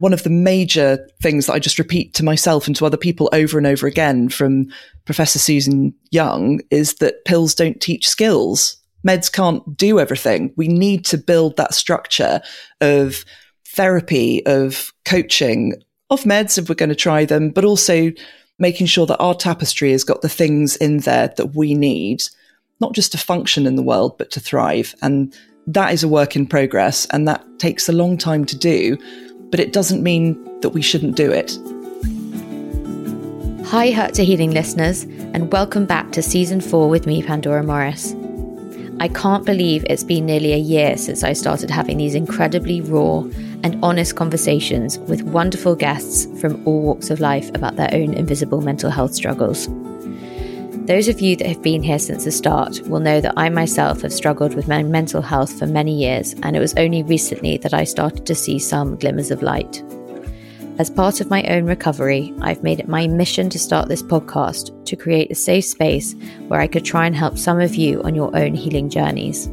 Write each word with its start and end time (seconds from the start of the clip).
one 0.00 0.14
of 0.14 0.22
the 0.22 0.30
major 0.30 1.06
things 1.20 1.44
that 1.46 1.52
I 1.52 1.58
just 1.58 1.78
repeat 1.78 2.14
to 2.14 2.24
myself 2.24 2.66
and 2.66 2.74
to 2.76 2.86
other 2.86 2.96
people 2.96 3.28
over 3.34 3.58
and 3.58 3.66
over 3.66 3.86
again 3.86 4.30
from 4.30 4.66
Professor 5.04 5.38
Susan 5.38 5.94
Young 6.10 6.60
is 6.70 6.94
that 6.94 7.26
pills 7.26 7.54
don't 7.54 7.82
teach 7.82 8.08
skills. 8.08 8.78
Meds 9.06 9.30
can't 9.30 9.76
do 9.76 10.00
everything. 10.00 10.54
We 10.56 10.68
need 10.68 11.04
to 11.06 11.18
build 11.18 11.58
that 11.58 11.74
structure 11.74 12.40
of 12.80 13.26
therapy, 13.68 14.44
of 14.46 14.90
coaching, 15.04 15.74
of 16.08 16.22
meds 16.22 16.56
if 16.56 16.70
we're 16.70 16.76
going 16.76 16.88
to 16.88 16.94
try 16.94 17.26
them, 17.26 17.50
but 17.50 17.66
also 17.66 18.10
making 18.58 18.86
sure 18.86 19.04
that 19.04 19.20
our 19.20 19.34
tapestry 19.34 19.92
has 19.92 20.02
got 20.02 20.22
the 20.22 20.30
things 20.30 20.76
in 20.76 21.00
there 21.00 21.28
that 21.36 21.54
we 21.54 21.74
need, 21.74 22.22
not 22.80 22.94
just 22.94 23.12
to 23.12 23.18
function 23.18 23.66
in 23.66 23.76
the 23.76 23.82
world, 23.82 24.16
but 24.16 24.30
to 24.30 24.40
thrive. 24.40 24.94
And 25.02 25.34
that 25.66 25.92
is 25.92 26.02
a 26.02 26.08
work 26.08 26.36
in 26.36 26.46
progress 26.46 27.06
and 27.10 27.28
that 27.28 27.44
takes 27.58 27.86
a 27.86 27.92
long 27.92 28.16
time 28.16 28.46
to 28.46 28.56
do 28.56 28.96
but 29.50 29.60
it 29.60 29.72
doesn't 29.72 30.02
mean 30.02 30.38
that 30.60 30.70
we 30.70 30.82
shouldn't 30.82 31.16
do 31.16 31.30
it. 31.30 31.58
Hi, 33.68 33.90
Hurt 33.90 34.14
to 34.14 34.24
Healing 34.24 34.50
listeners, 34.50 35.04
and 35.04 35.52
welcome 35.52 35.86
back 35.86 36.10
to 36.12 36.22
season 36.22 36.60
four 36.60 36.88
with 36.88 37.06
me, 37.06 37.22
Pandora 37.22 37.62
Morris. 37.62 38.14
I 38.98 39.08
can't 39.08 39.46
believe 39.46 39.84
it's 39.88 40.04
been 40.04 40.26
nearly 40.26 40.52
a 40.52 40.58
year 40.58 40.96
since 40.96 41.24
I 41.24 41.32
started 41.32 41.70
having 41.70 41.96
these 41.96 42.14
incredibly 42.14 42.80
raw 42.80 43.20
and 43.62 43.78
honest 43.82 44.16
conversations 44.16 44.98
with 44.98 45.22
wonderful 45.22 45.74
guests 45.74 46.26
from 46.40 46.66
all 46.66 46.82
walks 46.82 47.10
of 47.10 47.20
life 47.20 47.48
about 47.54 47.76
their 47.76 47.88
own 47.92 48.12
invisible 48.12 48.60
mental 48.60 48.90
health 48.90 49.14
struggles. 49.14 49.68
Those 50.86 51.08
of 51.08 51.20
you 51.20 51.36
that 51.36 51.46
have 51.46 51.62
been 51.62 51.82
here 51.82 51.98
since 51.98 52.24
the 52.24 52.32
start 52.32 52.80
will 52.88 53.00
know 53.00 53.20
that 53.20 53.34
I 53.36 53.48
myself 53.48 54.00
have 54.02 54.12
struggled 54.12 54.54
with 54.54 54.66
my 54.66 54.82
mental 54.82 55.22
health 55.22 55.56
for 55.58 55.66
many 55.66 55.94
years, 55.94 56.34
and 56.42 56.56
it 56.56 56.60
was 56.60 56.74
only 56.74 57.02
recently 57.02 57.58
that 57.58 57.74
I 57.74 57.84
started 57.84 58.26
to 58.26 58.34
see 58.34 58.58
some 58.58 58.96
glimmers 58.96 59.30
of 59.30 59.42
light. 59.42 59.84
As 60.78 60.88
part 60.88 61.20
of 61.20 61.28
my 61.28 61.42
own 61.44 61.66
recovery, 61.66 62.34
I've 62.40 62.62
made 62.62 62.80
it 62.80 62.88
my 62.88 63.06
mission 63.06 63.50
to 63.50 63.58
start 63.58 63.88
this 63.88 64.02
podcast 64.02 64.84
to 64.86 64.96
create 64.96 65.30
a 65.30 65.34
safe 65.34 65.66
space 65.66 66.14
where 66.48 66.60
I 66.60 66.66
could 66.66 66.84
try 66.84 67.06
and 67.06 67.14
help 67.14 67.36
some 67.36 67.60
of 67.60 67.74
you 67.74 68.02
on 68.02 68.14
your 68.14 68.34
own 68.34 68.54
healing 68.54 68.88
journeys. 68.88 69.50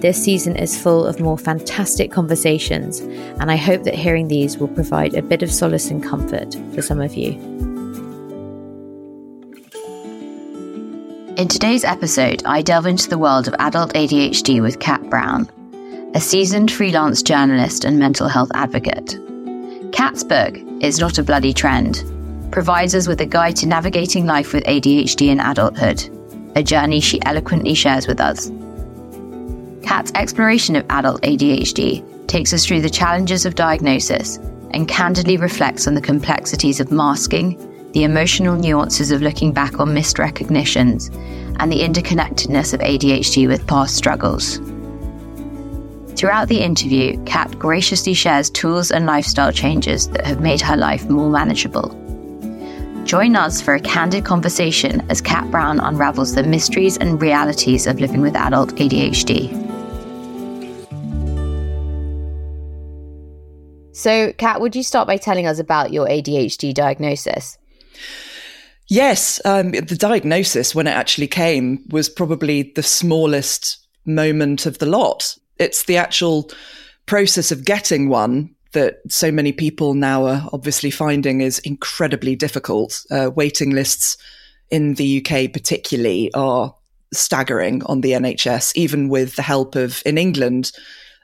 This 0.00 0.22
season 0.22 0.54
is 0.54 0.80
full 0.80 1.04
of 1.04 1.18
more 1.18 1.36
fantastic 1.36 2.12
conversations, 2.12 3.00
and 3.00 3.50
I 3.50 3.56
hope 3.56 3.82
that 3.82 3.94
hearing 3.94 4.28
these 4.28 4.56
will 4.58 4.68
provide 4.68 5.14
a 5.14 5.22
bit 5.22 5.42
of 5.42 5.50
solace 5.50 5.90
and 5.90 6.02
comfort 6.02 6.54
for 6.72 6.82
some 6.82 7.00
of 7.00 7.14
you. 7.14 7.65
In 11.36 11.48
today's 11.48 11.84
episode, 11.84 12.42
I 12.46 12.62
delve 12.62 12.86
into 12.86 13.10
the 13.10 13.18
world 13.18 13.46
of 13.46 13.54
adult 13.58 13.92
ADHD 13.92 14.62
with 14.62 14.80
Kat 14.80 15.10
Brown, 15.10 15.46
a 16.14 16.20
seasoned 16.20 16.72
freelance 16.72 17.22
journalist 17.22 17.84
and 17.84 17.98
mental 17.98 18.26
health 18.26 18.50
advocate. 18.54 19.18
Kat's 19.92 20.24
book, 20.24 20.54
It's 20.80 20.98
Not 20.98 21.18
a 21.18 21.22
Bloody 21.22 21.52
Trend, 21.52 22.02
provides 22.50 22.94
us 22.94 23.06
with 23.06 23.20
a 23.20 23.26
guide 23.26 23.54
to 23.56 23.66
navigating 23.66 24.24
life 24.24 24.54
with 24.54 24.64
ADHD 24.64 25.26
in 25.28 25.38
adulthood, 25.38 26.08
a 26.56 26.62
journey 26.62 27.00
she 27.00 27.22
eloquently 27.26 27.74
shares 27.74 28.06
with 28.06 28.18
us. 28.18 28.50
Kat's 29.82 30.12
exploration 30.14 30.74
of 30.74 30.86
adult 30.88 31.20
ADHD 31.20 32.26
takes 32.28 32.54
us 32.54 32.64
through 32.64 32.80
the 32.80 32.88
challenges 32.88 33.44
of 33.44 33.56
diagnosis 33.56 34.38
and 34.70 34.88
candidly 34.88 35.36
reflects 35.36 35.86
on 35.86 35.92
the 35.92 36.00
complexities 36.00 36.80
of 36.80 36.90
masking 36.90 37.60
the 37.92 38.04
emotional 38.04 38.56
nuances 38.56 39.10
of 39.10 39.22
looking 39.22 39.52
back 39.52 39.78
on 39.80 39.94
missed 39.94 40.18
recognitions, 40.18 41.08
and 41.58 41.72
the 41.72 41.80
interconnectedness 41.80 42.74
of 42.74 42.80
ADHD 42.80 43.48
with 43.48 43.66
past 43.66 43.96
struggles. 43.96 44.60
Throughout 46.16 46.48
the 46.48 46.60
interview, 46.60 47.22
Kat 47.24 47.58
graciously 47.58 48.14
shares 48.14 48.48
tools 48.48 48.90
and 48.90 49.04
lifestyle 49.04 49.52
changes 49.52 50.08
that 50.08 50.26
have 50.26 50.40
made 50.40 50.62
her 50.62 50.76
life 50.76 51.08
more 51.10 51.28
manageable. 51.28 51.90
Join 53.04 53.36
us 53.36 53.60
for 53.60 53.74
a 53.74 53.80
candid 53.80 54.24
conversation 54.24 55.04
as 55.10 55.20
Kat 55.20 55.48
Brown 55.50 55.78
unravels 55.78 56.34
the 56.34 56.42
mysteries 56.42 56.96
and 56.96 57.20
realities 57.20 57.86
of 57.86 58.00
living 58.00 58.20
with 58.20 58.34
adult 58.34 58.74
ADHD. 58.76 59.62
So, 63.92 64.32
Kat, 64.32 64.60
would 64.60 64.74
you 64.74 64.82
start 64.82 65.06
by 65.06 65.18
telling 65.18 65.46
us 65.46 65.58
about 65.58 65.92
your 65.92 66.06
ADHD 66.06 66.74
diagnosis? 66.74 67.58
Yes, 68.88 69.40
um, 69.44 69.72
the 69.72 69.96
diagnosis 69.96 70.74
when 70.74 70.86
it 70.86 70.92
actually 70.92 71.26
came 71.26 71.84
was 71.88 72.08
probably 72.08 72.72
the 72.76 72.82
smallest 72.82 73.84
moment 74.04 74.64
of 74.66 74.78
the 74.78 74.86
lot. 74.86 75.36
It's 75.58 75.84
the 75.84 75.96
actual 75.96 76.50
process 77.06 77.50
of 77.50 77.64
getting 77.64 78.08
one 78.08 78.54
that 78.72 79.00
so 79.08 79.32
many 79.32 79.52
people 79.52 79.94
now 79.94 80.26
are 80.26 80.48
obviously 80.52 80.90
finding 80.90 81.40
is 81.40 81.58
incredibly 81.60 82.36
difficult. 82.36 83.04
Uh, 83.10 83.30
waiting 83.34 83.70
lists 83.70 84.16
in 84.70 84.94
the 84.94 85.24
UK, 85.24 85.52
particularly, 85.52 86.32
are 86.34 86.74
staggering 87.12 87.82
on 87.84 88.02
the 88.02 88.12
NHS, 88.12 88.76
even 88.76 89.08
with 89.08 89.36
the 89.36 89.42
help 89.42 89.74
of, 89.74 90.02
in 90.04 90.18
England, 90.18 90.72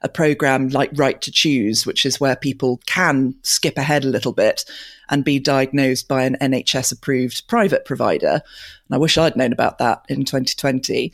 a 0.02 0.08
program 0.08 0.68
like 0.68 0.90
Right 0.94 1.20
to 1.22 1.30
Choose, 1.30 1.86
which 1.86 2.04
is 2.04 2.20
where 2.20 2.36
people 2.36 2.80
can 2.86 3.34
skip 3.42 3.78
ahead 3.78 4.04
a 4.04 4.08
little 4.08 4.32
bit 4.32 4.64
and 5.08 5.24
be 5.24 5.38
diagnosed 5.38 6.08
by 6.08 6.24
an 6.24 6.36
NHS 6.40 6.92
approved 6.92 7.46
private 7.48 7.84
provider. 7.84 8.42
And 8.88 8.94
I 8.94 8.98
wish 8.98 9.18
I'd 9.18 9.36
known 9.36 9.52
about 9.52 9.78
that 9.78 10.04
in 10.08 10.24
2020. 10.24 11.12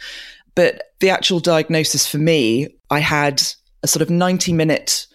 But 0.54 0.94
the 1.00 1.10
actual 1.10 1.40
diagnosis 1.40 2.06
for 2.06 2.18
me, 2.18 2.68
I 2.90 3.00
had 3.00 3.42
a 3.82 3.88
sort 3.88 4.02
of 4.02 4.10
90 4.10 4.52
minute 4.52 5.06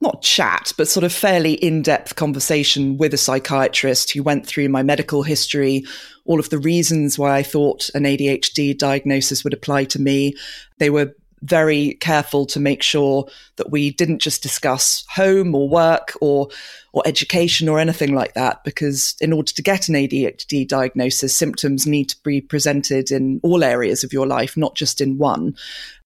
not 0.00 0.20
chat, 0.20 0.72
but 0.76 0.88
sort 0.88 1.04
of 1.04 1.12
fairly 1.12 1.54
in 1.54 1.80
depth 1.80 2.16
conversation 2.16 2.98
with 2.98 3.14
a 3.14 3.18
psychiatrist 3.18 4.12
who 4.12 4.22
went 4.22 4.46
through 4.46 4.68
my 4.68 4.82
medical 4.82 5.22
history, 5.22 5.84
all 6.26 6.38
of 6.38 6.50
the 6.50 6.58
reasons 6.58 7.18
why 7.18 7.36
I 7.36 7.42
thought 7.42 7.88
an 7.94 8.04
ADHD 8.04 8.76
diagnosis 8.76 9.42
would 9.42 9.54
apply 9.54 9.84
to 9.84 10.00
me. 10.00 10.34
They 10.78 10.90
were 10.90 11.14
very 11.42 11.94
careful 11.94 12.46
to 12.46 12.60
make 12.60 12.82
sure 12.82 13.26
that 13.56 13.70
we 13.70 13.90
didn't 13.90 14.20
just 14.20 14.42
discuss 14.42 15.04
home 15.10 15.54
or 15.54 15.68
work 15.68 16.12
or 16.20 16.48
or 16.92 17.02
education 17.04 17.68
or 17.68 17.78
anything 17.78 18.14
like 18.14 18.32
that 18.34 18.64
because 18.64 19.16
in 19.20 19.32
order 19.32 19.52
to 19.52 19.62
get 19.62 19.88
an 19.88 19.94
ADHD 19.94 20.66
diagnosis 20.66 21.36
symptoms 21.36 21.86
need 21.86 22.08
to 22.08 22.16
be 22.22 22.40
presented 22.40 23.10
in 23.10 23.38
all 23.42 23.62
areas 23.62 24.02
of 24.02 24.14
your 24.14 24.26
life 24.26 24.56
not 24.56 24.74
just 24.74 25.00
in 25.02 25.18
one 25.18 25.54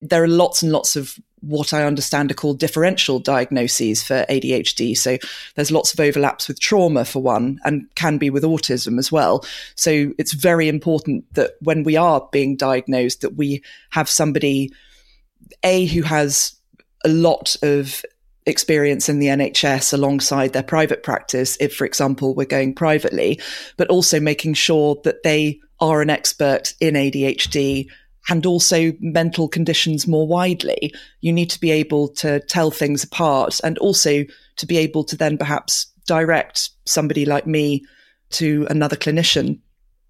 there 0.02 0.22
are 0.22 0.28
lots 0.28 0.62
and 0.62 0.72
lots 0.72 0.96
of 0.96 1.16
what 1.40 1.72
I 1.72 1.84
understand 1.84 2.30
are 2.30 2.34
called 2.34 2.58
differential 2.58 3.18
diagnoses 3.18 4.02
for 4.02 4.26
ADHD. 4.28 4.96
So 4.96 5.16
there's 5.54 5.70
lots 5.70 5.92
of 5.92 6.00
overlaps 6.00 6.48
with 6.48 6.60
trauma 6.60 7.04
for 7.04 7.22
one 7.22 7.58
and 7.64 7.86
can 7.94 8.18
be 8.18 8.30
with 8.30 8.42
autism 8.42 8.98
as 8.98 9.10
well. 9.10 9.44
So 9.74 10.12
it's 10.18 10.32
very 10.32 10.68
important 10.68 11.32
that 11.34 11.52
when 11.60 11.82
we 11.82 11.96
are 11.96 12.28
being 12.30 12.56
diagnosed 12.56 13.22
that 13.22 13.36
we 13.36 13.62
have 13.90 14.08
somebody 14.08 14.70
a 15.62 15.86
who 15.86 16.02
has 16.02 16.54
a 17.04 17.08
lot 17.08 17.56
of 17.62 18.04
experience 18.46 19.08
in 19.08 19.18
the 19.18 19.28
NHS 19.28 19.92
alongside 19.92 20.52
their 20.52 20.62
private 20.62 21.02
practice, 21.02 21.56
if, 21.60 21.74
for 21.74 21.84
example, 21.84 22.34
we're 22.34 22.46
going 22.46 22.74
privately, 22.74 23.40
but 23.76 23.88
also 23.88 24.20
making 24.20 24.54
sure 24.54 24.98
that 25.04 25.22
they 25.22 25.60
are 25.80 26.02
an 26.02 26.10
expert 26.10 26.74
in 26.80 26.94
ADHD 26.94 27.86
and 28.28 28.44
also 28.44 28.92
mental 29.00 29.48
conditions 29.48 30.06
more 30.06 30.26
widely. 30.26 30.92
You 31.20 31.32
need 31.32 31.50
to 31.50 31.60
be 31.60 31.70
able 31.70 32.08
to 32.08 32.40
tell 32.40 32.70
things 32.70 33.02
apart 33.02 33.60
and 33.64 33.78
also 33.78 34.24
to 34.56 34.66
be 34.66 34.76
able 34.76 35.04
to 35.04 35.16
then 35.16 35.38
perhaps 35.38 35.86
direct 36.06 36.70
somebody 36.84 37.24
like 37.24 37.46
me 37.46 37.84
to 38.30 38.66
another 38.68 38.96
clinician. 38.96 39.60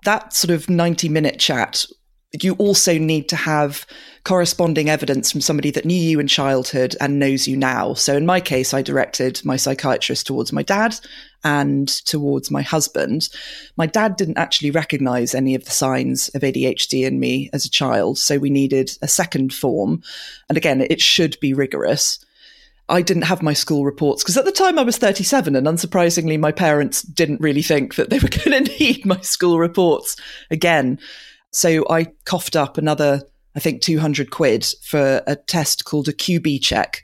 That 0.04 0.32
sort 0.32 0.50
of 0.50 0.68
90 0.68 1.08
minute 1.08 1.38
chat 1.38 1.84
you 2.32 2.54
also 2.54 2.96
need 2.96 3.28
to 3.28 3.36
have 3.36 3.86
corresponding 4.24 4.88
evidence 4.88 5.32
from 5.32 5.40
somebody 5.40 5.70
that 5.72 5.84
knew 5.84 6.00
you 6.00 6.20
in 6.20 6.28
childhood 6.28 6.94
and 7.00 7.18
knows 7.18 7.48
you 7.48 7.56
now. 7.56 7.94
So 7.94 8.16
in 8.16 8.26
my 8.26 8.40
case, 8.40 8.72
I 8.72 8.82
directed 8.82 9.40
my 9.44 9.56
psychiatrist 9.56 10.26
towards 10.26 10.52
my 10.52 10.62
dad 10.62 10.94
and 11.42 11.88
towards 11.88 12.50
my 12.50 12.62
husband. 12.62 13.28
My 13.76 13.86
dad 13.86 14.16
didn't 14.16 14.38
actually 14.38 14.70
recognize 14.70 15.34
any 15.34 15.54
of 15.54 15.64
the 15.64 15.70
signs 15.70 16.28
of 16.30 16.42
ADHD 16.42 17.04
in 17.04 17.18
me 17.18 17.50
as 17.52 17.64
a 17.64 17.70
child. 17.70 18.18
So 18.18 18.38
we 18.38 18.50
needed 18.50 18.96
a 19.02 19.08
second 19.08 19.52
form. 19.52 20.02
And 20.48 20.56
again, 20.56 20.82
it 20.82 21.00
should 21.00 21.38
be 21.40 21.52
rigorous. 21.52 22.24
I 22.88 23.02
didn't 23.02 23.22
have 23.22 23.42
my 23.42 23.52
school 23.54 23.84
reports 23.84 24.22
because 24.22 24.36
at 24.36 24.44
the 24.44 24.52
time 24.52 24.78
I 24.78 24.82
was 24.82 24.98
37 24.98 25.54
and 25.54 25.66
unsurprisingly 25.66 26.38
my 26.38 26.50
parents 26.50 27.02
didn't 27.02 27.40
really 27.40 27.62
think 27.62 27.94
that 27.94 28.10
they 28.10 28.18
were 28.18 28.28
going 28.44 28.64
to 28.64 28.78
need 28.78 29.06
my 29.06 29.20
school 29.20 29.58
reports 29.58 30.16
again. 30.50 30.98
So 31.50 31.84
I 31.90 32.06
coughed 32.24 32.56
up 32.56 32.78
another, 32.78 33.22
I 33.56 33.60
think, 33.60 33.82
200 33.82 34.30
quid 34.30 34.66
for 34.82 35.22
a 35.26 35.36
test 35.36 35.84
called 35.84 36.08
a 36.08 36.12
QbCheck, 36.12 36.98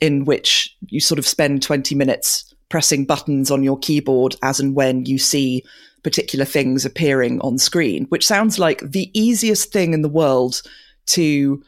in 0.00 0.24
which 0.24 0.76
you 0.88 1.00
sort 1.00 1.18
of 1.18 1.26
spend 1.26 1.62
20 1.62 1.94
minutes 1.94 2.54
pressing 2.68 3.06
buttons 3.06 3.50
on 3.50 3.62
your 3.62 3.78
keyboard 3.78 4.36
as 4.42 4.60
and 4.60 4.74
when 4.74 5.06
you 5.06 5.18
see 5.18 5.64
particular 6.02 6.44
things 6.44 6.84
appearing 6.84 7.40
on 7.40 7.58
screen, 7.58 8.04
which 8.06 8.26
sounds 8.26 8.58
like 8.58 8.80
the 8.80 9.10
easiest 9.18 9.72
thing 9.72 9.94
in 9.94 10.02
the 10.02 10.08
world 10.08 10.62
to 11.06 11.62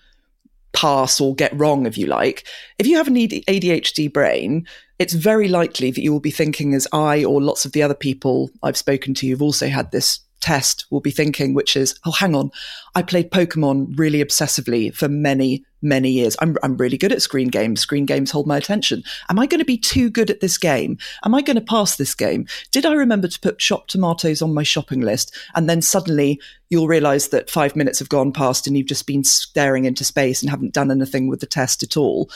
pass 0.72 1.20
or 1.20 1.34
get 1.34 1.58
wrong, 1.58 1.86
if 1.86 1.98
you 1.98 2.06
like. 2.06 2.46
If 2.78 2.86
you 2.86 2.96
have 2.96 3.08
an 3.08 3.14
ADHD 3.14 4.12
brain, 4.12 4.66
it's 5.00 5.14
very 5.14 5.48
likely 5.48 5.90
that 5.90 6.02
you 6.02 6.12
will 6.12 6.20
be 6.20 6.30
thinking, 6.30 6.74
as 6.74 6.86
I 6.92 7.24
or 7.24 7.40
lots 7.40 7.64
of 7.64 7.72
the 7.72 7.82
other 7.82 7.94
people 7.94 8.50
I've 8.62 8.76
spoken 8.76 9.14
to 9.14 9.26
who've 9.26 9.40
also 9.40 9.68
had 9.68 9.90
this 9.90 10.20
test 10.40 10.84
will 10.90 11.00
be 11.00 11.10
thinking, 11.10 11.54
which 11.54 11.74
is, 11.74 11.98
oh, 12.04 12.12
hang 12.12 12.34
on, 12.34 12.50
I 12.94 13.02
played 13.02 13.30
Pokemon 13.30 13.98
really 13.98 14.22
obsessively 14.22 14.94
for 14.94 15.08
many, 15.08 15.64
many 15.80 16.10
years. 16.10 16.36
I'm, 16.40 16.56
I'm 16.62 16.76
really 16.76 16.98
good 16.98 17.12
at 17.12 17.22
screen 17.22 17.48
games. 17.48 17.80
Screen 17.80 18.04
games 18.04 18.30
hold 18.30 18.46
my 18.46 18.58
attention. 18.58 19.02
Am 19.30 19.38
I 19.38 19.46
going 19.46 19.60
to 19.60 19.64
be 19.64 19.78
too 19.78 20.10
good 20.10 20.28
at 20.28 20.40
this 20.40 20.58
game? 20.58 20.98
Am 21.24 21.34
I 21.34 21.40
going 21.40 21.56
to 21.56 21.62
pass 21.62 21.96
this 21.96 22.14
game? 22.14 22.46
Did 22.70 22.84
I 22.84 22.92
remember 22.92 23.28
to 23.28 23.40
put 23.40 23.58
chopped 23.58 23.90
tomatoes 23.90 24.42
on 24.42 24.52
my 24.52 24.62
shopping 24.62 25.00
list? 25.00 25.34
And 25.54 25.68
then 25.68 25.80
suddenly 25.80 26.38
you'll 26.68 26.88
realize 26.88 27.28
that 27.28 27.50
five 27.50 27.74
minutes 27.74 27.98
have 28.00 28.10
gone 28.10 28.32
past 28.32 28.66
and 28.66 28.76
you've 28.76 28.86
just 28.86 29.06
been 29.06 29.24
staring 29.24 29.86
into 29.86 30.04
space 30.04 30.42
and 30.42 30.50
haven't 30.50 30.74
done 30.74 30.90
anything 30.90 31.28
with 31.28 31.40
the 31.40 31.46
test 31.46 31.82
at 31.82 31.96
all. 31.96 32.30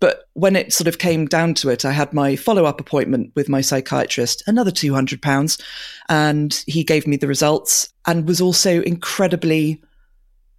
But 0.00 0.28
when 0.34 0.54
it 0.54 0.72
sort 0.72 0.86
of 0.86 0.98
came 0.98 1.26
down 1.26 1.54
to 1.54 1.70
it, 1.70 1.84
I 1.84 1.90
had 1.90 2.12
my 2.12 2.36
follow 2.36 2.64
up 2.64 2.80
appointment 2.80 3.32
with 3.34 3.48
my 3.48 3.60
psychiatrist, 3.60 4.44
another 4.46 4.70
£200, 4.70 5.60
and 6.08 6.64
he 6.66 6.84
gave 6.84 7.06
me 7.06 7.16
the 7.16 7.26
results 7.26 7.92
and 8.06 8.28
was 8.28 8.40
also 8.40 8.80
incredibly 8.82 9.82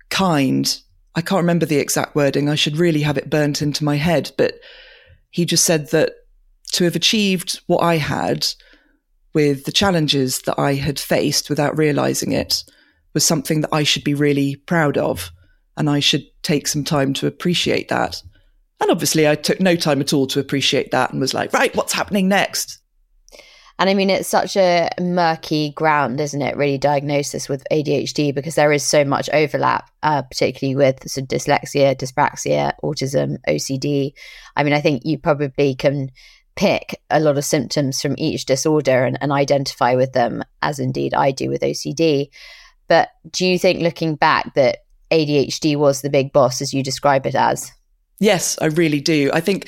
kind. 0.09 0.81
I 1.15 1.21
can't 1.21 1.41
remember 1.41 1.65
the 1.65 1.77
exact 1.77 2.15
wording. 2.15 2.49
I 2.49 2.55
should 2.55 2.77
really 2.77 3.01
have 3.01 3.17
it 3.17 3.29
burnt 3.29 3.61
into 3.61 3.85
my 3.85 3.95
head. 3.95 4.31
But 4.37 4.59
he 5.31 5.45
just 5.45 5.63
said 5.63 5.89
that 5.91 6.13
to 6.73 6.83
have 6.83 6.95
achieved 6.95 7.61
what 7.67 7.79
I 7.79 7.95
had 7.95 8.45
with 9.33 9.63
the 9.63 9.71
challenges 9.71 10.41
that 10.41 10.59
I 10.59 10.73
had 10.73 10.99
faced 10.99 11.49
without 11.49 11.77
realizing 11.77 12.31
it 12.33 12.63
was 13.13 13.25
something 13.25 13.61
that 13.61 13.73
I 13.73 13.83
should 13.83 14.03
be 14.03 14.13
really 14.13 14.55
proud 14.55 14.97
of. 14.97 15.31
And 15.77 15.89
I 15.89 16.01
should 16.01 16.25
take 16.43 16.67
some 16.67 16.83
time 16.83 17.13
to 17.13 17.27
appreciate 17.27 17.87
that. 17.87 18.21
And 18.81 18.91
obviously, 18.91 19.27
I 19.27 19.35
took 19.35 19.59
no 19.59 19.75
time 19.75 20.01
at 20.01 20.13
all 20.13 20.27
to 20.27 20.39
appreciate 20.39 20.91
that 20.91 21.11
and 21.11 21.19
was 21.19 21.33
like, 21.33 21.53
right, 21.53 21.75
what's 21.75 21.93
happening 21.93 22.29
next? 22.29 22.79
And 23.79 23.89
I 23.89 23.93
mean, 23.93 24.09
it's 24.09 24.27
such 24.27 24.57
a 24.57 24.89
murky 24.99 25.71
ground, 25.71 26.19
isn't 26.19 26.41
it? 26.41 26.57
Really, 26.57 26.77
diagnosis 26.77 27.47
with 27.47 27.63
ADHD 27.71 28.35
because 28.35 28.55
there 28.55 28.73
is 28.73 28.83
so 28.83 29.05
much 29.05 29.29
overlap, 29.31 29.89
uh, 30.03 30.21
particularly 30.21 30.75
with 30.75 31.09
sort 31.09 31.23
of 31.23 31.39
dyslexia, 31.39 31.95
dyspraxia, 31.95 32.73
autism, 32.83 33.37
OCD. 33.47 34.11
I 34.57 34.63
mean, 34.63 34.73
I 34.73 34.81
think 34.81 35.03
you 35.05 35.17
probably 35.17 35.75
can 35.75 36.11
pick 36.57 37.01
a 37.09 37.21
lot 37.21 37.37
of 37.37 37.45
symptoms 37.45 38.01
from 38.01 38.15
each 38.17 38.43
disorder 38.43 39.05
and, 39.05 39.17
and 39.21 39.31
identify 39.31 39.95
with 39.95 40.11
them, 40.11 40.43
as 40.61 40.79
indeed 40.79 41.13
I 41.13 41.31
do 41.31 41.49
with 41.49 41.61
OCD. 41.61 42.31
But 42.89 43.07
do 43.31 43.45
you 43.45 43.57
think, 43.57 43.79
looking 43.79 44.15
back, 44.15 44.55
that 44.55 44.79
ADHD 45.09 45.77
was 45.77 46.01
the 46.01 46.09
big 46.09 46.33
boss 46.33 46.61
as 46.61 46.73
you 46.73 46.83
describe 46.83 47.25
it 47.25 47.35
as? 47.35 47.71
Yes, 48.19 48.57
I 48.61 48.65
really 48.65 49.01
do. 49.01 49.29
I 49.33 49.39
think 49.39 49.67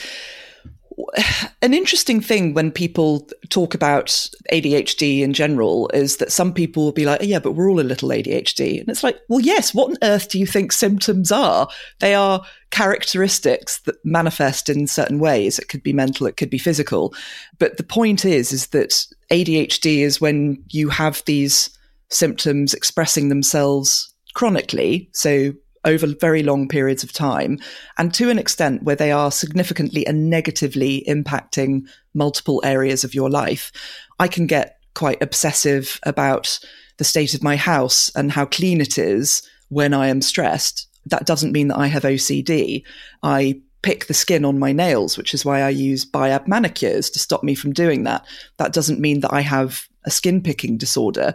an 1.61 1.73
interesting 1.73 2.21
thing 2.21 2.53
when 2.53 2.71
people 2.71 3.27
talk 3.49 3.73
about 3.73 4.07
ADHD 4.51 5.21
in 5.21 5.33
general 5.33 5.89
is 5.93 6.17
that 6.17 6.31
some 6.31 6.53
people 6.53 6.83
will 6.83 6.91
be 6.91 7.05
like, 7.05 7.21
oh, 7.21 7.25
yeah, 7.25 7.39
but 7.39 7.53
we're 7.53 7.69
all 7.69 7.79
a 7.79 7.81
little 7.81 8.09
ADHD. 8.09 8.79
And 8.79 8.89
it's 8.89 9.03
like, 9.03 9.19
well, 9.29 9.39
yes, 9.39 9.73
what 9.73 9.91
on 9.91 9.97
earth 10.03 10.29
do 10.29 10.37
you 10.37 10.45
think 10.45 10.71
symptoms 10.71 11.31
are? 11.31 11.67
They 11.99 12.13
are 12.13 12.43
characteristics 12.71 13.79
that 13.81 13.95
manifest 14.03 14.69
in 14.69 14.87
certain 14.87 15.19
ways. 15.19 15.57
It 15.57 15.69
could 15.69 15.83
be 15.83 15.93
mental, 15.93 16.27
it 16.27 16.37
could 16.37 16.49
be 16.49 16.57
physical. 16.57 17.13
But 17.57 17.77
the 17.77 17.83
point 17.83 18.25
is, 18.25 18.51
is 18.51 18.67
that 18.67 19.05
ADHD 19.31 19.99
is 19.99 20.21
when 20.21 20.61
you 20.69 20.89
have 20.89 21.23
these 21.25 21.69
symptoms 22.09 22.73
expressing 22.73 23.29
themselves 23.29 24.13
chronically. 24.33 25.09
So 25.13 25.53
over 25.83 26.07
very 26.07 26.43
long 26.43 26.67
periods 26.67 27.03
of 27.03 27.11
time, 27.11 27.57
and 27.97 28.13
to 28.13 28.29
an 28.29 28.37
extent 28.37 28.83
where 28.83 28.95
they 28.95 29.11
are 29.11 29.31
significantly 29.31 30.05
and 30.05 30.29
negatively 30.29 31.03
impacting 31.07 31.87
multiple 32.13 32.61
areas 32.63 33.03
of 33.03 33.15
your 33.15 33.29
life. 33.29 33.71
I 34.19 34.27
can 34.27 34.47
get 34.47 34.77
quite 34.93 35.21
obsessive 35.21 35.99
about 36.03 36.59
the 36.97 37.03
state 37.03 37.33
of 37.33 37.43
my 37.43 37.55
house 37.55 38.11
and 38.15 38.31
how 38.31 38.45
clean 38.45 38.81
it 38.81 38.97
is 38.97 39.41
when 39.69 39.93
I 39.93 40.07
am 40.07 40.21
stressed. 40.21 40.87
That 41.05 41.25
doesn't 41.25 41.53
mean 41.53 41.69
that 41.69 41.79
I 41.79 41.87
have 41.87 42.03
OCD. 42.03 42.83
I 43.23 43.61
pick 43.81 44.05
the 44.05 44.13
skin 44.13 44.45
on 44.45 44.59
my 44.59 44.71
nails, 44.71 45.17
which 45.17 45.33
is 45.33 45.43
why 45.43 45.61
I 45.61 45.69
use 45.69 46.05
Biab 46.05 46.47
manicures 46.47 47.09
to 47.09 47.19
stop 47.19 47.43
me 47.43 47.55
from 47.55 47.73
doing 47.73 48.03
that. 48.03 48.25
That 48.57 48.73
doesn't 48.73 48.99
mean 48.99 49.21
that 49.21 49.33
I 49.33 49.41
have 49.41 49.87
a 50.05 50.11
skin 50.11 50.41
picking 50.41 50.77
disorder. 50.77 51.33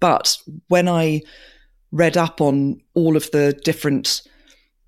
But 0.00 0.36
when 0.68 0.88
I 0.88 1.22
read 1.94 2.16
up 2.16 2.40
on 2.40 2.80
all 2.94 3.16
of 3.16 3.30
the 3.30 3.52
different 3.64 4.20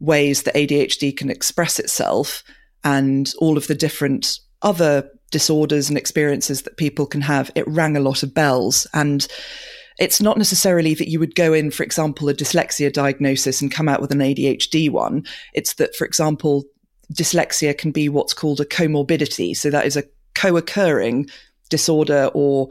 ways 0.00 0.42
that 0.42 0.56
ADHD 0.56 1.16
can 1.16 1.30
express 1.30 1.78
itself 1.78 2.42
and 2.84 3.32
all 3.38 3.56
of 3.56 3.68
the 3.68 3.74
different 3.76 4.40
other 4.60 5.08
disorders 5.30 5.88
and 5.88 5.96
experiences 5.96 6.62
that 6.62 6.76
people 6.76 7.06
can 7.06 7.20
have, 7.20 7.50
it 7.54 7.66
rang 7.68 7.96
a 7.96 8.00
lot 8.00 8.22
of 8.24 8.34
bells. 8.34 8.88
And 8.92 9.26
it's 9.98 10.20
not 10.20 10.36
necessarily 10.36 10.94
that 10.94 11.08
you 11.08 11.20
would 11.20 11.36
go 11.36 11.52
in, 11.52 11.70
for 11.70 11.84
example, 11.84 12.28
a 12.28 12.34
dyslexia 12.34 12.92
diagnosis 12.92 13.62
and 13.62 13.72
come 13.72 13.88
out 13.88 14.00
with 14.00 14.10
an 14.10 14.18
ADHD 14.18 14.90
one. 14.90 15.24
It's 15.54 15.74
that, 15.74 15.94
for 15.94 16.04
example, 16.04 16.64
dyslexia 17.12 17.78
can 17.78 17.92
be 17.92 18.08
what's 18.08 18.34
called 18.34 18.60
a 18.60 18.64
comorbidity. 18.64 19.56
So 19.56 19.70
that 19.70 19.86
is 19.86 19.96
a 19.96 20.04
co 20.34 20.56
occurring 20.56 21.28
disorder 21.70 22.30
or 22.34 22.68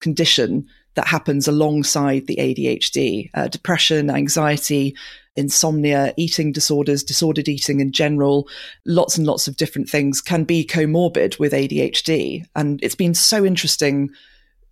condition 0.00 0.66
that 0.96 1.06
happens 1.06 1.46
alongside 1.46 2.26
the 2.26 2.36
ADHD, 2.36 3.30
uh, 3.34 3.48
depression, 3.48 4.10
anxiety, 4.10 4.96
insomnia, 5.36 6.12
eating 6.16 6.50
disorders, 6.50 7.04
disordered 7.04 7.48
eating 7.48 7.80
in 7.80 7.92
general, 7.92 8.48
lots 8.86 9.16
and 9.16 9.26
lots 9.26 9.46
of 9.46 9.56
different 9.56 9.88
things 9.88 10.20
can 10.20 10.44
be 10.44 10.64
comorbid 10.64 11.38
with 11.38 11.52
ADHD. 11.52 12.44
And 12.56 12.82
it's 12.82 12.94
been 12.94 13.14
so 13.14 13.44
interesting 13.44 14.10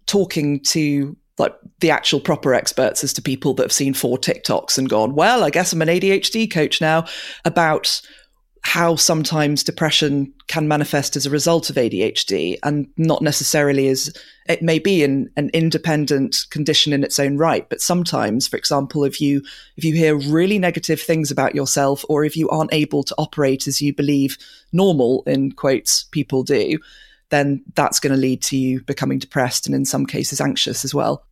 talking 0.07 0.61
to 0.61 1.17
like 1.37 1.55
the 1.81 1.91
actual 1.91 2.21
proper 2.21 2.55
experts 2.55 3.03
as 3.03 3.13
to 3.13 3.23
people 3.23 3.55
that 3.55 3.65
have 3.65 3.73
seen 3.73 3.93
four 3.93 4.17
TikToks 4.17 4.79
and 4.79 4.89
gone, 4.89 5.15
well, 5.15 5.43
I 5.43 5.51
guess 5.51 5.73
I'm 5.73 5.83
an 5.83 5.89
ADHD 5.89 6.51
coach 6.51 6.81
now 6.81 7.07
about 7.45 8.01
how 8.65 8.97
sometimes 8.97 9.63
depression 9.63 10.33
can 10.49 10.67
manifest 10.67 11.17
as 11.17 11.27
a 11.27 11.31
result 11.31 11.69
of 11.69 11.77
ADHD 11.77 12.59
and 12.63 12.89
not 12.97 13.21
necessarily 13.21 13.89
as 13.89 14.11
it 14.47 14.63
may 14.63 14.79
be 14.79 15.05
an, 15.05 15.31
an 15.37 15.51
independent 15.53 16.47
condition 16.49 16.93
in 16.95 17.05
its 17.05 17.19
own 17.19 17.37
right. 17.37 17.69
But 17.69 17.83
sometimes, 17.83 18.49
for 18.49 18.57
example, 18.57 19.05
if 19.05 19.21
you 19.21 19.43
if 19.77 19.85
you 19.85 19.95
hear 19.95 20.17
really 20.17 20.59
negative 20.59 21.01
things 21.01 21.31
about 21.31 21.55
yourself 21.55 22.07
or 22.09 22.25
if 22.25 22.39
you 22.39 22.49
aren't 22.49 22.73
able 22.73 23.05
to 23.05 23.15
operate 23.19 23.67
as 23.67 23.83
you 23.83 23.95
believe 23.95 24.39
normal 24.73 25.23
in 25.27 25.53
quotes 25.53 26.05
people 26.05 26.43
do, 26.43 26.79
then 27.29 27.63
that's 27.75 28.01
going 28.01 28.15
to 28.15 28.21
lead 28.21 28.43
to 28.45 28.57
you 28.57 28.83
becoming 28.83 29.19
depressed 29.19 29.67
and 29.67 29.75
in 29.75 29.85
some 29.85 30.07
cases 30.07 30.41
anxious 30.41 30.87
as 30.87 30.95
well. 30.95 31.27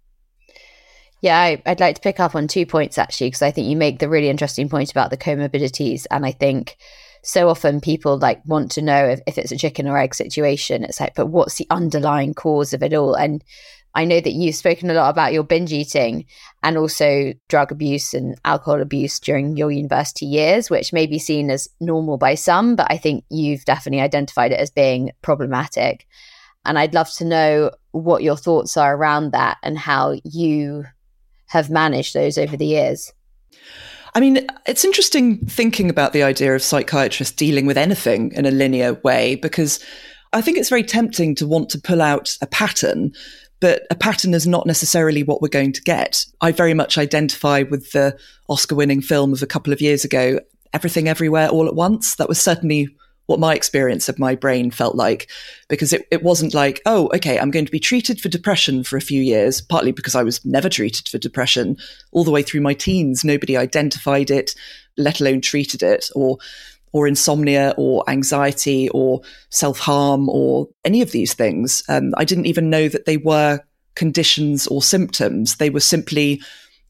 Yeah, 1.23 1.39
I, 1.39 1.63
would 1.67 1.81
like 1.81 1.95
to 1.95 2.03
pick 2.03 2.21
up 2.21 2.35
on 2.35 2.47
two 2.47 2.67
points 2.67 2.99
actually, 2.99 3.29
because 3.29 3.43
I 3.43 3.53
think 3.53 3.69
you 3.69 3.77
make 3.77 4.01
the 4.01 4.09
really 4.09 4.29
interesting 4.29 4.69
point 4.69 4.91
about 4.91 5.11
the 5.11 5.17
comorbidities. 5.17 6.05
And 6.11 6.27
I 6.27 6.33
think 6.33 6.77
so 7.23 7.49
often 7.49 7.81
people 7.81 8.19
like 8.19 8.43
want 8.45 8.71
to 8.73 8.83
know 8.83 9.07
if, 9.07 9.21
if 9.27 9.39
it's 9.39 9.53
a 9.53 9.57
chicken 9.57 9.87
or 9.87 9.97
egg 9.97 10.15
situation. 10.15 10.85
It's 10.85 11.01
like, 11.01 11.15
but 11.15 11.27
what's 11.27 11.57
the 11.57 11.67
underlying 11.71 12.35
cause 12.35 12.73
of 12.73 12.83
it 12.83 12.93
all? 12.93 13.15
And 13.15 13.45
I 13.95 14.05
know 14.05 14.21
that 14.21 14.33
you've 14.33 14.55
spoken 14.55 14.91
a 14.91 14.95
lot 14.95 15.11
about 15.11 15.33
your 15.33 15.45
binge 15.45 15.73
eating 15.73 16.25
and 16.63 16.77
also 16.77 17.35
drug 17.49 17.71
abuse 17.71 18.15
and 18.15 18.37
alcohol 18.45 18.81
abuse 18.81 19.21
during 19.21 19.57
your 19.57 19.71
university 19.71 20.27
years, 20.27 20.71
which 20.71 20.93
may 20.93 21.07
be 21.07 21.19
seen 21.19 21.51
as 21.51 21.69
normal 21.79 22.17
by 22.17 22.35
some, 22.35 22.75
but 22.75 22.87
I 22.91 22.97
think 22.97 23.25
you've 23.29 23.65
definitely 23.65 24.01
identified 24.01 24.51
it 24.51 24.61
as 24.61 24.71
being 24.71 25.13
problematic. 25.21 26.07
And 26.65 26.79
I'd 26.79 26.95
love 26.95 27.13
to 27.15 27.25
know 27.25 27.71
what 27.91 28.23
your 28.23 28.37
thoughts 28.37 28.77
are 28.77 28.97
around 28.97 29.33
that 29.33 29.59
and 29.63 29.79
how 29.79 30.15
you 30.25 30.85
have 31.49 31.69
managed 31.69 32.15
those 32.15 32.39
over 32.39 32.57
the 32.57 32.67
years. 32.67 33.13
I 34.15 34.21
mean, 34.21 34.47
it's 34.67 34.85
interesting 34.85 35.39
thinking 35.47 35.89
about 35.89 36.13
the 36.13 36.23
idea 36.23 36.55
of 36.55 36.63
psychiatrists 36.63 37.35
dealing 37.35 37.65
with 37.65 37.79
anything 37.79 38.33
in 38.33 38.45
a 38.45 38.51
linear 38.51 38.95
way 38.95 39.37
because 39.37 39.83
I 40.35 40.43
think 40.43 40.59
it's 40.59 40.69
very 40.69 40.83
tempting 40.83 41.35
to 41.37 41.47
want 41.47 41.71
to 41.71 41.81
pull 41.81 42.03
out 42.03 42.37
a 42.43 42.47
pattern, 42.47 43.13
but 43.61 43.87
a 43.91 43.95
pattern 43.95 44.35
is 44.35 44.47
not 44.47 44.67
necessarily 44.67 45.23
what 45.23 45.41
we're 45.41 45.49
going 45.49 45.73
to 45.73 45.83
get. 45.83 46.27
I 46.43 46.53
very 46.53 46.75
much 46.75 46.99
identify 46.99 47.63
with 47.63 47.93
the 47.93 48.19
Oscar 48.49 48.75
winning 48.75 49.01
film 49.01 49.33
of 49.33 49.43
a 49.43 49.47
couple 49.47 49.73
of 49.73 49.81
years 49.81 50.05
ago, 50.05 50.41
Everything 50.75 51.09
Everywhere 51.09 51.49
All 51.49 51.67
at 51.67 51.75
Once. 51.75 52.17
That 52.17 52.29
was 52.29 52.41
certainly 52.41 52.89
what 53.33 53.41
my 53.41 53.55
experience 53.55 54.11
of 54.11 54.19
my 54.19 54.35
brain 54.35 54.71
felt 54.71 54.95
like 54.95 55.31
because 55.71 55.95
it, 55.95 56.07
it 56.11 56.23
wasn't 56.23 56.53
like, 56.53 56.83
oh, 56.85 57.11
okay, 57.15 57.39
I'm 57.39 57.51
going 57.51 57.65
to 57.65 57.73
be 57.73 57.81
treated 57.81 58.21
for 58.21 58.29
depression 58.29 58.85
for 58.85 58.99
a 58.99 59.01
few 59.01 59.23
years, 59.23 59.63
partly 59.63 59.91
because 59.91 60.15
I 60.15 60.23
was 60.23 60.45
never 60.45 60.69
treated 60.69 61.09
for 61.09 61.17
depression 61.17 61.79
all 62.11 62.25
the 62.25 62.31
way 62.31 62.43
through 62.43 62.61
my 62.61 62.75
teens. 62.75 63.25
Nobody 63.25 63.57
identified 63.57 64.31
it, 64.31 64.55
let 64.99 65.19
alone 65.19 65.41
treated 65.41 65.83
it 65.83 66.11
or 66.15 66.37
or 66.93 67.09
insomnia 67.09 67.73
or 67.79 68.05
anxiety 68.07 68.91
or 68.91 69.23
self 69.49 69.79
harm 69.79 70.29
or 70.29 70.69
any 70.85 71.01
of 71.01 71.13
these 71.13 71.33
things. 71.33 71.83
Um, 71.89 72.13
I 72.19 72.27
didn't 72.27 72.47
even 72.47 72.69
know 72.69 72.87
that 72.89 73.07
they 73.07 73.17
were 73.17 73.61
conditions 73.95 74.67
or 74.67 74.83
symptoms. 74.83 75.57
They 75.57 75.71
were 75.71 75.81
simply, 75.81 76.43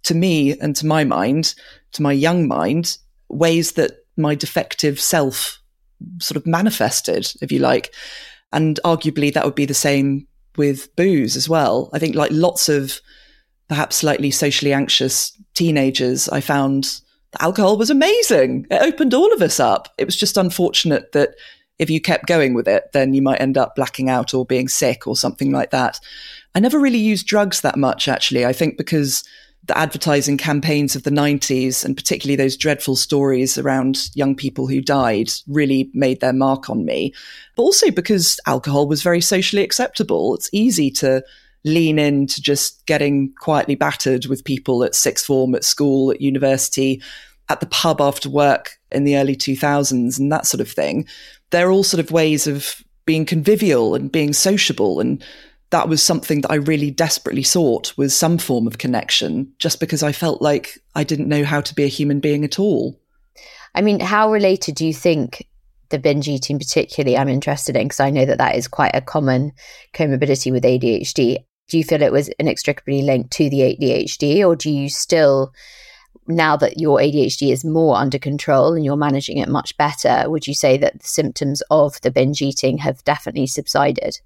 to 0.03 0.15
me 0.17 0.59
and 0.59 0.75
to 0.75 0.87
my 0.87 1.05
mind, 1.05 1.55
to 1.93 2.03
my 2.03 2.13
young 2.13 2.49
mind, 2.49 2.99
ways 3.29 3.73
that 3.73 3.93
my 4.17 4.35
defective 4.35 5.01
self 5.01 5.62
sort 6.19 6.37
of 6.37 6.47
manifested, 6.47 7.33
if 7.41 7.53
you 7.53 7.59
like. 7.59 7.95
And 8.53 8.79
arguably 8.85 9.33
that 9.33 9.45
would 9.45 9.55
be 9.55 9.67
the 9.67 9.75
same 9.75 10.27
with 10.57 10.95
booze 10.97 11.37
as 11.37 11.49
well. 11.49 11.91
I 11.93 11.99
think 11.99 12.15
like 12.15 12.31
lots 12.33 12.69
of 12.69 13.01
perhaps 13.69 13.97
slightly 13.97 14.31
socially 14.31 14.73
anxious 14.73 15.33
teenagers, 15.55 16.29
I 16.29 16.41
found 16.41 17.01
alcohol 17.41 17.79
was 17.79 17.91
amazing. 17.91 18.67
It 18.71 18.83
opened 18.83 19.15
all 19.15 19.33
of 19.33 19.41
us 19.41 19.59
up. 19.59 19.89
It 19.97 20.05
was 20.05 20.17
just 20.17 20.37
unfortunate 20.37 21.13
that 21.13 21.31
if 21.79 21.89
you 21.89 22.01
kept 22.01 22.27
going 22.27 22.55
with 22.55 22.69
it, 22.69 22.85
then 22.93 23.15
you 23.15 23.23
might 23.23 23.41
end 23.41 23.57
up 23.57 23.75
blacking 23.75 24.11
out 24.11 24.35
or 24.35 24.45
being 24.45 24.69
sick 24.69 25.07
or 25.07 25.17
something 25.17 25.51
like 25.51 25.71
that. 25.71 25.99
I 26.55 26.61
never 26.61 26.79
really 26.79 26.99
used 26.99 27.27
drugs 27.27 27.63
that 27.63 27.79
much, 27.79 28.09
actually. 28.09 28.45
I 28.45 28.53
think 28.53 28.77
because 28.77 29.25
the 29.65 29.79
advertising 29.79 30.37
campaigns 30.37 30.97
of 30.97 31.05
the 31.05 31.11
90s 31.11 31.85
and 31.85 31.97
particularly 31.97 32.35
those 32.35 32.57
dreadful 32.57 32.97
stories 32.97 33.57
around 33.57 34.11
young 34.15 34.35
people 34.35 34.67
who 34.67 34.81
died 34.81 35.31
really 35.47 35.89
made 35.95 36.21
their 36.21 36.33
mark 36.33 36.69
on 36.69 36.85
me. 36.85 37.15
But 37.57 37.63
also 37.63 37.91
because 37.91 38.41
alcohol 38.47 38.89
was 38.89 39.03
very 39.03 39.21
socially 39.21 39.63
acceptable. 39.63 40.35
It's 40.35 40.51
easy 40.53 40.91
to 40.93 41.23
lean 41.65 41.99
into 41.99 42.43
just 42.43 42.85
getting 42.87 43.33
quietly 43.35 43.77
battered 43.77 44.27
with 44.27 44.45
people 44.45 44.83
at 44.83 44.97
sixth 44.97 45.27
form, 45.27 45.55
at 45.55 45.65
school, 45.65 46.11
at 46.11 46.21
university, 46.21 47.01
at 47.49 47.61
the 47.61 47.67
pub 47.67 48.01
after 48.01 48.29
work 48.29 48.79
in 48.91 49.05
the 49.05 49.17
early 49.17 49.37
2000s 49.37 50.19
and 50.19 50.33
that 50.33 50.47
sort 50.47 50.61
of 50.61 50.71
thing. 50.71 51.07
They're 51.51 51.71
all 51.71 51.85
sort 51.85 52.01
of 52.05 52.11
ways 52.11 52.49
of 52.49 52.83
being 53.07 53.25
convivial 53.25 53.95
and 53.95 54.11
being 54.11 54.33
sociable 54.33 54.99
and 54.99 55.25
that 55.73 55.89
was 55.89 56.03
something 56.03 56.43
that 56.43 56.53
I 56.53 56.57
really 56.57 56.91
desperately 56.91 57.43
sought 57.43 57.97
was 57.97 58.15
some 58.15 58.39
form 58.39 58.67
of 58.67 58.79
connection, 58.79 59.53
just 59.59 59.81
because 59.81 60.03
I 60.03 60.13
felt 60.13 60.41
like 60.41 60.79
I 60.95 61.03
didn't 61.03 61.29
know 61.29 61.45
how 61.45 61.63
to 61.63 61.75
be 61.75 61.83
a 61.85 61.89
human 61.89 62.21
being 62.21 62.45
at 62.45 62.59
all. 62.59 63.01
I 63.75 63.81
mean, 63.81 63.99
how 63.99 64.31
related 64.31 64.75
do 64.75 64.87
you 64.87 64.93
think 64.93 65.49
the 65.89 65.99
binge 65.99 66.29
eating, 66.29 66.59
particularly, 66.59 67.17
I'm 67.17 67.29
interested 67.29 67.77
in 67.77 67.87
because 67.87 68.01
I 68.01 68.11
know 68.11 68.27
that 68.27 68.39
that 68.39 68.57
is 68.57 68.69
quite 68.69 68.95
a 68.95 69.01
common 69.01 69.53
comorbidity 69.95 70.53
with 70.53 70.65
ADHD. 70.65 71.39
Do 71.69 71.79
you 71.79 71.85
feel 71.85 72.03
it 72.03 72.13
was 72.13 72.29
inextricably 72.39 73.03
linked 73.03 73.31
to 73.33 73.49
the 73.49 73.61
ADHD, 73.61 74.47
or 74.47 74.57
do 74.57 74.71
you 74.71 74.89
still 74.89 75.53
now 76.27 76.57
that 76.57 76.79
your 76.79 76.99
ADHD 76.99 77.53
is 77.53 77.65
more 77.65 77.97
under 77.97 78.19
control 78.19 78.75
and 78.75 78.85
you're 78.85 78.97
managing 78.97 79.39
it 79.39 79.49
much 79.49 79.77
better, 79.77 80.25
would 80.27 80.47
you 80.47 80.55
say 80.55 80.77
that 80.79 81.01
the 81.01 81.07
symptoms 81.07 81.63
of 81.71 82.01
the 82.03 82.11
binge 82.11 82.43
eating 82.43 82.79
have 82.79 83.03
definitely 83.05 83.47
subsided? 83.47 84.21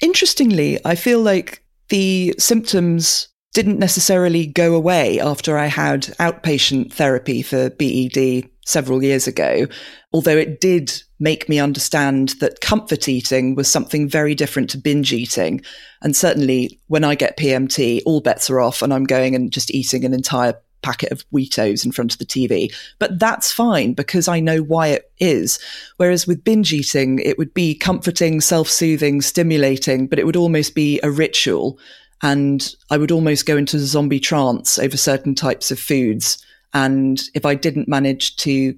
Interestingly, 0.00 0.78
I 0.84 0.94
feel 0.94 1.20
like 1.20 1.64
the 1.88 2.34
symptoms 2.38 3.28
didn't 3.52 3.78
necessarily 3.78 4.46
go 4.46 4.74
away 4.74 5.20
after 5.20 5.56
I 5.56 5.66
had 5.66 6.02
outpatient 6.18 6.92
therapy 6.92 7.40
for 7.40 7.70
BED 7.70 8.48
several 8.66 9.02
years 9.02 9.26
ago, 9.26 9.66
although 10.12 10.36
it 10.36 10.60
did 10.60 10.92
make 11.20 11.48
me 11.48 11.60
understand 11.60 12.30
that 12.40 12.60
comfort 12.60 13.08
eating 13.08 13.54
was 13.54 13.70
something 13.70 14.08
very 14.08 14.34
different 14.34 14.70
to 14.70 14.78
binge 14.78 15.12
eating. 15.12 15.60
And 16.02 16.16
certainly 16.16 16.80
when 16.88 17.04
I 17.04 17.14
get 17.14 17.38
PMT, 17.38 18.02
all 18.04 18.20
bets 18.20 18.50
are 18.50 18.60
off 18.60 18.82
and 18.82 18.92
I'm 18.92 19.04
going 19.04 19.34
and 19.34 19.52
just 19.52 19.72
eating 19.72 20.04
an 20.04 20.14
entire 20.14 20.54
packet 20.84 21.10
of 21.10 21.28
Weetos 21.30 21.84
in 21.84 21.90
front 21.90 22.12
of 22.12 22.18
the 22.18 22.26
TV. 22.26 22.72
But 22.98 23.18
that's 23.18 23.50
fine 23.50 23.94
because 23.94 24.28
I 24.28 24.38
know 24.38 24.58
why 24.58 24.88
it 24.88 25.10
is. 25.18 25.58
Whereas 25.96 26.26
with 26.26 26.44
binge 26.44 26.72
eating, 26.72 27.18
it 27.20 27.38
would 27.38 27.54
be 27.54 27.74
comforting, 27.74 28.40
self 28.40 28.68
soothing, 28.68 29.22
stimulating, 29.22 30.06
but 30.06 30.18
it 30.18 30.26
would 30.26 30.36
almost 30.36 30.74
be 30.74 31.00
a 31.02 31.10
ritual. 31.10 31.78
And 32.22 32.74
I 32.90 32.98
would 32.98 33.10
almost 33.10 33.46
go 33.46 33.56
into 33.56 33.78
a 33.78 33.80
zombie 33.80 34.20
trance 34.20 34.78
over 34.78 34.96
certain 34.96 35.34
types 35.34 35.70
of 35.70 35.78
foods. 35.80 36.44
And 36.74 37.20
if 37.34 37.44
I 37.44 37.54
didn't 37.54 37.88
manage 37.88 38.36
to 38.36 38.76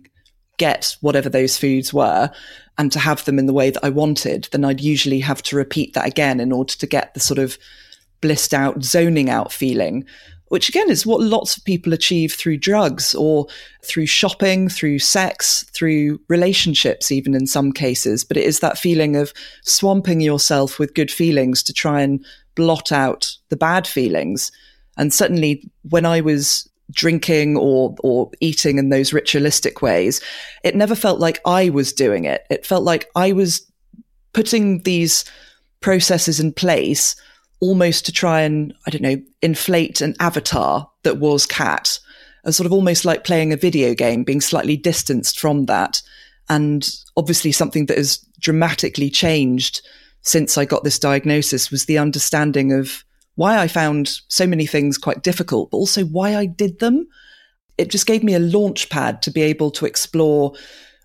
get 0.59 0.97
whatever 1.01 1.29
those 1.29 1.59
foods 1.59 1.93
were 1.93 2.31
and 2.79 2.91
to 2.93 2.99
have 2.99 3.25
them 3.25 3.39
in 3.39 3.47
the 3.47 3.53
way 3.53 3.71
that 3.71 3.85
I 3.85 3.91
wanted, 3.91 4.49
then 4.53 4.65
I'd 4.65 4.81
usually 4.81 5.21
have 5.21 5.43
to 5.45 5.57
repeat 5.57 5.95
that 5.95 6.07
again 6.07 6.41
in 6.41 6.53
order 6.53 6.75
to 6.75 6.87
get 6.87 7.15
the 7.15 7.21
sort 7.21 7.39
of 7.39 7.59
blissed 8.21 8.55
out, 8.55 8.83
zoning 8.83 9.29
out 9.29 9.53
feeling 9.53 10.05
which 10.49 10.69
again 10.69 10.89
is 10.89 11.05
what 11.05 11.21
lots 11.21 11.57
of 11.57 11.65
people 11.65 11.93
achieve 11.93 12.33
through 12.33 12.57
drugs 12.57 13.15
or 13.15 13.47
through 13.83 14.07
shopping, 14.07 14.69
through 14.69 14.99
sex, 14.99 15.65
through 15.73 16.21
relationships, 16.29 17.11
even 17.11 17.35
in 17.35 17.47
some 17.47 17.73
cases. 17.73 18.25
But 18.25 18.37
it 18.37 18.45
is 18.45 18.61
that 18.61 18.79
feeling 18.79 19.17
of 19.17 19.33
swamping 19.63 20.21
yourself 20.21 20.79
with 20.79 20.95
good 20.95 21.11
feelings 21.11 21.63
to 21.65 21.73
try 21.73 22.01
and 22.01 22.25
blot 22.55 22.93
out 22.93 23.37
the 23.49 23.57
bad 23.57 23.87
feelings. 23.87 24.53
And 24.97 25.13
certainly 25.13 25.69
when 25.83 26.07
I 26.07 26.21
was 26.21 26.69
drinking 26.93 27.57
or 27.57 27.97
or 28.01 28.31
eating 28.41 28.79
in 28.79 28.91
those 28.91 29.13
ritualistic 29.13 29.83
ways, 29.83 30.21
it 30.63 30.77
never 30.77 30.95
felt 30.95 31.19
like 31.19 31.41
I 31.45 31.71
was 31.71 31.93
doing 31.93 32.25
it. 32.25 32.47
It 32.51 32.65
felt 32.65 32.85
like 32.85 33.09
I 33.17 33.33
was 33.33 33.69
putting 34.33 34.83
these 34.83 35.25
processes 35.81 36.39
in 36.39 36.53
place 36.53 37.17
almost 37.61 38.07
to 38.07 38.13
try 38.13 38.43
and, 38.43 38.75
I 38.87 38.91
don't 38.91 39.03
know, 39.03 39.23
inflate 39.43 40.01
an 40.01 40.15
avatar 40.21 40.91
that 41.05 41.19
was 41.19 41.47
Kat, 41.47 41.99
as 42.45 42.57
sort 42.57 42.67
of 42.67 42.73
almost 42.73 43.05
like 43.05 43.25
playing 43.25 43.53
a 43.53 43.57
video 43.57 43.95
game, 43.95 44.25
being 44.25 44.41
slightly 44.41 44.77
distanced 44.77 45.41
from 45.41 45.67
that. 45.67 46.03
And 46.49 46.89
obviously, 47.17 47.53
something 47.53 47.87
that 47.87 47.97
has 47.97 48.19
dramatically 48.39 49.11
changed 49.11 49.81
since 50.23 50.59
I 50.59 50.65
got 50.65 50.85
this 50.85 50.99
diagnosis 50.99 51.71
was 51.71 51.87
the 51.87 51.99
understanding 51.99 52.73
of 52.73 53.05
why 53.37 53.59
I 53.59 53.69
found 53.69 54.21
so 54.29 54.47
many 54.47 54.67
things 54.67 54.99
quite 54.99 55.23
difficult, 55.23 55.71
but 55.71 55.79
also 55.79 56.05
why 56.05 56.37
I 56.37 56.47
did 56.47 56.79
them. 56.79 57.07
It 57.79 57.91
just 57.91 58.07
gave 58.07 58.25
me 58.25 58.35
a 58.35 58.41
launch 58.41 58.89
pad 58.91 59.23
to 59.23 59.31
be 59.31 59.43
able 59.43 59.71
to 59.73 59.87
explore 59.87 60.53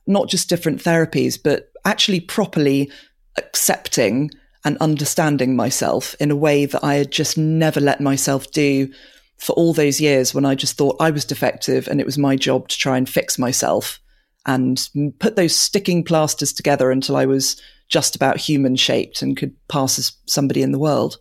not 0.08 0.29
just 0.29 0.50
different 0.50 0.81
therapies, 0.81 1.38
but 1.41 1.72
actually 1.86 2.20
properly 2.20 2.91
accepting 3.38 4.31
and 4.63 4.77
understanding 4.77 5.56
myself 5.56 6.15
in 6.20 6.32
a 6.32 6.36
way 6.36 6.65
that 6.65 6.84
I 6.84 6.96
had 6.96 7.12
just 7.12 7.38
never 7.38 7.80
let 7.80 8.00
myself 8.00 8.51
do 8.51 8.91
for 9.38 9.53
all 9.53 9.74
those 9.74 10.00
years 10.00 10.34
when 10.34 10.46
I 10.46 10.53
just 10.53 10.77
thought 10.77 10.98
I 11.00 11.10
was 11.10 11.25
defective 11.25 11.88
and 11.88 12.00
it 12.00 12.06
was 12.06 12.18
my 12.18 12.36
job 12.36 12.68
to 12.68 12.77
try 12.77 12.98
and 12.98 13.10
fix 13.10 13.39
myself 13.39 14.00
and 14.46 14.88
put 15.20 15.36
those 15.36 15.56
sticking 15.56 16.03
plasters 16.03 16.53
together 16.53 16.91
until 16.91 17.15
I 17.15 17.25
was 17.25 17.60
just 17.89 18.15
about 18.15 18.38
human 18.38 18.75
shaped 18.75 19.22
and 19.22 19.36
could 19.36 19.56
pass 19.68 19.98
as 20.00 20.13
somebody 20.25 20.62
in 20.62 20.72
the 20.72 20.80
world. 20.80 21.18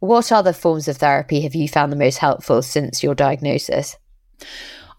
What 0.00 0.30
other 0.30 0.52
forms 0.52 0.86
of 0.86 0.98
therapy 0.98 1.40
have 1.40 1.54
you 1.54 1.68
found 1.68 1.90
the 1.90 1.96
most 1.96 2.18
helpful 2.18 2.62
since 2.62 3.02
your 3.02 3.14
diagnosis? 3.14 3.96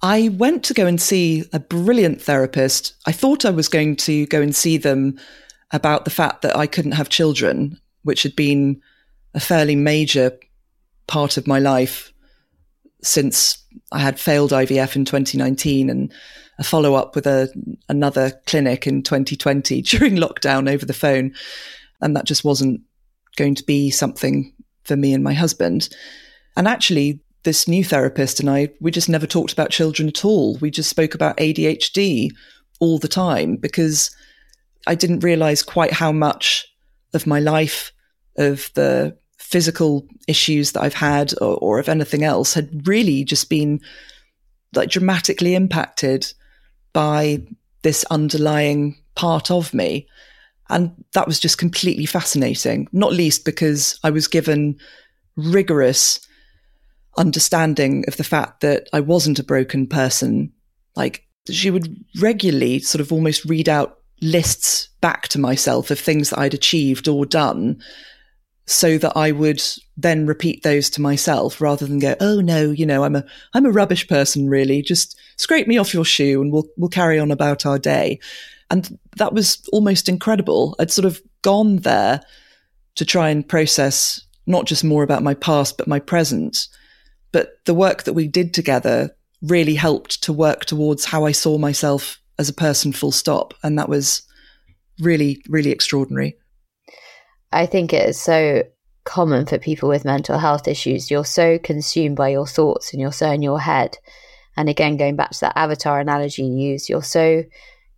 I 0.01 0.29
went 0.29 0.63
to 0.65 0.73
go 0.73 0.85
and 0.85 1.01
see 1.01 1.45
a 1.51 1.59
brilliant 1.59 2.21
therapist. 2.21 2.95
I 3.05 3.11
thought 3.11 3.45
I 3.45 3.49
was 3.49 3.67
going 3.67 3.95
to 3.97 4.25
go 4.27 4.41
and 4.41 4.55
see 4.55 4.77
them 4.77 5.19
about 5.71 6.05
the 6.05 6.11
fact 6.11 6.41
that 6.41 6.55
I 6.55 6.67
couldn't 6.67 6.93
have 6.93 7.09
children, 7.09 7.79
which 8.03 8.23
had 8.23 8.35
been 8.35 8.81
a 9.33 9.39
fairly 9.39 9.75
major 9.75 10.37
part 11.07 11.37
of 11.37 11.47
my 11.47 11.59
life 11.59 12.11
since 13.01 13.63
I 13.91 13.99
had 13.99 14.19
failed 14.19 14.51
IVF 14.51 14.95
in 14.95 15.05
2019 15.05 15.89
and 15.89 16.11
a 16.57 16.63
follow 16.63 16.95
up 16.95 17.15
with 17.15 17.25
a, 17.25 17.49
another 17.87 18.31
clinic 18.45 18.85
in 18.85 19.03
2020 19.03 19.81
during 19.83 20.15
lockdown 20.15 20.69
over 20.69 20.85
the 20.85 20.93
phone. 20.93 21.33
And 22.01 22.15
that 22.15 22.25
just 22.25 22.43
wasn't 22.43 22.81
going 23.35 23.55
to 23.55 23.63
be 23.63 23.89
something 23.89 24.53
for 24.83 24.95
me 24.95 25.13
and 25.13 25.23
my 25.23 25.33
husband. 25.33 25.89
And 26.55 26.67
actually, 26.67 27.21
this 27.43 27.67
new 27.67 27.83
therapist 27.83 28.39
and 28.39 28.49
I, 28.49 28.69
we 28.81 28.91
just 28.91 29.09
never 29.09 29.25
talked 29.25 29.53
about 29.53 29.69
children 29.69 30.09
at 30.09 30.25
all. 30.25 30.57
We 30.57 30.71
just 30.71 30.89
spoke 30.89 31.15
about 31.15 31.37
ADHD 31.37 32.31
all 32.79 32.99
the 32.99 33.07
time 33.07 33.55
because 33.55 34.11
I 34.89 34.95
didn't 34.95 35.19
realize 35.23 35.61
quite 35.61 35.93
how 35.93 36.11
much 36.11 36.67
of 37.13 37.27
my 37.27 37.39
life, 37.39 37.93
of 38.37 38.71
the 38.73 39.15
physical 39.37 40.07
issues 40.27 40.71
that 40.71 40.81
I've 40.81 40.95
had, 40.95 41.31
or, 41.39 41.57
or 41.57 41.79
of 41.79 41.87
anything 41.87 42.23
else, 42.23 42.55
had 42.55 42.87
really 42.87 43.23
just 43.23 43.51
been 43.51 43.81
like 44.73 44.89
dramatically 44.89 45.53
impacted 45.53 46.33
by 46.91 47.43
this 47.83 48.03
underlying 48.09 48.97
part 49.13 49.51
of 49.51 49.75
me. 49.75 50.07
And 50.71 50.91
that 51.13 51.27
was 51.27 51.39
just 51.39 51.59
completely 51.59 52.07
fascinating, 52.07 52.87
not 52.91 53.13
least 53.13 53.45
because 53.45 53.99
I 54.03 54.09
was 54.09 54.27
given 54.27 54.79
rigorous 55.35 56.19
understanding 57.15 58.05
of 58.07 58.17
the 58.17 58.23
fact 58.23 58.61
that 58.61 58.89
I 58.91 59.01
wasn't 59.01 59.37
a 59.37 59.43
broken 59.43 59.85
person. 59.85 60.51
Like 60.95 61.27
she 61.47 61.69
would 61.69 61.95
regularly 62.19 62.79
sort 62.79 63.01
of 63.01 63.11
almost 63.11 63.45
read 63.45 63.69
out 63.69 63.98
lists 64.21 64.89
back 65.01 65.27
to 65.29 65.39
myself 65.39 65.91
of 65.91 65.99
things 65.99 66.29
that 66.29 66.39
I'd 66.39 66.53
achieved 66.53 67.07
or 67.07 67.25
done 67.25 67.81
so 68.69 68.99
that 68.99 69.17
I 69.17 69.31
would 69.31 69.63
then 69.97 70.27
repeat 70.27 70.61
those 70.61 70.91
to 70.91 71.01
myself 71.01 71.59
rather 71.59 71.87
than 71.87 71.97
go, 71.97 72.15
oh 72.19 72.39
no, 72.39 72.69
you 72.69 72.85
know, 72.85 73.03
I'm 73.03 73.15
a 73.15 73.25
I'm 73.53 73.65
a 73.65 73.71
rubbish 73.71 74.07
person 74.07 74.47
really. 74.47 74.83
Just 74.83 75.19
scrape 75.37 75.67
me 75.67 75.79
off 75.79 75.93
your 75.93 76.05
shoe 76.05 76.39
and 76.39 76.51
we'll 76.51 76.67
we'll 76.77 76.89
carry 76.89 77.19
on 77.19 77.31
about 77.31 77.65
our 77.65 77.79
day. 77.79 78.19
And 78.69 78.99
that 79.17 79.33
was 79.33 79.67
almost 79.73 80.07
incredible. 80.07 80.75
I'd 80.79 80.91
sort 80.91 81.05
of 81.05 81.19
gone 81.41 81.77
there 81.77 82.21
to 82.95 83.05
try 83.05 83.29
and 83.29 83.47
process 83.47 84.21
not 84.45 84.65
just 84.65 84.83
more 84.83 85.01
about 85.01 85.23
my 85.23 85.33
past 85.33 85.77
but 85.79 85.87
my 85.87 85.99
present. 85.99 86.67
But 87.31 87.53
the 87.65 87.73
work 87.73 88.03
that 88.03 88.13
we 88.13 88.27
did 88.27 88.53
together 88.53 89.15
really 89.41 89.75
helped 89.75 90.21
to 90.23 90.33
work 90.33 90.65
towards 90.65 91.05
how 91.05 91.25
I 91.25 91.31
saw 91.31 91.57
myself 91.57 92.19
as 92.39 92.49
a 92.49 92.53
person, 92.53 92.91
full 92.91 93.11
stop. 93.11 93.53
And 93.61 93.77
that 93.77 93.89
was 93.89 94.23
really, 94.99 95.43
really 95.47 95.71
extraordinary. 95.71 96.37
I 97.51 97.67
think 97.67 97.93
it 97.93 98.09
is 98.09 98.19
so 98.19 98.63
common 99.03 99.45
for 99.45 99.59
people 99.59 99.89
with 99.89 100.05
mental 100.05 100.39
health 100.39 100.67
issues. 100.67 101.11
You're 101.11 101.25
so 101.25 101.59
consumed 101.59 102.15
by 102.15 102.29
your 102.29 102.47
thoughts 102.47 102.93
and 102.93 103.01
you're 103.01 103.11
so 103.11 103.29
in 103.29 103.41
your 103.41 103.59
head. 103.59 103.97
And 104.55 104.69
again, 104.69 104.97
going 104.97 105.15
back 105.15 105.31
to 105.31 105.39
that 105.41 105.57
avatar 105.57 105.99
analogy 105.99 106.43
you 106.43 106.71
use, 106.71 106.89
you're 106.89 107.03
so 107.03 107.43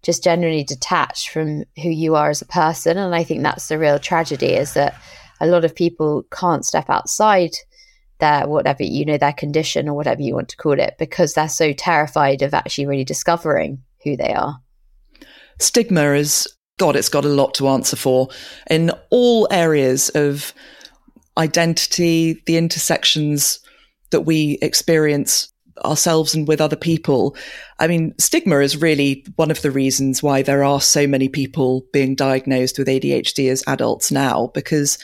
just 0.04 0.24
generally 0.24 0.64
detached 0.64 1.30
from 1.30 1.64
who 1.82 1.90
you 1.90 2.16
are 2.16 2.30
as 2.30 2.42
a 2.42 2.48
person. 2.48 2.98
And 2.98 3.14
I 3.14 3.24
think 3.24 3.44
that's 3.44 3.68
the 3.68 3.78
real 3.78 4.00
tragedy 4.00 4.54
is 4.54 4.74
that 4.74 5.00
a 5.40 5.48
lot 5.48 5.66
of 5.66 5.76
people 5.76 6.24
can't 6.32 6.66
step 6.66 6.90
outside 6.90 7.52
their 8.20 8.48
whatever, 8.48 8.84
you 8.84 9.06
know, 9.06 9.18
their 9.18 9.34
condition 9.34 9.90
or 9.90 9.94
whatever 9.96 10.22
you 10.22 10.34
want 10.34 10.50
to 10.50 10.58
call 10.58 10.80
it, 10.80 10.96
because 10.98 11.34
they're 11.34 11.50
so 11.50 11.74
terrified 11.74 12.42
of 12.42 12.54
actually 12.54 12.86
really 12.88 13.04
discovering 13.04 13.84
who 14.04 14.18
they 14.18 14.34
are. 14.34 14.62
Stigma 15.60 16.14
is 16.14 16.48
God, 16.78 16.96
it's 16.96 17.10
got 17.10 17.26
a 17.26 17.30
lot 17.30 17.54
to 17.56 17.68
answer 17.68 17.96
for 17.96 18.30
in 18.70 18.92
all 19.12 19.48
areas 19.52 20.10
of 20.10 20.54
identity, 21.38 22.42
the 22.46 22.58
intersections 22.58 23.60
that 24.10 24.22
we 24.22 24.58
experience 24.62 25.52
ourselves 25.86 26.34
and 26.34 26.48
with 26.48 26.62
other 26.62 26.76
people. 26.76 27.36
I 27.80 27.88
mean, 27.88 28.14
stigma 28.18 28.60
is 28.60 28.82
really 28.82 29.26
one 29.36 29.52
of 29.52 29.62
the 29.62 29.72
reasons 29.72 30.22
why 30.22 30.42
there 30.42 30.64
are 30.64 30.82
so 30.82 31.08
many 31.08 31.30
people 31.30 31.86
being 31.94 32.16
diagnosed 32.16 32.78
with 32.78 32.88
ADHD 32.88 33.50
as 33.50 33.64
adults 33.68 34.12
now, 34.12 34.52
because 34.54 34.98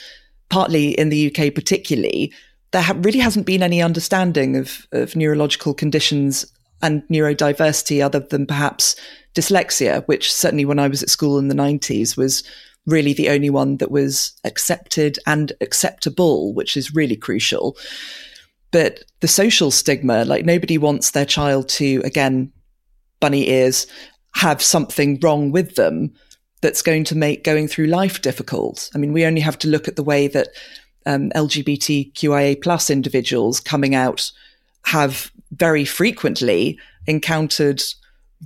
partly 0.49 0.89
in 0.97 1.09
the 1.09 1.27
UK, 1.27 1.53
particularly, 1.53 2.33
there 2.71 2.81
ha- 2.81 2.97
really 2.97 3.19
hasn't 3.19 3.45
been 3.45 3.63
any 3.63 3.81
understanding 3.81 4.55
of, 4.55 4.87
of 4.91 5.15
neurological 5.15 5.73
conditions 5.73 6.45
and 6.81 7.03
neurodiversity 7.07 8.03
other 8.03 8.19
than 8.19 8.45
perhaps 8.45 8.95
dyslexia, 9.33 10.05
which 10.07 10.31
certainly 10.33 10.65
when 10.65 10.79
I 10.79 10.87
was 10.87 11.03
at 11.03 11.09
school 11.09 11.37
in 11.37 11.47
the 11.47 11.55
90s 11.55 12.17
was 12.17 12.43
really 12.85 13.13
the 13.13 13.29
only 13.29 13.49
one 13.49 13.77
that 13.77 13.91
was 13.91 14.33
accepted 14.43 15.19
and 15.27 15.51
acceptable, 15.61 16.53
which 16.53 16.77
is 16.77 16.95
really 16.95 17.15
crucial. 17.15 17.77
But 18.71 19.03
the 19.19 19.27
social 19.27 19.71
stigma, 19.71 20.25
like 20.25 20.45
nobody 20.45 20.77
wants 20.77 21.11
their 21.11 21.25
child 21.25 21.69
to, 21.69 22.01
again, 22.03 22.51
bunny 23.19 23.49
ears, 23.49 23.87
have 24.35 24.61
something 24.61 25.19
wrong 25.21 25.51
with 25.51 25.75
them 25.75 26.13
that's 26.61 26.81
going 26.81 27.03
to 27.05 27.15
make 27.15 27.43
going 27.43 27.67
through 27.67 27.87
life 27.87 28.21
difficult. 28.21 28.89
I 28.95 28.97
mean, 28.97 29.13
we 29.13 29.25
only 29.25 29.41
have 29.41 29.59
to 29.59 29.67
look 29.67 29.87
at 29.87 29.95
the 29.95 30.03
way 30.03 30.27
that 30.27 30.49
um, 31.05 31.29
LGBTQIA 31.31 32.61
plus 32.61 32.89
individuals 32.89 33.59
coming 33.59 33.95
out 33.95 34.31
have 34.85 35.31
very 35.51 35.85
frequently 35.85 36.79
encountered 37.07 37.81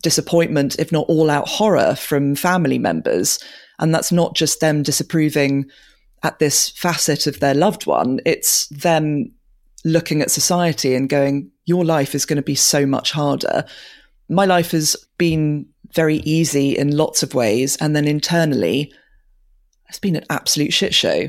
disappointment, 0.01 0.79
if 0.79 0.91
not 0.91 1.05
all 1.07 1.29
out 1.29 1.47
horror 1.47 1.95
from 1.95 2.35
family 2.35 2.79
members. 2.79 3.39
And 3.79 3.93
that's 3.93 4.11
not 4.11 4.35
just 4.35 4.59
them 4.59 4.83
disapproving 4.83 5.65
at 6.23 6.39
this 6.39 6.69
facet 6.69 7.27
of 7.27 7.39
their 7.39 7.55
loved 7.55 7.85
one. 7.85 8.19
It's 8.25 8.67
them 8.67 9.31
looking 9.83 10.21
at 10.21 10.31
society 10.31 10.93
and 10.93 11.09
going, 11.09 11.51
your 11.65 11.83
life 11.83 12.13
is 12.13 12.25
going 12.25 12.37
to 12.37 12.43
be 12.43 12.55
so 12.55 12.85
much 12.85 13.11
harder. 13.11 13.65
My 14.29 14.45
life 14.45 14.71
has 14.71 14.95
been 15.17 15.65
very 15.93 16.17
easy 16.17 16.77
in 16.77 16.95
lots 16.95 17.23
of 17.23 17.33
ways. 17.33 17.75
And 17.77 17.95
then 17.95 18.07
internally, 18.07 18.93
it's 19.89 19.99
been 19.99 20.15
an 20.15 20.25
absolute 20.29 20.73
shit 20.73 20.93
show. 20.93 21.27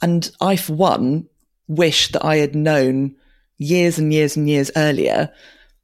And 0.00 0.30
I, 0.40 0.56
for 0.56 0.74
one, 0.74 1.26
wish 1.66 2.12
that 2.12 2.24
I 2.24 2.36
had 2.36 2.54
known 2.54 3.16
years 3.58 3.98
and 3.98 4.12
years 4.12 4.36
and 4.36 4.48
years 4.48 4.70
earlier 4.76 5.30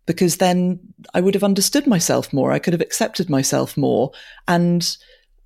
because 0.06 0.36
then 0.36 0.80
I 1.14 1.20
would 1.20 1.34
have 1.34 1.44
understood 1.44 1.86
myself 1.86 2.32
more. 2.32 2.52
I 2.52 2.58
could 2.58 2.72
have 2.72 2.82
accepted 2.82 3.30
myself 3.30 3.76
more. 3.76 4.12
And 4.46 4.96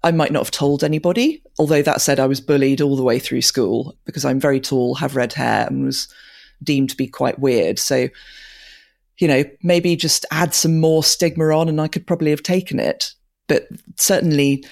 I 0.02 0.10
might 0.10 0.32
not 0.32 0.40
have 0.40 0.50
told 0.50 0.82
anybody. 0.82 1.42
Although 1.58 1.82
that 1.82 2.00
said, 2.00 2.20
I 2.20 2.26
was 2.26 2.40
bullied 2.40 2.80
all 2.80 2.96
the 2.96 3.02
way 3.02 3.18
through 3.18 3.42
school 3.42 3.96
because 4.04 4.24
I'm 4.24 4.40
very 4.40 4.60
tall, 4.60 4.96
have 4.96 5.16
red 5.16 5.32
hair, 5.32 5.66
and 5.66 5.84
was 5.84 6.08
deemed 6.62 6.90
to 6.90 6.96
be 6.96 7.06
quite 7.06 7.38
weird. 7.38 7.78
So, 7.78 8.08
you 9.18 9.28
know, 9.28 9.44
maybe 9.62 9.96
just 9.96 10.26
add 10.30 10.54
some 10.54 10.80
more 10.80 11.04
stigma 11.04 11.46
on 11.56 11.68
and 11.68 11.80
I 11.80 11.88
could 11.88 12.06
probably 12.06 12.30
have 12.30 12.42
taken 12.42 12.78
it. 12.80 13.12
But 13.48 13.68
certainly, 13.96 14.64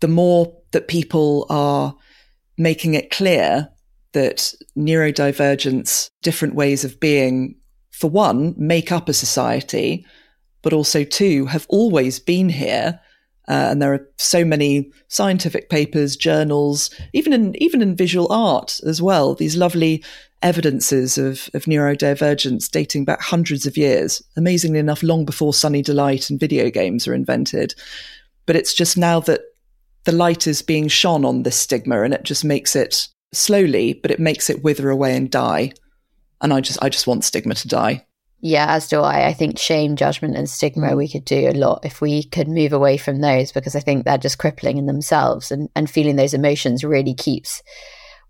the 0.00 0.08
more 0.08 0.56
that 0.72 0.88
people 0.88 1.46
are 1.50 1.94
making 2.56 2.94
it 2.94 3.10
clear 3.10 3.68
that 4.14 4.52
neurodivergence, 4.76 6.10
different 6.22 6.54
ways 6.54 6.84
of 6.84 6.98
being, 6.98 7.54
for 7.92 8.10
one, 8.10 8.54
make 8.56 8.90
up 8.90 9.08
a 9.08 9.12
society, 9.12 10.04
but 10.62 10.72
also 10.72 11.04
two, 11.04 11.46
have 11.46 11.66
always 11.68 12.18
been 12.18 12.48
here. 12.48 12.98
Uh, 13.46 13.68
and 13.70 13.82
there 13.82 13.92
are 13.92 14.08
so 14.16 14.42
many 14.42 14.90
scientific 15.08 15.68
papers, 15.68 16.16
journals, 16.16 16.88
even 17.12 17.34
in 17.34 17.62
even 17.62 17.82
in 17.82 17.94
visual 17.94 18.32
art 18.32 18.80
as 18.86 19.02
well. 19.02 19.34
These 19.34 19.54
lovely 19.54 20.02
evidences 20.40 21.18
of, 21.18 21.50
of 21.52 21.64
neurodivergence 21.64 22.70
dating 22.70 23.04
back 23.04 23.20
hundreds 23.20 23.66
of 23.66 23.76
years. 23.76 24.22
Amazingly 24.36 24.78
enough, 24.78 25.02
long 25.02 25.26
before 25.26 25.52
Sunny 25.52 25.82
Delight 25.82 26.30
and 26.30 26.40
video 26.40 26.70
games 26.70 27.06
are 27.06 27.14
invented. 27.14 27.74
But 28.46 28.56
it's 28.56 28.72
just 28.72 28.96
now 28.96 29.20
that 29.20 29.42
the 30.04 30.12
light 30.12 30.46
is 30.46 30.62
being 30.62 30.88
shone 30.88 31.24
on 31.26 31.42
this 31.42 31.56
stigma, 31.56 32.02
and 32.02 32.14
it 32.14 32.22
just 32.22 32.44
makes 32.44 32.74
it 32.74 33.08
slowly, 33.36 33.94
but 33.94 34.10
it 34.10 34.20
makes 34.20 34.50
it 34.50 34.62
wither 34.62 34.90
away 34.90 35.16
and 35.16 35.30
die. 35.30 35.72
And 36.40 36.52
I 36.52 36.60
just 36.60 36.82
I 36.82 36.88
just 36.88 37.06
want 37.06 37.24
stigma 37.24 37.54
to 37.54 37.68
die. 37.68 38.06
Yeah, 38.40 38.66
as 38.68 38.88
do 38.88 39.00
I. 39.00 39.28
I 39.28 39.32
think 39.32 39.58
shame, 39.58 39.96
judgment, 39.96 40.36
and 40.36 40.50
stigma 40.50 40.94
we 40.94 41.08
could 41.08 41.24
do 41.24 41.48
a 41.48 41.52
lot 41.52 41.80
if 41.82 42.02
we 42.02 42.24
could 42.24 42.46
move 42.46 42.74
away 42.74 42.98
from 42.98 43.22
those 43.22 43.52
because 43.52 43.74
I 43.74 43.80
think 43.80 44.04
they're 44.04 44.18
just 44.18 44.36
crippling 44.36 44.76
in 44.76 44.84
themselves 44.84 45.50
and, 45.50 45.70
and 45.74 45.88
feeling 45.88 46.16
those 46.16 46.34
emotions 46.34 46.84
really 46.84 47.14
keeps 47.14 47.62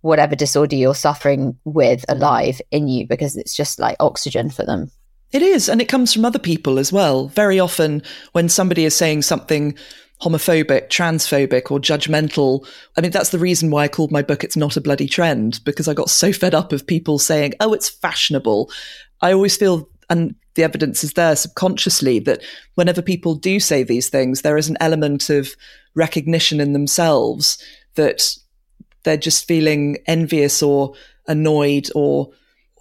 whatever 0.02 0.36
disorder 0.36 0.76
you're 0.76 0.94
suffering 0.94 1.58
with 1.64 2.04
alive 2.08 2.60
in 2.70 2.86
you 2.86 3.08
because 3.08 3.36
it's 3.36 3.56
just 3.56 3.80
like 3.80 3.96
oxygen 3.98 4.50
for 4.50 4.64
them. 4.64 4.88
It 5.32 5.42
is. 5.42 5.68
And 5.68 5.80
it 5.80 5.88
comes 5.88 6.12
from 6.12 6.24
other 6.24 6.38
people 6.38 6.78
as 6.78 6.92
well. 6.92 7.26
Very 7.26 7.58
often 7.58 8.00
when 8.32 8.48
somebody 8.48 8.84
is 8.84 8.94
saying 8.94 9.22
something 9.22 9.76
homophobic, 10.22 10.88
transphobic, 10.88 11.70
or 11.70 11.79
judgmental. 11.79 12.66
I 12.96 13.00
mean, 13.00 13.11
that's 13.11 13.31
the 13.31 13.38
reason 13.38 13.70
why 13.70 13.85
I 13.85 13.88
called 13.88 14.12
my 14.12 14.22
book 14.22 14.44
It's 14.44 14.57
Not 14.57 14.77
a 14.77 14.81
Bloody 14.81 15.09
Trend, 15.09 15.61
because 15.64 15.88
I 15.88 15.94
got 15.94 16.09
so 16.09 16.33
fed 16.33 16.55
up 16.55 16.72
of 16.72 16.87
people 16.87 17.18
saying, 17.18 17.55
oh, 17.61 17.72
it's 17.72 17.88
fashionable. 17.88 18.70
I 19.20 19.33
always 19.33 19.57
feel, 19.57 19.88
and 20.09 20.35
the 20.55 20.62
evidence 20.62 21.03
is 21.03 21.14
there 21.14 21.37
subconsciously, 21.37 22.20
that 22.20 22.42
whenever 22.74 23.03
people 23.03 23.35
do 23.35 23.59
say 23.59 23.83
these 23.83 24.09
things, 24.09 24.42
there 24.42 24.57
is 24.57 24.68
an 24.68 24.77
element 24.81 25.31
of 25.31 25.55
recognition 25.94 26.61
in 26.61 26.72
themselves 26.72 27.62
that 27.96 28.37
they're 29.03 29.16
just 29.16 29.46
feeling 29.46 29.98
envious 30.07 30.62
or 30.62 30.94
annoyed 31.27 31.88
or 31.94 32.31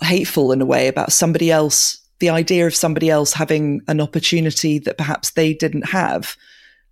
hateful 0.01 0.51
in 0.51 0.61
a 0.61 0.65
way 0.65 0.87
about 0.87 1.11
somebody 1.11 1.51
else, 1.51 1.99
the 2.19 2.29
idea 2.29 2.67
of 2.67 2.75
somebody 2.75 3.09
else 3.09 3.33
having 3.33 3.81
an 3.87 3.99
opportunity 3.99 4.79
that 4.79 4.97
perhaps 4.97 5.31
they 5.31 5.53
didn't 5.53 5.89
have. 5.89 6.37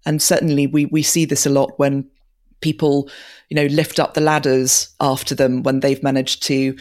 And 0.05 0.21
certainly 0.21 0.67
we, 0.67 0.85
we 0.85 1.03
see 1.03 1.25
this 1.25 1.45
a 1.45 1.49
lot 1.49 1.77
when 1.77 2.09
people, 2.61 3.09
you 3.49 3.55
know, 3.55 3.65
lift 3.67 3.99
up 3.99 4.13
the 4.13 4.21
ladders 4.21 4.93
after 4.99 5.35
them 5.35 5.63
when 5.63 5.79
they've 5.79 6.01
managed 6.03 6.43
to 6.43 6.75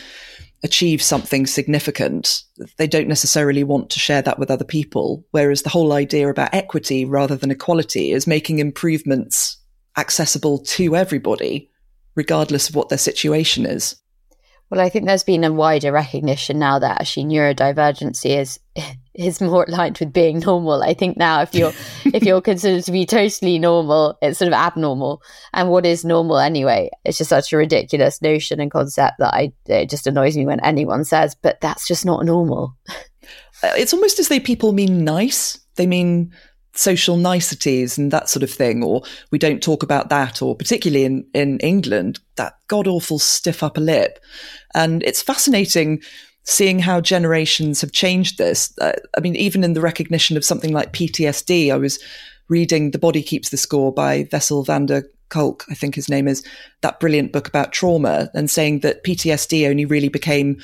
achieve 0.62 1.02
something 1.02 1.46
significant. 1.46 2.42
They 2.76 2.86
don't 2.86 3.08
necessarily 3.08 3.64
want 3.64 3.90
to 3.90 3.98
share 3.98 4.22
that 4.22 4.38
with 4.38 4.50
other 4.50 4.64
people. 4.64 5.24
Whereas 5.30 5.62
the 5.62 5.70
whole 5.70 5.92
idea 5.92 6.28
about 6.28 6.54
equity 6.54 7.04
rather 7.04 7.36
than 7.36 7.50
equality 7.50 8.12
is 8.12 8.26
making 8.26 8.58
improvements 8.58 9.56
accessible 9.96 10.58
to 10.58 10.94
everybody, 10.96 11.70
regardless 12.14 12.68
of 12.68 12.74
what 12.74 12.90
their 12.90 12.98
situation 12.98 13.64
is. 13.66 13.96
Well, 14.70 14.80
I 14.80 14.88
think 14.88 15.06
there's 15.06 15.24
been 15.24 15.42
a 15.42 15.52
wider 15.52 15.90
recognition 15.90 16.60
now 16.60 16.78
that 16.78 17.00
actually 17.00 17.24
neurodivergency 17.24 18.38
is 18.38 18.60
is 19.14 19.40
more 19.40 19.64
aligned 19.64 19.98
with 19.98 20.12
being 20.12 20.38
normal. 20.38 20.82
I 20.82 20.94
think 20.94 21.16
now 21.16 21.42
if 21.42 21.54
you're 21.54 21.72
if 22.04 22.22
you're 22.22 22.40
considered 22.40 22.84
to 22.84 22.92
be 22.92 23.04
totally 23.04 23.58
normal, 23.58 24.16
it's 24.22 24.38
sort 24.38 24.46
of 24.46 24.54
abnormal. 24.54 25.22
And 25.52 25.70
what 25.70 25.84
is 25.84 26.04
normal 26.04 26.38
anyway? 26.38 26.90
It's 27.04 27.18
just 27.18 27.30
such 27.30 27.52
a 27.52 27.56
ridiculous 27.56 28.22
notion 28.22 28.60
and 28.60 28.70
concept 28.70 29.18
that 29.18 29.34
I 29.34 29.52
it 29.66 29.90
just 29.90 30.06
annoys 30.06 30.36
me 30.36 30.46
when 30.46 30.60
anyone 30.60 31.04
says, 31.04 31.34
but 31.34 31.60
that's 31.60 31.86
just 31.86 32.06
not 32.06 32.24
normal. 32.24 32.76
Uh, 33.62 33.74
it's 33.76 33.92
almost 33.92 34.18
as 34.18 34.28
though 34.28 34.40
people 34.40 34.72
mean 34.72 35.04
nice. 35.04 35.58
They 35.74 35.86
mean 35.86 36.32
social 36.74 37.16
niceties 37.16 37.98
and 37.98 38.10
that 38.10 38.28
sort 38.28 38.42
of 38.42 38.50
thing, 38.50 38.82
or 38.82 39.02
we 39.30 39.38
don't 39.38 39.62
talk 39.62 39.82
about 39.82 40.08
that, 40.08 40.40
or 40.42 40.56
particularly 40.56 41.04
in, 41.04 41.26
in 41.34 41.58
England, 41.60 42.20
that 42.36 42.54
god 42.68 42.86
awful 42.86 43.18
stiff 43.18 43.62
upper 43.62 43.80
lip. 43.80 44.18
And 44.74 45.02
it's 45.02 45.22
fascinating 45.22 46.02
seeing 46.44 46.78
how 46.78 47.00
generations 47.00 47.80
have 47.80 47.92
changed 47.92 48.38
this. 48.38 48.72
Uh, 48.80 48.92
I 49.16 49.20
mean, 49.20 49.36
even 49.36 49.62
in 49.62 49.74
the 49.74 49.80
recognition 49.80 50.36
of 50.36 50.44
something 50.44 50.72
like 50.72 50.92
PTSD, 50.92 51.72
I 51.72 51.76
was 51.76 52.02
reading 52.48 52.90
The 52.90 52.98
Body 52.98 53.22
Keeps 53.22 53.50
the 53.50 53.56
Score 53.56 53.92
by 53.92 54.24
Bessel 54.24 54.64
van 54.64 54.86
der 54.86 55.02
Kolk, 55.28 55.64
I 55.70 55.74
think 55.74 55.94
his 55.94 56.08
name 56.08 56.26
is, 56.26 56.44
that 56.80 56.98
brilliant 56.98 57.32
book 57.32 57.46
about 57.46 57.72
trauma, 57.72 58.30
and 58.34 58.50
saying 58.50 58.80
that 58.80 59.04
PTSD 59.04 59.68
only 59.68 59.84
really 59.84 60.08
became 60.08 60.60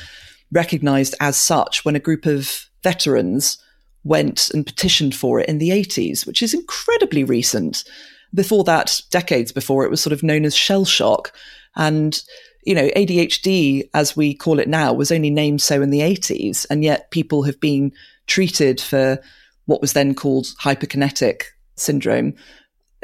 recognized 0.53 1.15
as 1.21 1.37
such 1.37 1.85
when 1.85 1.97
a 1.97 2.01
group 2.01 2.27
of 2.27 2.67
veterans 2.83 3.59
went 4.07 4.51
and 4.51 4.65
petitioned 4.65 5.15
for 5.15 5.41
it 5.41 5.49
in 5.49 5.59
the 5.59 5.71
80s, 5.71 6.27
which 6.27 6.43
is 6.43 6.55
incredibly 6.55 7.25
recent. 7.25 7.85
Before 8.33 8.65
that, 8.65 9.01
decades 9.11 9.53
before, 9.53 9.85
it 9.85 9.91
was 9.91 10.01
sort 10.01 10.13
of 10.13 10.23
known 10.23 10.45
as 10.45 10.55
shell 10.55 10.85
shock. 10.85 11.33
And, 11.77 12.21
you 12.65 12.75
know, 12.75 12.89
ADHD, 12.97 13.89
as 13.95 14.17
we 14.17 14.35
call 14.35 14.59
it 14.59 14.69
now, 14.69 14.93
was 14.93 15.11
only 15.13 15.31
named 15.31 15.61
so 15.61 15.83
in 15.83 15.91
the 15.91 16.01
80s. 16.01 16.67
And 16.71 16.85
yet 16.85 17.11
people 17.11 17.43
have 17.43 17.61
been 17.61 17.93
treated 18.27 18.81
for 18.81 19.19
what 19.67 19.81
was 19.81 19.93
then 19.93 20.15
called 20.15 20.47
hyperkinetic 20.61 21.43
syndrome 21.77 22.35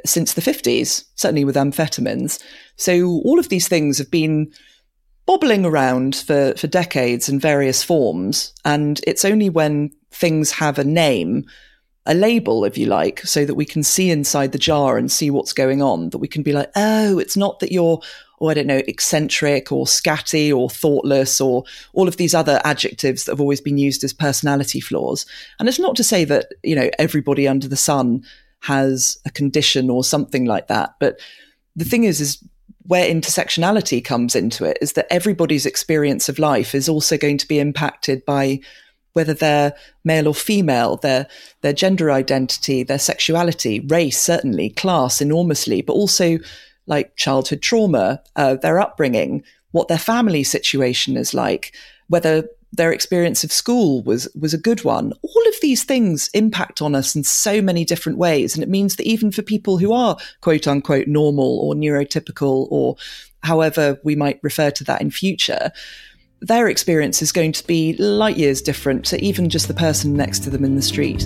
since 0.05 0.35
the 0.35 0.41
50s, 0.41 1.05
certainly 1.17 1.45
with 1.45 1.57
amphetamines. 1.57 2.43
So 2.77 3.21
all 3.25 3.39
of 3.39 3.49
these 3.49 3.69
things 3.69 3.99
have 3.99 4.11
been 4.11 4.53
bobbling 5.33 5.65
around 5.65 6.15
for, 6.15 6.53
for 6.59 6.67
decades 6.67 7.27
in 7.27 7.39
various 7.39 7.83
forms. 7.83 8.53
And 8.67 9.01
it's 9.07 9.25
only 9.25 9.49
when 9.49 9.91
things 10.11 10.51
have 10.51 10.79
a 10.79 10.85
name, 10.85 11.47
a 12.05 12.13
label, 12.13 12.67
if 12.67 12.77
you 12.77 12.85
like, 12.85 13.21
so 13.21 13.47
that 13.47 13.55
we 13.55 13.65
can 13.65 13.83
see 13.83 14.11
inside 14.11 14.53
the 14.53 14.59
jar 14.59 14.99
and 14.99 15.11
see 15.11 15.31
what's 15.31 15.55
going 15.55 15.81
on, 15.81 16.11
that 16.11 16.19
we 16.19 16.29
can 16.29 16.43
be 16.43 16.53
like, 16.53 16.71
oh, 16.77 17.19
it's 17.19 17.35
not 17.35 17.61
that 17.61 17.73
you're, 17.73 17.99
or 18.41 18.49
oh, 18.49 18.49
I 18.49 18.55
don't 18.55 18.67
know, 18.67 18.83
eccentric 18.87 19.73
or 19.73 19.87
scatty 19.87 20.55
or 20.55 20.69
thoughtless 20.69 21.41
or 21.41 21.65
all 21.95 22.09
of 22.09 22.19
these 22.19 22.35
other 22.35 22.61
adjectives 22.63 23.25
that 23.25 23.33
have 23.33 23.41
always 23.41 23.63
been 23.63 23.79
used 23.79 24.05
as 24.05 24.13
personality 24.13 24.81
flaws. 24.81 25.25
And 25.59 25.67
it's 25.67 25.79
not 25.79 25.97
to 25.97 26.05
say 26.05 26.27
that, 26.27 26.49
you 26.63 26.77
know, 26.77 26.91
everybody 26.99 27.49
under 27.49 27.69
the 27.69 27.77
sun 27.77 28.23
has 28.61 29.17
a 29.25 29.31
condition 29.31 29.89
or 29.89 30.05
something 30.05 30.45
like 30.45 30.67
that. 30.67 30.97
But 31.01 31.19
the 31.75 31.87
thing 31.87 32.05
is, 32.05 32.21
is 32.21 32.45
where 32.85 33.09
intersectionality 33.09 34.05
comes 34.05 34.35
into 34.35 34.65
it 34.65 34.79
is 34.81 34.95
that 34.95 35.07
everybody's 35.11 35.67
experience 35.67 36.29
of 36.29 36.39
life 36.39 36.75
is 36.75 36.89
also 36.89 37.17
going 37.17 37.39
to 37.39 37.49
be 37.49 37.59
impacted 37.59 38.25
by 38.25 38.61
whether 39.13 39.35
they're 39.35 39.75
male 40.05 40.27
or 40.27 40.35
female, 40.35 40.97
their 40.97 41.27
their 41.61 41.73
gender 41.73 42.11
identity, 42.11 42.83
their 42.83 42.99
sexuality, 42.99 43.81
race, 43.81 44.21
certainly, 44.21 44.71
class, 44.71 45.21
enormously, 45.21 45.83
but 45.83 45.93
also 45.93 46.39
like 46.87 47.17
childhood 47.17 47.63
trauma, 47.63 48.23
uh, 48.37 48.57
their 48.57 48.81
upbringing, 48.81 49.45
what 49.71 49.89
their 49.89 49.99
family 49.99 50.43
situation 50.43 51.17
is 51.17 51.35
like, 51.35 51.75
whether 52.09 52.49
their 52.73 52.93
experience 52.93 53.45
of 53.45 53.53
school 53.53 54.03
was 54.03 54.29
was 54.35 54.55
a 54.55 54.59
good 54.59 54.83
one. 54.85 55.13
All 55.23 55.49
of 55.49 55.55
these 55.61 55.85
things 55.85 56.31
impact 56.33 56.81
on 56.81 56.95
us 56.95 57.15
in 57.15 57.25
so 57.25 57.61
many 57.61 57.85
different 57.85 58.19
ways, 58.19 58.55
and 58.55 58.63
it 58.63 58.69
means 58.69 58.97
that 58.97 59.07
even 59.07 59.31
for 59.31 59.43
people 59.43 59.79
who 59.79 59.93
are 59.93 60.17
quote 60.41 60.67
unquote 60.67 61.07
normal 61.07 61.59
or 61.61 61.75
neurotypical 61.75 62.67
or 62.71 62.97
however 63.43 63.99
we 64.05 64.17
might 64.17 64.41
refer 64.43 64.71
to 64.71 64.85
that 64.85 65.01
in 65.01 65.11
future, 65.11 65.71
their 66.41 66.69
experience 66.69 67.21
is 67.23 67.31
going 67.31 67.53
to 67.53 67.67
be 67.67 67.95
light 67.99 68.37
years 68.37 68.63
different 68.63 69.05
to 69.07 69.23
even 69.23 69.49
just 69.49 69.69
the 69.69 69.75
person 69.75 70.15
next 70.15 70.43
to 70.45 70.51
them 70.51 70.65
in 70.65 70.77
the 70.77 70.83
street. 70.83 71.23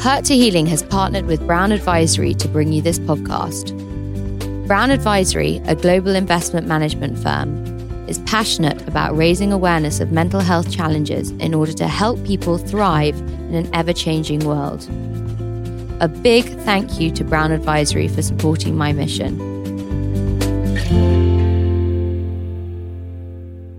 Hurt 0.00 0.24
to 0.26 0.36
Healing 0.36 0.66
has 0.66 0.82
partnered 0.82 1.26
with 1.26 1.44
Brown 1.46 1.72
Advisory 1.72 2.34
to 2.34 2.48
bring 2.48 2.72
you 2.72 2.80
this 2.80 2.98
podcast. 3.00 3.87
Brown 4.68 4.90
Advisory, 4.90 5.62
a 5.64 5.74
global 5.74 6.14
investment 6.14 6.66
management 6.66 7.18
firm, 7.18 7.64
is 8.06 8.18
passionate 8.26 8.86
about 8.86 9.16
raising 9.16 9.50
awareness 9.50 9.98
of 9.98 10.12
mental 10.12 10.40
health 10.40 10.70
challenges 10.70 11.30
in 11.30 11.54
order 11.54 11.72
to 11.72 11.88
help 11.88 12.22
people 12.26 12.58
thrive 12.58 13.18
in 13.18 13.54
an 13.54 13.70
ever 13.74 13.94
changing 13.94 14.40
world. 14.40 14.86
A 16.02 16.06
big 16.06 16.44
thank 16.64 17.00
you 17.00 17.10
to 17.12 17.24
Brown 17.24 17.50
Advisory 17.50 18.08
for 18.08 18.20
supporting 18.20 18.76
my 18.76 18.92
mission. 18.92 19.38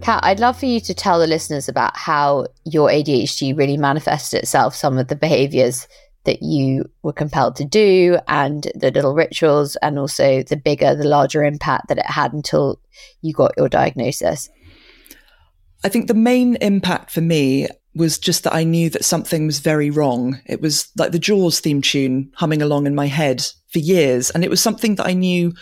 Kat, 0.02 0.22
I'd 0.24 0.40
love 0.40 0.60
for 0.60 0.66
you 0.66 0.80
to 0.80 0.94
tell 0.96 1.20
the 1.20 1.28
listeners 1.28 1.70
about 1.70 1.96
how 1.96 2.48
your 2.66 2.90
ADHD 2.90 3.56
really 3.56 3.78
manifested 3.78 4.40
itself, 4.40 4.74
some 4.74 4.98
of 4.98 5.08
the 5.08 5.16
behaviors 5.16 5.88
that 6.30 6.44
you 6.44 6.88
were 7.02 7.12
compelled 7.12 7.56
to 7.56 7.66
do 7.66 8.20
and 8.28 8.68
the 8.76 8.92
little 8.92 9.16
rituals 9.16 9.76
and 9.78 9.98
also 9.98 10.44
the 10.44 10.56
bigger 10.56 10.94
the 10.94 11.08
larger 11.08 11.44
impact 11.44 11.88
that 11.88 11.98
it 11.98 12.06
had 12.06 12.32
until 12.34 12.80
you 13.24 13.34
got 13.34 13.52
your 13.58 13.68
diagnosis? 13.68 14.48
I 15.84 15.90
think 15.90 16.06
the 16.06 16.14
main 16.14 16.56
impact 16.58 17.10
for 17.10 17.22
me 17.22 17.68
was 17.96 18.20
just 18.20 18.44
that 18.44 18.54
i 18.54 18.64
knew 18.64 18.92
that 18.92 19.04
something 19.04 19.48
was 19.48 19.58
very 19.58 19.90
wrong. 19.90 20.40
It 20.46 20.62
was 20.62 20.88
like 20.98 21.12
the 21.12 21.18
jaws 21.18 21.60
theme 21.60 21.82
tune 21.82 22.32
humming 22.36 22.62
along 22.62 22.86
in 22.86 22.94
my 22.94 23.08
head 23.08 23.44
for 23.74 23.80
years 23.80 24.30
and 24.30 24.44
it 24.44 24.52
was 24.52 24.62
something 24.62 24.96
that 24.96 25.08
i 25.08 25.14
knew 25.14 25.54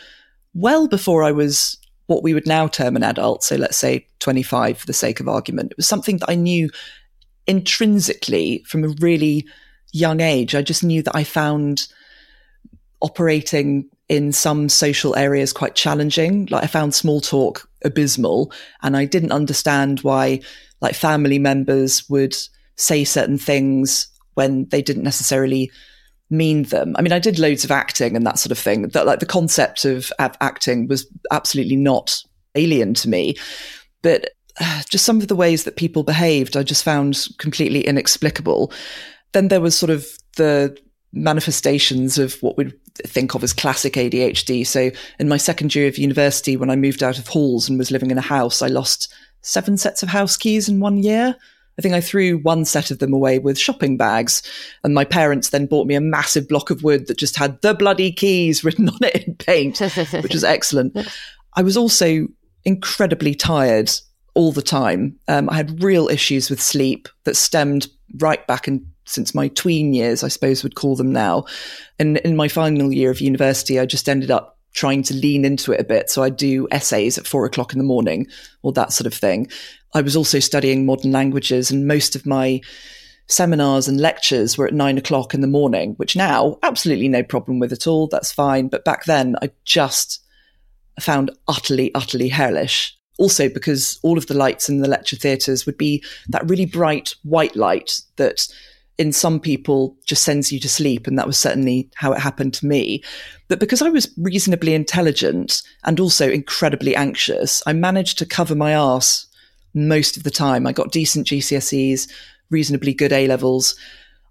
well 0.53 0.89
before 0.89 1.23
i 1.23 1.31
was 1.31 1.77
what 2.07 2.23
we 2.23 2.33
would 2.33 2.45
now 2.45 2.67
term 2.67 2.97
an 2.97 3.03
adult 3.03 3.41
so 3.43 3.55
let's 3.55 3.77
say 3.77 4.05
25 4.19 4.77
for 4.79 4.85
the 4.85 4.93
sake 4.93 5.21
of 5.21 5.29
argument. 5.29 5.71
It 5.71 5.77
was 5.77 5.87
something 5.87 6.17
that 6.17 6.29
i 6.29 6.35
knew 6.35 6.69
intrinsically 7.47 8.63
from 8.67 8.83
a 8.83 8.93
really 8.99 9.47
young 9.91 10.21
age, 10.21 10.55
I 10.55 10.61
just 10.61 10.83
knew 10.83 11.01
that 11.03 11.15
I 11.15 11.23
found 11.23 11.87
operating 13.01 13.89
in 14.09 14.31
some 14.31 14.69
social 14.69 15.15
areas 15.15 15.53
quite 15.53 15.75
challenging. 15.75 16.47
Like 16.49 16.63
I 16.63 16.67
found 16.67 16.95
small 16.95 17.21
talk 17.21 17.69
abysmal 17.83 18.51
and 18.81 18.95
I 18.95 19.05
didn't 19.05 19.31
understand 19.31 19.99
why 20.01 20.41
like 20.81 20.95
family 20.95 21.39
members 21.39 22.09
would 22.09 22.35
say 22.75 23.03
certain 23.03 23.37
things 23.37 24.07
when 24.35 24.67
they 24.69 24.81
didn't 24.81 25.03
necessarily 25.03 25.71
mean 26.29 26.63
them. 26.63 26.95
I 26.97 27.01
mean, 27.01 27.13
I 27.13 27.19
did 27.19 27.39
loads 27.39 27.63
of 27.63 27.71
acting 27.71 28.15
and 28.15 28.25
that 28.25 28.39
sort 28.39 28.51
of 28.51 28.59
thing. 28.59 28.83
That 28.89 29.05
like 29.05 29.19
the 29.19 29.25
concept 29.25 29.85
of, 29.85 30.11
acting 30.19 30.87
was 30.87 31.07
absolutely 31.31 31.75
not 31.75 32.21
alien 32.55 32.93
to 32.95 33.09
me, 33.09 33.35
but 34.01 34.29
uh, 34.59 34.81
just 34.89 35.05
some 35.05 35.21
of 35.21 35.27
the 35.27 35.35
ways 35.35 35.63
that 35.63 35.75
people 35.75 36.03
behaved, 36.03 36.57
I 36.57 36.63
just 36.63 36.83
found 36.83 37.27
completely 37.37 37.81
inexplicable. 37.81 38.71
Then 39.33 39.47
there 39.49 39.61
was 39.61 39.77
sort 39.77 39.89
of 39.89 40.07
the 40.35 40.77
manifestations 41.13 42.17
of 42.17 42.35
what 42.41 42.57
we'd 42.57 42.73
think 43.05 43.35
of 43.35 43.43
as 43.43 43.53
classic 43.53 43.93
ADHD. 43.93 44.65
So 44.65 44.91
in 45.19 45.29
my 45.29 45.37
second 45.37 45.73
year 45.75 45.87
of 45.87 45.97
university, 45.97 46.57
when 46.57 46.69
I 46.69 46.75
moved 46.75 47.03
out 47.03 47.19
of 47.19 47.27
halls 47.27 47.69
and 47.69 47.77
was 47.77 47.91
living 47.91 48.11
in 48.11 48.17
a 48.17 48.21
house, 48.21 48.61
I 48.61 48.67
lost 48.67 49.13
seven 49.41 49.77
sets 49.77 50.03
of 50.03 50.09
house 50.09 50.37
keys 50.37 50.67
in 50.67 50.79
one 50.79 50.97
year. 50.97 51.35
I 51.77 51.81
think 51.81 51.93
I 51.93 52.01
threw 52.01 52.39
one 52.39 52.65
set 52.65 52.89
of 52.89 52.99
them 52.99 53.13
away 53.13 53.37
with 53.37 53.59
shopping 53.59 53.97
bags. 53.97 54.41
And 54.83 54.95
my 54.95 55.05
parents 55.05 55.49
then 55.49 55.67
bought 55.67 55.85
me 55.85 55.95
a 55.95 56.01
massive 56.01 56.47
block 56.47 56.71
of 56.71 56.83
wood 56.83 57.07
that 57.07 57.19
just 57.19 57.35
had 57.37 57.61
the 57.61 57.73
bloody 57.73 58.11
keys 58.11 58.63
written 58.63 58.89
on 58.89 58.97
it 59.01 59.27
in 59.27 59.35
paint, 59.35 59.79
which 60.21 60.33
was 60.33 60.43
excellent. 60.43 60.97
I 61.53 61.61
was 61.61 61.77
also 61.77 62.27
incredibly 62.65 63.35
tired 63.35 63.91
all 64.33 64.51
the 64.51 64.61
time. 64.61 65.17
Um, 65.27 65.49
I 65.49 65.55
had 65.55 65.83
real 65.83 66.07
issues 66.09 66.49
with 66.49 66.61
sleep 66.61 67.07
that 67.23 67.35
stemmed 67.35 67.87
right 68.19 68.45
back 68.47 68.67
in 68.67 68.85
since 69.07 69.33
my 69.33 69.47
tween 69.49 69.93
years, 69.93 70.23
I 70.23 70.27
suppose 70.27 70.63
would 70.63 70.75
call 70.75 70.95
them 70.95 71.11
now. 71.11 71.45
And 71.97 72.17
in 72.17 72.35
my 72.35 72.47
final 72.47 72.91
year 72.93 73.09
of 73.09 73.21
university, 73.21 73.79
I 73.79 73.85
just 73.85 74.09
ended 74.09 74.31
up 74.31 74.57
trying 74.73 75.01
to 75.01 75.15
lean 75.15 75.43
into 75.43 75.71
it 75.71 75.81
a 75.81 75.85
bit. 75.85 76.09
So 76.09 76.21
I'd 76.23 76.37
do 76.37 76.67
essays 76.69 77.17
at 77.17 77.25
four 77.25 77.45
o'clock 77.45 77.73
in 77.73 77.79
the 77.79 77.85
morning 77.85 78.27
or 78.61 78.71
that 78.73 78.93
sort 78.93 79.07
of 79.07 79.13
thing. 79.13 79.49
I 79.95 80.01
was 80.01 80.15
also 80.15 80.39
studying 80.39 80.85
modern 80.85 81.11
languages 81.11 81.71
and 81.71 81.87
most 81.87 82.15
of 82.15 82.25
my 82.25 82.61
seminars 83.27 83.87
and 83.87 83.99
lectures 83.99 84.57
were 84.57 84.67
at 84.67 84.73
nine 84.73 84.97
o'clock 84.97 85.33
in 85.33 85.41
the 85.41 85.47
morning, 85.47 85.93
which 85.95 86.15
now 86.15 86.59
absolutely 86.63 87.07
no 87.07 87.23
problem 87.23 87.59
with 87.59 87.73
at 87.73 87.87
all. 87.87 88.07
That's 88.07 88.31
fine. 88.31 88.67
But 88.67 88.85
back 88.85 89.05
then 89.05 89.35
I 89.41 89.49
just 89.65 90.23
found 90.99 91.31
utterly, 91.47 91.93
utterly 91.95 92.29
hellish. 92.29 92.95
Also 93.17 93.49
because 93.49 93.99
all 94.03 94.17
of 94.17 94.27
the 94.27 94.37
lights 94.37 94.69
in 94.69 94.81
the 94.81 94.87
lecture 94.87 95.15
theatres 95.15 95.65
would 95.65 95.77
be 95.77 96.03
that 96.29 96.47
really 96.47 96.65
bright 96.65 97.15
white 97.23 97.55
light 97.55 98.01
that 98.17 98.47
in 98.97 99.13
some 99.13 99.39
people 99.39 99.95
just 100.05 100.23
sends 100.23 100.51
you 100.51 100.59
to 100.59 100.69
sleep. 100.69 101.07
And 101.07 101.17
that 101.17 101.27
was 101.27 101.37
certainly 101.37 101.89
how 101.95 102.11
it 102.13 102.19
happened 102.19 102.53
to 102.55 102.65
me. 102.65 103.03
But 103.47 103.59
because 103.59 103.81
I 103.81 103.89
was 103.89 104.11
reasonably 104.17 104.73
intelligent 104.73 105.61
and 105.83 105.99
also 105.99 106.29
incredibly 106.29 106.95
anxious, 106.95 107.61
I 107.67 107.73
managed 107.73 108.17
to 108.19 108.25
cover 108.25 108.55
my 108.55 108.71
ass 108.71 109.27
most 109.73 110.17
of 110.17 110.23
the 110.23 110.31
time. 110.31 110.65
I 110.65 110.73
got 110.73 110.91
decent 110.91 111.27
GCSEs, 111.27 112.09
reasonably 112.49 112.93
good 112.93 113.13
A 113.13 113.27
levels. 113.27 113.75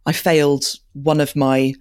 I 0.05 0.13
failed 0.13 0.65
one 0.95 1.21
of 1.21 1.37
my 1.37 1.75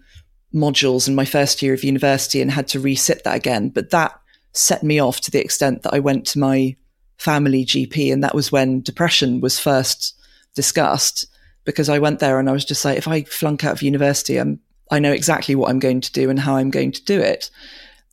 modules 0.53 1.07
in 1.07 1.15
my 1.15 1.25
first 1.25 1.61
year 1.61 1.73
of 1.73 1.83
university 1.83 2.41
and 2.41 2.51
had 2.51 2.67
to 2.69 2.79
resit 2.79 3.23
that 3.23 3.35
again. 3.35 3.69
But 3.69 3.89
that 3.89 4.17
set 4.53 4.83
me 4.83 4.99
off 4.99 5.21
to 5.21 5.31
the 5.31 5.41
extent 5.41 5.81
that 5.81 5.93
I 5.93 5.99
went 5.99 6.25
to 6.27 6.39
my 6.39 6.75
family 7.17 7.65
GP. 7.65 8.13
And 8.13 8.23
that 8.23 8.35
was 8.35 8.51
when 8.51 8.81
depression 8.81 9.41
was 9.41 9.59
first 9.59 10.15
discussed 10.53 11.25
because 11.65 11.89
I 11.89 11.99
went 11.99 12.19
there 12.19 12.39
and 12.39 12.49
I 12.49 12.53
was 12.53 12.65
just 12.65 12.85
like, 12.85 12.97
if 12.97 13.07
I 13.07 13.23
flunk 13.23 13.63
out 13.63 13.73
of 13.73 13.81
university, 13.81 14.37
I'm, 14.37 14.59
I 14.91 14.99
know 14.99 15.11
exactly 15.11 15.55
what 15.55 15.69
I'm 15.69 15.79
going 15.79 16.01
to 16.01 16.11
do 16.11 16.29
and 16.29 16.39
how 16.39 16.55
I'm 16.55 16.69
going 16.69 16.91
to 16.91 17.03
do 17.03 17.19
it. 17.19 17.49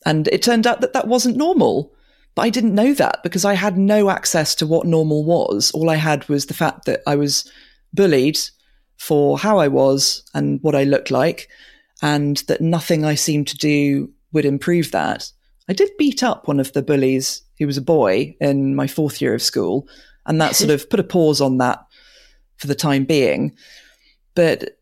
And 0.05 0.27
it 0.29 0.43
turned 0.43 0.67
out 0.67 0.81
that 0.81 0.95
that 0.95 1.07
wasn't 1.07 1.37
normal. 1.37 1.93
But 2.35 2.43
I 2.43 2.51
didn't 2.51 2.75
know 2.75 2.95
that 2.95 3.23
because 3.23 3.45
I 3.45 3.55
had 3.55 3.77
no 3.77 4.09
access 4.09 4.55
to 4.57 4.67
what 4.67 4.87
normal 4.87 5.23
was. 5.23 5.71
All 5.73 5.91
I 5.91 5.97
had 5.97 6.27
was 6.29 6.47
the 6.47 6.55
fact 6.55 6.87
that 6.87 7.03
I 7.07 7.15
was 7.15 7.49
bullied 7.93 8.39
for 8.97 9.39
how 9.39 9.59
I 9.59 9.69
was 9.69 10.23
and 10.33 10.59
what 10.63 10.75
I 10.75 10.85
looked 10.85 11.11
like, 11.11 11.49
and 12.01 12.39
that 12.49 12.61
nothing 12.61 13.05
I 13.05 13.17
seemed 13.17 13.49
to 13.49 13.57
do 13.57 14.11
would 14.33 14.47
improve 14.47 14.93
that. 14.93 15.31
I 15.69 15.73
did 15.73 15.91
beat 15.99 16.23
up 16.23 16.49
one 16.49 16.59
of 16.59 16.73
the 16.73 16.83
bullies, 16.83 17.43
He 17.57 17.65
was 17.65 17.77
a 17.77 17.83
boy 17.83 18.35
in 18.41 18.75
my 18.75 18.87
fourth 18.87 19.21
year 19.21 19.35
of 19.35 19.43
school, 19.43 19.87
And 20.25 20.41
that 20.41 20.57
sort 20.57 20.71
of 20.77 20.89
put 20.89 21.01
a 21.01 21.05
pause 21.05 21.41
on 21.41 21.59
that 21.59 21.85
for 22.57 22.67
the 22.67 22.75
time 22.75 23.05
being. 23.05 23.57
But 24.35 24.79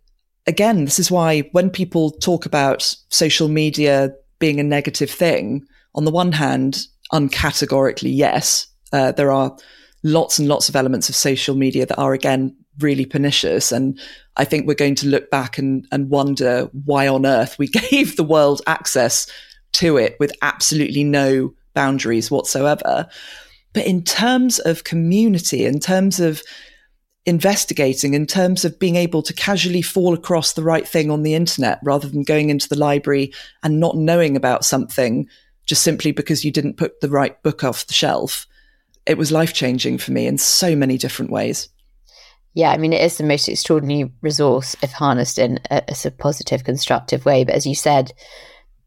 again, 0.47 0.85
this 0.85 0.99
is 0.99 1.11
why 1.11 1.41
when 1.53 1.71
people 1.71 2.11
talk 2.11 2.47
about 2.47 2.95
social 3.09 3.49
media 3.49 4.13
being 4.39 4.61
a 4.61 4.65
negative 4.65 5.11
thing, 5.11 5.65
on 5.95 6.05
the 6.05 6.11
one 6.11 6.33
hand, 6.33 6.87
uncategorically, 7.13 8.15
yes, 8.15 8.67
uh, 8.93 9.13
there 9.13 9.33
are 9.33 9.57
lots 10.03 10.39
and 10.39 10.49
lots 10.49 10.69
of 10.69 10.77
elements 10.77 11.09
of 11.09 11.15
social 11.15 11.55
media 11.55 11.87
that 11.87 11.99
are 11.99 12.15
again 12.15 12.57
really 12.79 13.05
pernicious. 13.05 13.73
And 13.73 13.99
I 14.37 14.45
think 14.45 14.67
we're 14.67 14.75
going 14.75 14.95
to 14.97 15.09
look 15.09 15.31
back 15.31 15.59
and, 15.59 15.87
and 15.93 16.09
wonder 16.09 16.71
why 16.85 17.09
on 17.09 17.27
earth 17.27 17.59
we 17.59 17.69
gave 17.91 18.17
the 18.17 18.25
world 18.25 18.63
access 18.67 19.31
to 19.73 19.97
it 19.97 20.17
with 20.19 20.33
absolutely 20.43 21.05
no 21.05 21.53
boundaries 21.75 22.31
whatsoever. 22.31 23.07
But 23.73 23.87
in 23.87 24.03
terms 24.03 24.59
of 24.61 24.85
community, 24.85 25.65
in 25.65 25.79
terms 25.79 26.19
of 26.19 26.43
investigating, 27.31 28.13
in 28.13 28.27
terms 28.27 28.65
of 28.65 28.79
being 28.79 28.97
able 28.97 29.23
to 29.23 29.33
casually 29.33 29.81
fall 29.81 30.13
across 30.13 30.53
the 30.53 30.63
right 30.63 30.87
thing 30.87 31.11
on 31.11 31.23
the 31.23 31.35
internet 31.35 31.79
rather 31.83 32.09
than 32.09 32.25
going 32.25 32.51
into 32.51 32.69
the 32.69 32.79
library 32.79 33.33
and 33.63 33.81
not 33.81 33.97
knowing 33.97 34.37
about 34.37 34.65
something 34.65 35.27
just 35.65 35.83
simply 35.83 36.11
because 36.11 36.45
you 36.45 36.51
didn't 36.51 36.77
put 36.77 37.01
the 37.01 37.09
right 37.09 37.43
book 37.43 37.65
off 37.65 37.87
the 37.87 37.95
shelf, 37.95 38.47
it 39.07 39.17
was 39.17 39.33
life 39.33 39.55
changing 39.55 39.97
for 39.97 40.11
me 40.11 40.27
in 40.27 40.37
so 40.37 40.75
many 40.75 40.99
different 40.99 41.31
ways. 41.31 41.69
Yeah, 42.55 42.73
I 42.73 42.77
mean, 42.77 42.93
it 42.93 43.01
is 43.01 43.17
the 43.17 43.25
most 43.25 43.49
extraordinary 43.49 44.11
resource 44.21 44.75
if 44.83 44.91
harnessed 44.91 45.39
in 45.39 45.61
a, 45.71 45.83
a 46.05 46.11
positive, 46.11 46.65
constructive 46.65 47.25
way. 47.25 47.45
But 47.45 47.55
as 47.55 47.65
you 47.65 47.77
said, 47.77 48.13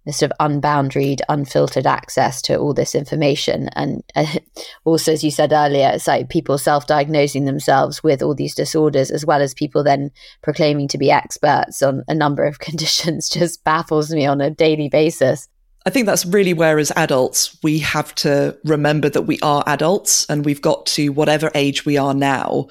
the 0.06 0.14
sort 0.14 0.32
of 0.32 0.38
unboundaried, 0.40 1.22
unfiltered 1.30 1.88
access 1.88 2.42
to 2.44 2.58
all 2.58 2.74
this 2.74 2.94
information. 2.96 3.70
And 3.70 4.04
uh, 4.16 4.26
also, 4.84 5.14
as 5.14 5.24
you 5.24 5.32
said 5.32 5.54
earlier, 5.54 5.92
it's 5.94 6.08
like 6.08 6.30
people 6.30 6.58
self 6.58 6.88
diagnosing 6.88 7.46
themselves 7.46 8.04
with 8.04 8.22
all 8.22 8.36
these 8.36 8.56
disorders, 8.56 9.12
as 9.12 9.26
well 9.26 9.42
as 9.42 9.54
people 9.54 9.84
then 9.84 10.12
proclaiming 10.42 10.88
to 10.90 10.98
be 10.98 11.12
experts 11.12 11.82
on 11.82 12.04
a 12.08 12.16
number 12.16 12.46
of 12.46 12.60
conditions, 12.60 13.30
just 13.30 13.64
baffles 13.64 14.12
me 14.12 14.26
on 14.26 14.42
a 14.42 14.50
daily 14.50 14.90
basis. 14.90 15.48
I 15.86 15.90
think 15.90 16.06
that's 16.06 16.26
really 16.26 16.54
where, 16.54 16.80
as 16.80 16.92
adults, 16.96 17.58
we 17.62 17.80
have 17.80 18.16
to 18.16 18.58
remember 18.64 19.10
that 19.10 19.24
we 19.24 19.38
are 19.42 19.64
adults 19.68 20.26
and 20.30 20.46
we've 20.46 20.62
got 20.62 20.86
to, 20.88 21.10
whatever 21.10 21.52
age 21.56 21.86
we 21.86 21.98
are 21.98 22.14
now, 22.14 22.68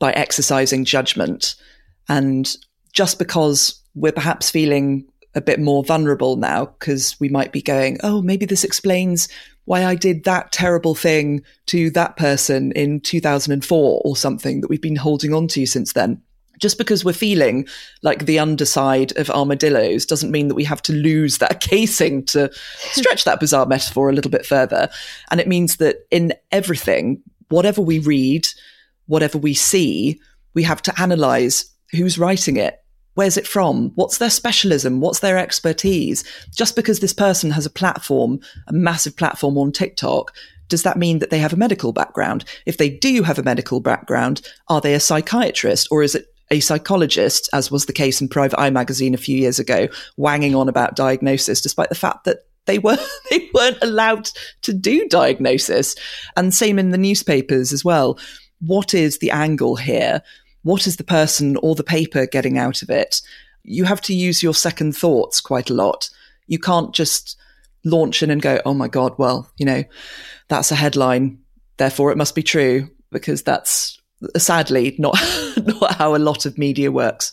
by 0.00 0.12
exercising 0.12 0.84
judgment. 0.84 1.54
And 2.08 2.56
just 2.92 3.18
because 3.18 3.80
we're 3.94 4.12
perhaps 4.12 4.50
feeling 4.50 5.06
a 5.36 5.40
bit 5.40 5.60
more 5.60 5.84
vulnerable 5.84 6.36
now, 6.36 6.64
because 6.64 7.14
we 7.20 7.28
might 7.28 7.52
be 7.52 7.62
going, 7.62 7.98
oh, 8.02 8.22
maybe 8.22 8.46
this 8.46 8.64
explains 8.64 9.28
why 9.66 9.84
I 9.84 9.94
did 9.94 10.24
that 10.24 10.50
terrible 10.50 10.94
thing 10.94 11.42
to 11.66 11.90
that 11.90 12.16
person 12.16 12.72
in 12.72 13.00
2004 13.00 14.02
or 14.04 14.16
something 14.16 14.60
that 14.60 14.68
we've 14.68 14.80
been 14.80 14.96
holding 14.96 15.34
on 15.34 15.46
to 15.48 15.66
since 15.66 15.92
then. 15.92 16.22
Just 16.58 16.78
because 16.78 17.04
we're 17.04 17.12
feeling 17.12 17.68
like 18.02 18.24
the 18.24 18.38
underside 18.38 19.16
of 19.18 19.28
armadillos 19.28 20.06
doesn't 20.06 20.30
mean 20.30 20.48
that 20.48 20.54
we 20.54 20.64
have 20.64 20.80
to 20.82 20.92
lose 20.92 21.38
that 21.38 21.60
casing 21.60 22.24
to 22.26 22.50
stretch 22.92 23.24
that 23.24 23.40
bizarre 23.40 23.66
metaphor 23.66 24.08
a 24.08 24.14
little 24.14 24.30
bit 24.30 24.46
further. 24.46 24.88
And 25.30 25.38
it 25.38 25.48
means 25.48 25.76
that 25.76 26.06
in 26.10 26.32
everything, 26.50 27.22
whatever 27.50 27.82
we 27.82 27.98
read, 27.98 28.46
whatever 29.06 29.36
we 29.36 29.52
see, 29.52 30.18
we 30.54 30.62
have 30.62 30.80
to 30.82 31.00
analyze 31.00 31.66
who's 31.90 32.18
writing 32.18 32.56
it. 32.56 32.82
Where's 33.16 33.36
it 33.36 33.46
from? 33.46 33.90
What's 33.96 34.18
their 34.18 34.30
specialism? 34.30 35.00
What's 35.00 35.20
their 35.20 35.38
expertise? 35.38 36.24
Just 36.54 36.76
because 36.76 37.00
this 37.00 37.12
person 37.12 37.50
has 37.50 37.66
a 37.66 37.70
platform, 37.70 38.40
a 38.68 38.72
massive 38.72 39.16
platform 39.16 39.58
on 39.58 39.72
TikTok, 39.72 40.32
does 40.68 40.82
that 40.84 40.96
mean 40.96 41.18
that 41.18 41.30
they 41.30 41.38
have 41.38 41.52
a 41.52 41.56
medical 41.56 41.92
background? 41.92 42.44
If 42.64 42.76
they 42.76 42.90
do 42.90 43.22
have 43.22 43.38
a 43.38 43.42
medical 43.42 43.80
background, 43.80 44.46
are 44.68 44.80
they 44.80 44.94
a 44.94 45.00
psychiatrist 45.00 45.88
or 45.90 46.02
is 46.02 46.14
it 46.14 46.26
a 46.50 46.60
psychologist, 46.60 47.48
as 47.52 47.70
was 47.70 47.86
the 47.86 47.92
case 47.92 48.20
in 48.20 48.28
Private 48.28 48.60
Eye 48.60 48.70
magazine 48.70 49.14
a 49.14 49.18
few 49.18 49.36
years 49.36 49.58
ago, 49.58 49.88
wanging 50.16 50.54
on 50.54 50.68
about 50.68 50.94
diagnosis, 50.94 51.60
despite 51.60 51.88
the 51.88 51.94
fact 51.94 52.24
that 52.24 52.46
they 52.66 52.78
were 52.78 52.98
they 53.30 53.48
weren't 53.52 53.82
allowed 53.82 54.30
to 54.62 54.72
do 54.72 55.08
diagnosis. 55.08 55.96
And 56.36 56.54
same 56.54 56.78
in 56.78 56.90
the 56.90 56.98
newspapers 56.98 57.72
as 57.72 57.84
well 57.84 58.18
what 58.60 58.94
is 58.94 59.18
the 59.18 59.30
angle 59.30 59.76
here? 59.76 60.22
What 60.66 60.88
is 60.88 60.96
the 60.96 61.04
person 61.04 61.56
or 61.58 61.76
the 61.76 61.84
paper 61.84 62.26
getting 62.26 62.58
out 62.58 62.82
of 62.82 62.90
it? 62.90 63.22
You 63.62 63.84
have 63.84 64.00
to 64.00 64.12
use 64.12 64.42
your 64.42 64.52
second 64.52 64.96
thoughts 64.96 65.40
quite 65.40 65.70
a 65.70 65.74
lot. 65.74 66.10
You 66.48 66.58
can't 66.58 66.92
just 66.92 67.38
launch 67.84 68.20
in 68.20 68.32
and 68.32 68.42
go, 68.42 68.60
oh 68.66 68.74
my 68.74 68.88
God, 68.88 69.14
well, 69.16 69.48
you 69.58 69.64
know, 69.64 69.84
that's 70.48 70.72
a 70.72 70.74
headline. 70.74 71.38
Therefore, 71.76 72.10
it 72.10 72.18
must 72.18 72.34
be 72.34 72.42
true 72.42 72.90
because 73.12 73.44
that's 73.44 74.02
sadly 74.36 74.96
not, 74.98 75.16
not 75.56 75.94
how 75.94 76.16
a 76.16 76.18
lot 76.18 76.46
of 76.46 76.58
media 76.58 76.90
works. 76.90 77.32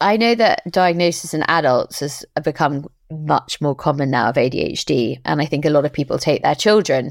I 0.00 0.16
know 0.16 0.36
that 0.36 0.62
diagnosis 0.70 1.34
in 1.34 1.42
adults 1.48 1.98
has 1.98 2.24
become 2.44 2.86
much 3.10 3.60
more 3.60 3.74
common 3.74 4.10
now 4.10 4.28
of 4.28 4.36
ADHD. 4.36 5.20
And 5.24 5.42
I 5.42 5.46
think 5.46 5.64
a 5.64 5.70
lot 5.70 5.84
of 5.84 5.92
people 5.92 6.16
take 6.16 6.44
their 6.44 6.54
children 6.54 7.10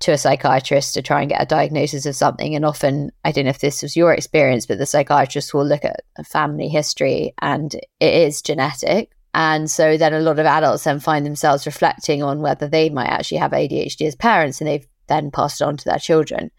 to 0.00 0.12
a 0.12 0.18
psychiatrist 0.18 0.94
to 0.94 1.02
try 1.02 1.20
and 1.20 1.30
get 1.30 1.42
a 1.42 1.46
diagnosis 1.46 2.06
of 2.06 2.16
something. 2.16 2.54
And 2.54 2.64
often, 2.64 3.12
I 3.24 3.32
don't 3.32 3.44
know 3.44 3.50
if 3.50 3.60
this 3.60 3.82
was 3.82 3.96
your 3.96 4.12
experience, 4.12 4.66
but 4.66 4.78
the 4.78 4.86
psychiatrist 4.86 5.52
will 5.52 5.66
look 5.66 5.84
at 5.84 6.00
a 6.16 6.24
family 6.24 6.68
history 6.68 7.34
and 7.40 7.74
it 7.74 8.14
is 8.14 8.42
genetic. 8.42 9.12
And 9.34 9.70
so 9.70 9.96
then 9.96 10.14
a 10.14 10.20
lot 10.20 10.38
of 10.38 10.46
adults 10.46 10.84
then 10.84 11.00
find 11.00 11.24
themselves 11.24 11.66
reflecting 11.66 12.22
on 12.22 12.40
whether 12.40 12.66
they 12.66 12.88
might 12.90 13.08
actually 13.08 13.38
have 13.38 13.52
ADHD 13.52 14.06
as 14.06 14.16
parents 14.16 14.60
and 14.60 14.68
they've 14.68 14.86
then 15.06 15.30
passed 15.30 15.60
it 15.60 15.64
on 15.64 15.76
to 15.76 15.84
their 15.84 15.98
children. 15.98 16.50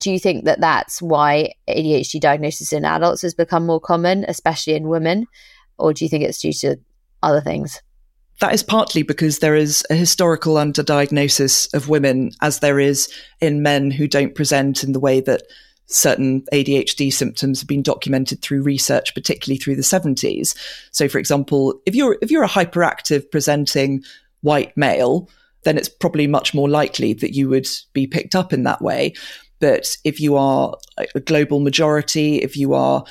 Do 0.00 0.10
you 0.10 0.18
think 0.18 0.44
that 0.44 0.60
that's 0.60 1.00
why 1.00 1.52
ADHD 1.68 2.20
diagnosis 2.20 2.72
in 2.72 2.84
adults 2.84 3.22
has 3.22 3.34
become 3.34 3.64
more 3.64 3.80
common, 3.80 4.24
especially 4.26 4.74
in 4.74 4.88
women? 4.88 5.26
Or 5.78 5.92
do 5.92 6.04
you 6.04 6.08
think 6.08 6.24
it's 6.24 6.40
due 6.40 6.52
to 6.52 6.76
other 7.22 7.40
things? 7.40 7.80
That 8.42 8.54
is 8.54 8.64
partly 8.64 9.04
because 9.04 9.38
there 9.38 9.54
is 9.54 9.84
a 9.88 9.94
historical 9.94 10.56
underdiagnosis 10.56 11.72
of 11.74 11.88
women, 11.88 12.32
as 12.40 12.58
there 12.58 12.80
is 12.80 13.08
in 13.40 13.62
men 13.62 13.92
who 13.92 14.08
don't 14.08 14.34
present 14.34 14.82
in 14.82 14.90
the 14.90 14.98
way 14.98 15.20
that 15.20 15.44
certain 15.86 16.42
ADHD 16.52 17.12
symptoms 17.12 17.60
have 17.60 17.68
been 17.68 17.84
documented 17.84 18.42
through 18.42 18.62
research, 18.62 19.14
particularly 19.14 19.58
through 19.58 19.76
the 19.76 19.82
70s. 19.82 20.56
So, 20.90 21.08
for 21.08 21.18
example, 21.18 21.80
if 21.86 21.94
you're 21.94 22.18
if 22.20 22.32
you're 22.32 22.42
a 22.42 22.48
hyperactive 22.48 23.30
presenting 23.30 24.02
white 24.40 24.76
male, 24.76 25.30
then 25.62 25.78
it's 25.78 25.88
probably 25.88 26.26
much 26.26 26.52
more 26.52 26.68
likely 26.68 27.12
that 27.12 27.36
you 27.36 27.48
would 27.48 27.68
be 27.92 28.08
picked 28.08 28.34
up 28.34 28.52
in 28.52 28.64
that 28.64 28.82
way. 28.82 29.14
But 29.60 29.96
if 30.02 30.18
you 30.18 30.36
are 30.36 30.76
a 31.14 31.20
global 31.20 31.60
majority, 31.60 32.42
if 32.42 32.56
you 32.56 32.74
are 32.74 33.04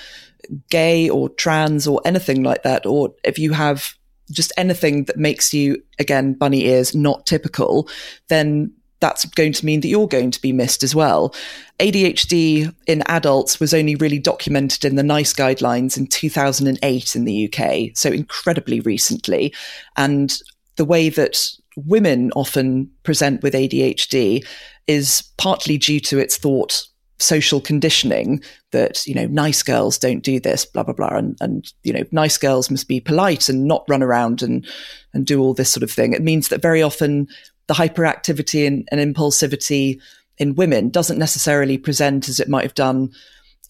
gay 0.70 1.10
or 1.10 1.30
trans 1.30 1.88
or 1.88 2.02
anything 2.04 2.44
like 2.44 2.64
that, 2.64 2.86
or 2.86 3.14
if 3.24 3.40
you 3.40 3.54
have 3.54 3.96
just 4.32 4.54
anything 4.58 5.06
that 5.06 5.18
makes 5.18 5.54
you, 5.54 5.82
again, 6.00 6.34
bunny 6.34 6.66
ears, 6.66 6.96
not 6.96 7.26
typical, 7.26 7.88
then 8.30 8.74
that's 9.02 9.26
going 9.26 9.52
to 9.52 9.66
mean 9.66 9.82
that 9.82 9.88
you're 9.88 10.08
going 10.08 10.32
to 10.32 10.42
be 10.42 10.54
missed 10.54 10.84
as 10.84 10.96
well. 10.96 11.36
ADHD 11.80 12.74
in 12.88 13.04
adults 13.08 13.60
was 13.60 13.74
only 13.74 13.96
really 13.96 14.20
documented 14.20 14.86
in 14.86 14.96
the 14.96 15.04
NICE 15.04 15.34
guidelines 15.34 15.98
in 15.98 16.08
2008 16.08 17.16
in 17.16 17.26
the 17.26 17.52
UK, 17.52 17.98
so 17.98 18.10
incredibly 18.10 18.80
recently. 18.80 19.54
And 19.98 20.40
the 20.76 20.86
way 20.86 21.10
that 21.10 21.50
women 21.76 22.32
often 22.36 22.90
present 23.04 23.42
with 23.42 23.54
ADHD 23.54 24.46
is 24.88 25.24
partly 25.38 25.78
due 25.78 26.00
to 26.02 26.20
its 26.20 26.38
thought 26.38 26.88
social 27.22 27.62
conditioning 27.62 28.42
that 28.72 29.06
you 29.06 29.14
know 29.14 29.28
nice 29.28 29.64
girls 29.64 29.98
don't 29.98 30.24
do 30.24 30.40
this 30.40 30.66
blah 30.66 30.84
blah 30.84 30.94
blah. 30.94 31.16
And 31.16 31.38
and 31.40 31.72
you 31.84 31.94
know 31.94 32.04
nice 32.12 32.38
girls 32.38 32.70
must 32.70 32.88
be 32.88 33.00
polite 33.00 33.50
and 33.50 33.66
not 33.66 33.86
run 33.88 34.04
around 34.04 34.42
and 34.42 34.66
and 35.14 35.26
do 35.26 35.42
all 35.42 35.54
this 35.54 35.72
sort 35.72 35.84
of 35.84 35.92
thing. 35.92 36.14
It 36.14 36.24
means 36.24 36.50
that 36.50 36.62
very 36.62 36.82
often 36.82 37.28
the 37.68 37.74
hyperactivity 37.74 38.68
and, 38.68 38.88
and 38.92 39.16
impulsivity 39.16 40.00
in 40.38 40.56
women 40.56 40.90
doesn't 40.90 41.20
necessarily 41.20 41.78
present 41.78 42.28
as 42.28 42.40
it 42.40 42.50
might 42.50 42.64
have 42.64 42.74
done 42.74 43.12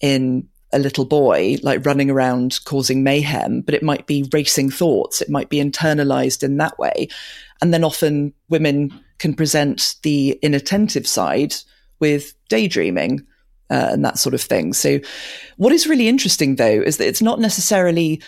in 0.00 0.48
a 0.72 0.78
little 0.78 1.04
boy 1.04 1.56
like 1.62 1.84
running 1.84 2.10
around 2.10 2.58
causing 2.64 3.04
mayhem 3.04 3.60
but 3.60 3.74
it 3.74 3.82
might 3.82 4.06
be 4.06 4.28
racing 4.32 4.70
thoughts. 4.70 5.20
It 5.20 5.28
might 5.28 5.50
be 5.50 5.58
internalized 5.58 6.42
in 6.42 6.56
that 6.56 6.78
way. 6.78 7.08
And 7.60 7.72
then 7.72 7.84
often 7.84 8.32
women 8.48 8.98
can 9.18 9.34
present 9.34 9.96
the 10.02 10.38
inattentive 10.42 11.06
side 11.06 11.54
with 12.00 12.34
daydreaming 12.48 13.24
uh, 13.72 13.88
and 13.90 14.04
that 14.04 14.18
sort 14.18 14.34
of 14.34 14.42
thing. 14.42 14.72
So, 14.74 15.00
what 15.56 15.72
is 15.72 15.86
really 15.86 16.08
interesting 16.08 16.56
though 16.56 16.82
is 16.82 16.98
that 16.98 17.08
it's 17.08 17.22
not 17.22 17.40
necessarily 17.40 18.20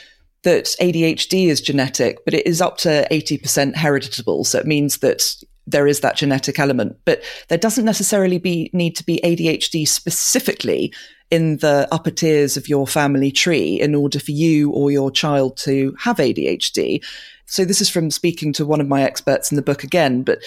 that 0.42 0.76
ADHD 0.80 1.46
is 1.46 1.60
genetic, 1.60 2.24
but 2.24 2.34
it 2.34 2.46
is 2.46 2.60
up 2.60 2.76
to 2.78 3.06
80% 3.10 3.74
heritable. 3.74 4.44
So 4.44 4.58
it 4.58 4.66
means 4.66 4.98
that 4.98 5.22
there 5.66 5.86
is 5.86 6.00
that 6.00 6.16
genetic 6.16 6.58
element, 6.58 6.98
but 7.04 7.22
there 7.48 7.58
doesn't 7.58 7.86
necessarily 7.86 8.38
be 8.38 8.70
need 8.72 8.94
to 8.96 9.04
be 9.04 9.20
ADHD 9.24 9.88
specifically 9.88 10.92
in 11.30 11.56
the 11.58 11.88
upper 11.90 12.10
tiers 12.10 12.56
of 12.56 12.68
your 12.68 12.86
family 12.86 13.30
tree 13.30 13.80
in 13.80 13.94
order 13.94 14.20
for 14.20 14.32
you 14.32 14.70
or 14.70 14.90
your 14.90 15.10
child 15.10 15.56
to 15.56 15.96
have 15.98 16.18
ADHD. 16.18 17.02
So 17.46 17.64
this 17.64 17.80
is 17.80 17.88
from 17.88 18.10
speaking 18.10 18.52
to 18.54 18.66
one 18.66 18.80
of 18.80 18.88
my 18.88 19.02
experts 19.02 19.50
in 19.50 19.56
the 19.56 19.62
book 19.62 19.82
again, 19.82 20.22
but 20.22 20.38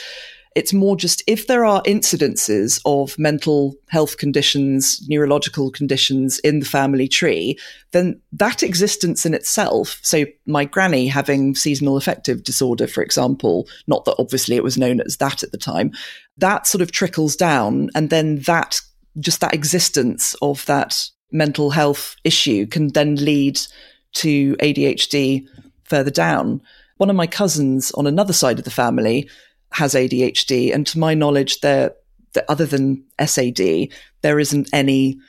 It's 0.58 0.74
more 0.74 0.98
just 0.98 1.22
if 1.28 1.46
there 1.46 1.64
are 1.64 1.84
incidences 1.84 2.82
of 2.84 3.20
mental 3.20 3.76
health 3.90 4.18
conditions, 4.18 5.08
neurological 5.08 5.70
conditions 5.70 6.40
in 6.40 6.62
the 6.62 6.66
family 6.66 7.08
tree, 7.08 7.60
then 7.92 8.20
that 8.32 8.64
existence 8.64 9.24
in 9.24 9.36
itself, 9.36 10.00
so 10.02 10.26
my 10.48 10.66
granny 10.66 11.06
having 11.06 11.54
seasonal 11.54 11.96
affective 11.96 12.44
disorder, 12.44 12.88
for 12.88 13.04
example, 13.04 13.68
not 13.86 14.06
that 14.06 14.16
obviously 14.18 14.56
it 14.56 14.64
was 14.64 14.80
known 14.80 15.00
as 15.02 15.18
that 15.18 15.44
at 15.44 15.52
the 15.52 15.60
time, 15.60 15.92
that 16.38 16.66
sort 16.66 16.82
of 16.82 16.92
trickles 16.92 17.36
down. 17.36 17.92
And 17.94 18.10
then 18.10 18.40
that, 18.48 18.82
just 19.20 19.42
that 19.42 19.54
existence 19.54 20.36
of 20.42 20.66
that 20.66 21.08
mental 21.32 21.70
health 21.70 22.16
issue 22.24 22.66
can 22.66 22.88
then 22.94 23.16
lead 23.18 23.60
to 24.14 24.56
ADHD 24.56 25.46
further 25.84 26.10
down. 26.10 26.64
One 26.96 27.12
of 27.12 27.16
my 27.16 27.28
cousins 27.28 27.92
on 27.92 28.08
another 28.08 28.34
side 28.34 28.58
of 28.58 28.66
the 28.66 28.72
family 28.72 29.30
has 29.72 29.94
ADHD, 29.94 30.74
and 30.74 30.86
to 30.88 31.00
my 31.00 31.14
knowledge, 31.14 31.62
there, 31.62 31.94
other 32.48 32.66
than 32.66 33.04
SAD, 33.24 33.90
there 34.22 34.40
isn't 34.40 34.70
any 34.74 35.20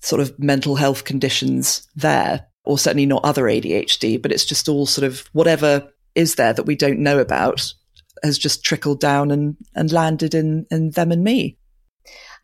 sort 0.00 0.20
of 0.20 0.38
mental 0.38 0.76
health 0.76 1.04
conditions 1.04 1.88
there, 1.94 2.46
or 2.64 2.78
certainly 2.78 3.06
not 3.06 3.24
other 3.24 3.44
ADHD, 3.44 4.20
but 4.20 4.32
it's 4.32 4.44
just 4.44 4.68
all 4.68 4.86
sort 4.86 5.06
of 5.06 5.28
whatever 5.32 5.88
is 6.14 6.34
there 6.34 6.52
that 6.52 6.66
we 6.66 6.76
don't 6.76 6.98
know 6.98 7.18
about 7.18 7.72
has 8.22 8.38
just 8.38 8.64
trickled 8.64 9.00
down 9.00 9.30
and, 9.30 9.56
and 9.74 9.90
landed 9.90 10.34
in, 10.34 10.66
in 10.70 10.90
them 10.90 11.10
and 11.10 11.24
me. 11.24 11.56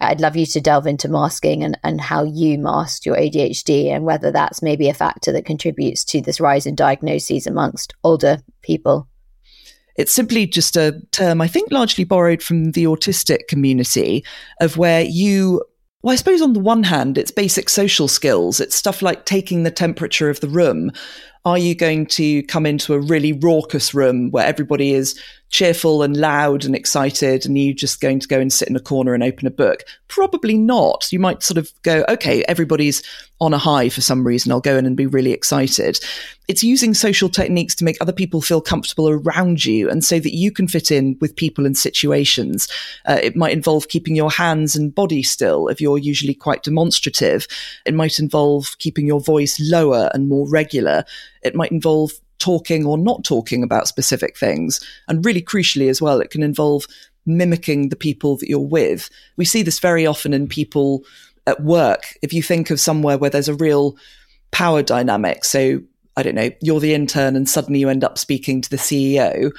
I'd 0.01 0.20
love 0.20 0.37
you 0.37 0.46
to 0.46 0.61
delve 0.61 0.87
into 0.87 1.09
masking 1.09 1.64
and, 1.64 1.77
and 1.83 2.01
how 2.01 2.22
you 2.22 2.59
masked 2.59 3.05
your 3.05 3.16
ADHD 3.16 3.87
and 3.87 4.05
whether 4.05 4.31
that's 4.31 4.62
maybe 4.62 4.88
a 4.88 4.94
factor 4.94 5.33
that 5.33 5.44
contributes 5.44 6.05
to 6.07 6.20
this 6.20 6.40
rise 6.40 6.66
in 6.66 6.77
diagnoses 6.77 7.46
amongst 7.46 7.94
older 8.05 8.38
people. 8.62 9.08
It's 9.98 10.12
simply 10.12 10.46
just 10.46 10.76
a 10.76 10.98
term, 11.11 11.42
I 11.42 11.48
think, 11.48 11.70
largely 11.70 12.04
borrowed 12.04 12.42
from 12.42 12.72
the 12.72 12.84
autistic 12.84 13.48
community, 13.48 14.24
of 14.61 14.78
where 14.78 15.02
you 15.02 15.62
well, 16.02 16.12
I 16.12 16.16
suppose 16.16 16.40
on 16.40 16.52
the 16.52 16.61
one 16.61 16.84
hand, 16.84 17.18
it's 17.18 17.32
basic 17.32 17.68
social 17.68 18.06
skills. 18.06 18.61
It's 18.61 18.76
stuff 18.76 19.02
like 19.02 19.26
taking 19.26 19.64
the 19.64 19.70
temperature 19.70 20.30
of 20.30 20.38
the 20.38 20.48
room. 20.48 20.92
Are 21.44 21.58
you 21.58 21.74
going 21.74 22.06
to 22.06 22.44
come 22.44 22.66
into 22.66 22.94
a 22.94 23.00
really 23.00 23.32
raucous 23.32 23.92
room 23.94 24.30
where 24.30 24.46
everybody 24.46 24.92
is 24.92 25.20
cheerful 25.50 26.02
and 26.02 26.16
loud 26.16 26.64
and 26.64 26.74
excited 26.74 27.46
and 27.46 27.58
you 27.58 27.72
just 27.72 28.00
going 28.00 28.20
to 28.20 28.28
go 28.28 28.38
and 28.38 28.52
sit 28.52 28.68
in 28.68 28.76
a 28.76 28.80
corner 28.80 29.14
and 29.14 29.22
open 29.22 29.46
a 29.46 29.50
book? 29.50 29.84
Probably 30.08 30.56
not. 30.56 31.11
You 31.12 31.18
might 31.18 31.42
sort 31.42 31.58
of 31.58 31.70
go, 31.82 32.04
okay, 32.08 32.44
everybody's 32.44 33.02
on 33.40 33.54
a 33.54 33.58
high 33.58 33.88
for 33.88 34.00
some 34.00 34.26
reason. 34.26 34.50
I'll 34.50 34.61
go 34.61 34.76
in 34.76 34.87
and 34.87 34.96
be 34.96 35.06
really 35.06 35.32
excited. 35.32 35.98
It's 36.48 36.62
using 36.62 36.92
social 36.94 37.28
techniques 37.28 37.74
to 37.76 37.84
make 37.84 37.96
other 38.00 38.12
people 38.12 38.40
feel 38.40 38.61
comfortable 38.61 39.08
around 39.08 39.64
you 39.64 39.88
and 39.88 40.04
so 40.04 40.18
that 40.18 40.34
you 40.34 40.50
can 40.50 40.66
fit 40.66 40.90
in 40.90 41.16
with 41.20 41.37
people 41.37 41.64
and 41.64 41.76
situations. 41.76 42.68
Uh, 43.06 43.20
it 43.22 43.37
might 43.37 43.52
involve 43.52 43.88
keeping 43.88 44.16
your 44.16 44.30
hands 44.30 44.74
and 44.74 44.94
body 44.94 45.22
still 45.22 45.68
if 45.68 45.80
you're 45.80 45.98
usually 45.98 46.34
quite 46.34 46.62
demonstrative. 46.62 47.46
It 47.87 47.94
might 47.94 48.18
involve 48.18 48.76
keeping 48.78 49.06
your 49.06 49.20
voice 49.20 49.61
lower 49.61 50.11
and 50.14 50.28
more 50.28 50.48
regular. 50.48 51.04
It 51.42 51.54
might 51.54 51.70
involve 51.70 52.12
talking 52.38 52.85
or 52.85 52.96
not 52.96 53.24
talking 53.24 53.62
about 53.62 53.88
specific 53.88 54.37
things. 54.37 54.85
And 55.09 55.24
really 55.24 55.42
crucially 55.42 55.88
as 55.88 56.01
well, 56.01 56.20
it 56.20 56.31
can 56.31 56.42
involve 56.42 56.87
mimicking 57.27 57.90
the 57.90 57.96
people 57.96 58.37
that 58.37 58.48
you're 58.48 58.59
with. 58.59 59.11
We 59.37 59.44
see 59.44 59.62
this 59.62 59.79
very 59.79 60.07
often 60.07 60.33
in 60.33 60.48
people 60.48 61.05
at 61.46 61.62
work. 61.62 62.16
If 62.22 62.33
you 62.33 62.42
think 62.42 62.70
of 62.70 62.81
somewhere 62.81 63.18
where 63.18 63.31
there's 63.31 63.48
a 63.48 63.55
real 63.55 63.96
power 64.51 64.83
dynamic, 64.83 65.44
so 65.44 65.81
I 66.16 66.22
don't 66.22 66.35
know, 66.35 66.51
you're 66.61 66.81
the 66.81 66.94
intern 66.94 67.37
and 67.37 67.48
suddenly 67.48 67.81
you 67.81 67.88
end 67.88 68.05
up 68.05 68.18
speaking 68.18 68.61
to 68.61 68.70
the 68.70 68.77
CEO, 68.77 69.53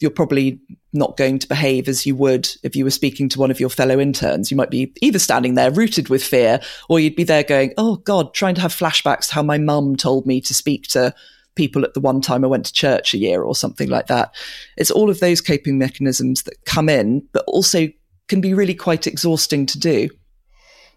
you're 0.00 0.10
probably 0.10 0.60
not 0.92 1.16
going 1.16 1.38
to 1.38 1.48
behave 1.48 1.88
as 1.88 2.06
you 2.06 2.14
would 2.14 2.48
if 2.62 2.76
you 2.76 2.84
were 2.84 2.90
speaking 2.90 3.28
to 3.28 3.40
one 3.40 3.50
of 3.50 3.60
your 3.60 3.68
fellow 3.68 3.98
interns. 3.98 4.50
You 4.50 4.56
might 4.56 4.70
be 4.70 4.92
either 5.00 5.18
standing 5.18 5.54
there 5.54 5.70
rooted 5.70 6.08
with 6.08 6.22
fear, 6.22 6.60
or 6.88 7.00
you'd 7.00 7.16
be 7.16 7.24
there 7.24 7.42
going, 7.42 7.72
Oh 7.78 7.96
God, 7.96 8.34
trying 8.34 8.54
to 8.56 8.60
have 8.60 8.72
flashbacks 8.72 9.28
to 9.28 9.34
how 9.34 9.42
my 9.42 9.58
mum 9.58 9.96
told 9.96 10.26
me 10.26 10.40
to 10.42 10.54
speak 10.54 10.88
to 10.88 11.14
people 11.54 11.84
at 11.84 11.94
the 11.94 12.00
one 12.00 12.20
time 12.20 12.44
I 12.44 12.48
went 12.48 12.66
to 12.66 12.72
church 12.72 13.14
a 13.14 13.18
year 13.18 13.42
or 13.42 13.54
something 13.54 13.88
mm. 13.88 13.92
like 13.92 14.06
that. 14.08 14.34
It's 14.76 14.90
all 14.90 15.10
of 15.10 15.20
those 15.20 15.40
coping 15.40 15.78
mechanisms 15.78 16.42
that 16.42 16.64
come 16.64 16.88
in, 16.88 17.26
but 17.32 17.44
also 17.46 17.88
can 18.28 18.40
be 18.40 18.54
really 18.54 18.74
quite 18.74 19.06
exhausting 19.06 19.66
to 19.66 19.78
do. 19.78 20.08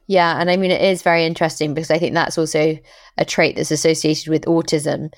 Yeah, 0.07 0.39
and 0.39 0.49
I 0.49 0.55
mean, 0.55 0.71
it 0.71 0.81
is 0.81 1.01
very 1.01 1.25
interesting 1.25 1.73
because 1.73 1.91
I 1.91 1.99
think 1.99 2.13
that's 2.13 2.37
also 2.37 2.77
a 3.17 3.25
trait 3.25 3.57
that's 3.57 3.71
associated 3.71 4.29
with 4.29 4.45
autism. 4.45 5.13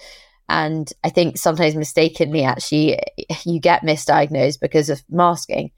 And 0.50 0.92
I 1.04 1.10
think 1.10 1.38
sometimes 1.38 1.76
mistakenly, 1.76 2.44
actually, 2.44 3.00
you 3.46 3.60
get 3.60 3.84
misdiagnosed 3.84 4.60
because 4.60 4.90
of 4.90 5.04
masking 5.08 5.72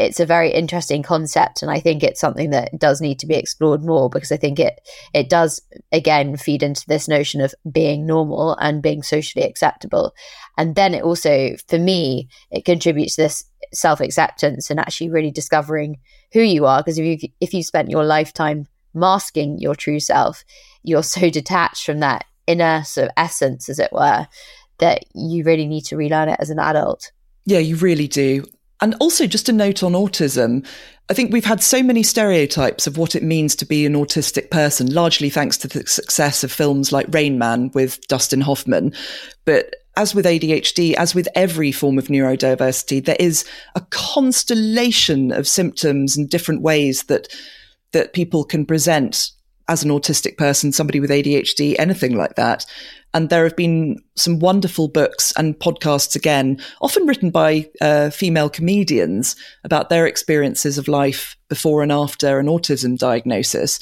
it's 0.00 0.20
a 0.20 0.26
very 0.26 0.50
interesting 0.50 1.02
concept 1.02 1.62
and 1.62 1.70
i 1.70 1.78
think 1.78 2.02
it's 2.02 2.20
something 2.20 2.50
that 2.50 2.78
does 2.78 3.00
need 3.00 3.18
to 3.18 3.26
be 3.26 3.34
explored 3.34 3.84
more 3.84 4.08
because 4.08 4.32
i 4.32 4.36
think 4.36 4.58
it 4.58 4.80
it 5.14 5.28
does 5.28 5.60
again 5.92 6.36
feed 6.36 6.62
into 6.62 6.86
this 6.86 7.08
notion 7.08 7.40
of 7.40 7.54
being 7.70 8.06
normal 8.06 8.56
and 8.56 8.82
being 8.82 9.02
socially 9.02 9.44
acceptable. 9.44 10.14
And 10.56 10.74
then 10.74 10.94
it 10.94 11.02
also 11.02 11.56
for 11.68 11.78
me 11.78 12.28
it 12.50 12.64
contributes 12.64 13.16
this 13.16 13.44
self-acceptance 13.72 14.70
and 14.70 14.80
actually 14.80 15.10
really 15.10 15.30
discovering 15.30 15.98
who 16.32 16.40
you 16.40 16.66
are 16.66 16.80
because 16.80 16.98
if 16.98 17.22
you 17.22 17.28
if 17.40 17.54
you 17.54 17.62
spent 17.62 17.90
your 17.90 18.04
lifetime 18.04 18.66
masking 18.94 19.58
your 19.58 19.76
true 19.76 20.00
self 20.00 20.44
you're 20.82 21.02
so 21.04 21.30
detached 21.30 21.84
from 21.84 22.00
that 22.00 22.24
inner 22.46 22.82
sort 22.82 23.06
of 23.06 23.12
essence 23.16 23.68
as 23.68 23.78
it 23.78 23.92
were 23.92 24.26
that 24.78 25.04
you 25.14 25.44
really 25.44 25.66
need 25.66 25.82
to 25.82 25.96
relearn 25.96 26.28
it 26.28 26.40
as 26.40 26.50
an 26.50 26.58
adult. 26.58 27.12
Yeah 27.44 27.58
you 27.58 27.76
really 27.76 28.08
do 28.08 28.44
and 28.80 28.94
also, 29.00 29.26
just 29.26 29.48
a 29.48 29.52
note 29.52 29.82
on 29.82 29.92
autism. 29.92 30.66
I 31.10 31.14
think 31.14 31.32
we've 31.32 31.44
had 31.44 31.62
so 31.62 31.82
many 31.82 32.02
stereotypes 32.02 32.86
of 32.86 32.96
what 32.96 33.14
it 33.14 33.22
means 33.22 33.56
to 33.56 33.66
be 33.66 33.84
an 33.84 33.94
autistic 33.94 34.50
person, 34.50 34.94
largely 34.94 35.28
thanks 35.28 35.58
to 35.58 35.68
the 35.68 35.86
success 35.86 36.44
of 36.44 36.52
films 36.52 36.92
like 36.92 37.06
Rain 37.10 37.36
Man 37.36 37.70
with 37.74 38.00
Dustin 38.06 38.40
Hoffman. 38.40 38.94
But 39.44 39.74
as 39.96 40.14
with 40.14 40.24
ADHD, 40.24 40.94
as 40.94 41.14
with 41.14 41.28
every 41.34 41.72
form 41.72 41.98
of 41.98 42.06
neurodiversity, 42.06 43.04
there 43.04 43.16
is 43.18 43.44
a 43.74 43.82
constellation 43.90 45.32
of 45.32 45.48
symptoms 45.48 46.16
and 46.16 46.30
different 46.30 46.62
ways 46.62 47.04
that 47.04 47.28
that 47.92 48.12
people 48.12 48.44
can 48.44 48.64
present 48.64 49.32
as 49.68 49.82
an 49.82 49.90
autistic 49.90 50.36
person, 50.36 50.72
somebody 50.72 51.00
with 51.00 51.10
ADHD, 51.10 51.76
anything 51.78 52.16
like 52.16 52.36
that. 52.36 52.64
And 53.12 53.28
there 53.28 53.44
have 53.44 53.56
been 53.56 53.98
some 54.14 54.38
wonderful 54.38 54.88
books 54.88 55.32
and 55.36 55.58
podcasts 55.58 56.14
again, 56.14 56.60
often 56.80 57.06
written 57.06 57.30
by 57.30 57.68
uh, 57.80 58.10
female 58.10 58.48
comedians 58.48 59.34
about 59.64 59.88
their 59.88 60.06
experiences 60.06 60.78
of 60.78 60.86
life 60.86 61.36
before 61.48 61.82
and 61.82 61.90
after 61.90 62.38
an 62.38 62.46
autism 62.46 62.96
diagnosis. 62.96 63.80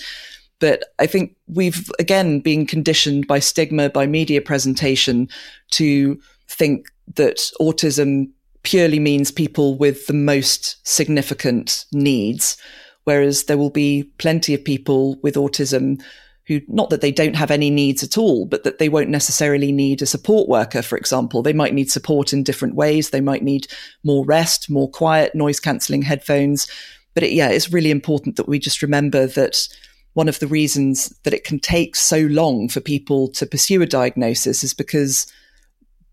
But 0.60 0.84
I 0.98 1.06
think 1.06 1.36
we've 1.46 1.90
again 1.98 2.40
been 2.40 2.66
conditioned 2.66 3.26
by 3.26 3.38
stigma, 3.38 3.90
by 3.90 4.06
media 4.06 4.40
presentation 4.40 5.28
to 5.72 6.18
think 6.48 6.88
that 7.14 7.36
autism 7.60 8.30
purely 8.62 8.98
means 8.98 9.30
people 9.30 9.76
with 9.78 10.06
the 10.06 10.14
most 10.14 10.76
significant 10.86 11.84
needs, 11.92 12.56
whereas 13.04 13.44
there 13.44 13.58
will 13.58 13.70
be 13.70 14.10
plenty 14.18 14.54
of 14.54 14.64
people 14.64 15.16
with 15.22 15.36
autism 15.36 16.02
who, 16.48 16.62
not 16.66 16.88
that 16.88 17.02
they 17.02 17.12
don't 17.12 17.36
have 17.36 17.50
any 17.50 17.68
needs 17.68 18.02
at 18.02 18.16
all, 18.16 18.46
but 18.46 18.64
that 18.64 18.78
they 18.78 18.88
won't 18.88 19.10
necessarily 19.10 19.70
need 19.70 20.00
a 20.00 20.06
support 20.06 20.48
worker, 20.48 20.80
for 20.80 20.96
example. 20.96 21.42
They 21.42 21.52
might 21.52 21.74
need 21.74 21.90
support 21.90 22.32
in 22.32 22.42
different 22.42 22.74
ways. 22.74 23.10
They 23.10 23.20
might 23.20 23.42
need 23.42 23.68
more 24.02 24.24
rest, 24.24 24.70
more 24.70 24.90
quiet, 24.90 25.34
noise 25.34 25.60
cancelling 25.60 26.02
headphones. 26.02 26.66
But 27.12 27.22
it, 27.22 27.32
yeah, 27.32 27.50
it's 27.50 27.70
really 27.70 27.90
important 27.90 28.36
that 28.36 28.48
we 28.48 28.58
just 28.58 28.80
remember 28.80 29.26
that 29.26 29.68
one 30.14 30.28
of 30.28 30.38
the 30.38 30.46
reasons 30.46 31.10
that 31.24 31.34
it 31.34 31.44
can 31.44 31.60
take 31.60 31.94
so 31.94 32.20
long 32.20 32.70
for 32.70 32.80
people 32.80 33.28
to 33.32 33.44
pursue 33.44 33.82
a 33.82 33.86
diagnosis 33.86 34.64
is 34.64 34.72
because 34.72 35.30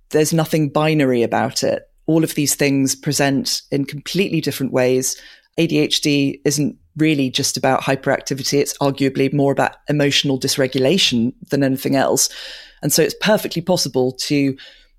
there's 0.09 0.33
nothing 0.33 0.69
binary 0.69 1.23
about 1.23 1.63
it. 1.63 1.89
All 2.07 2.25
of 2.25 2.35
these 2.35 2.55
things 2.55 2.93
present 2.93 3.61
in 3.71 3.85
completely 3.85 4.41
different 4.41 4.73
ways. 4.73 5.19
ADHD 5.57 6.41
isn't 6.43 6.77
really 6.97 7.29
just 7.29 7.57
about 7.57 7.81
hyperactivity. 7.81 8.59
It's 8.59 8.77
arguably 8.77 9.33
more 9.33 9.51
about 9.51 9.77
emotional 9.89 10.39
dysregulation 10.39 11.33
than 11.49 11.63
anything 11.63 11.95
else. 11.95 12.29
And 12.81 12.93
so 12.93 13.01
it's 13.01 13.15
perfectly 13.21 13.61
possible 13.61 14.11
to 14.13 14.55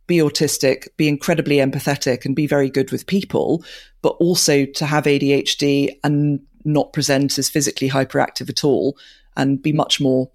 be 0.07 0.19
autistic, 0.19 0.89
be 0.97 1.09
incredibly 1.09 1.57
empathetic, 1.57 2.25
and 2.25 2.37
be 2.37 2.47
very 2.47 2.71
good 2.71 2.93
with 2.93 3.07
people, 3.07 3.65
but 4.03 4.17
also 4.21 4.65
to 4.65 4.87
have 4.87 5.05
ADHD 5.05 5.91
and 6.05 6.41
not 6.65 6.93
present 6.93 7.39
as 7.39 7.49
physically 7.49 7.89
hyperactive 7.89 8.49
at 8.49 8.65
all 8.65 8.97
and 9.37 9.63
be 9.63 9.73
much 9.73 10.01
more 10.01 10.31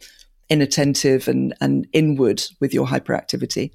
inattentive 0.50 1.28
and, 1.28 1.54
and 1.62 1.88
inward 1.94 2.44
with 2.60 2.74
your 2.74 2.88
hyperactivity. 2.88 3.72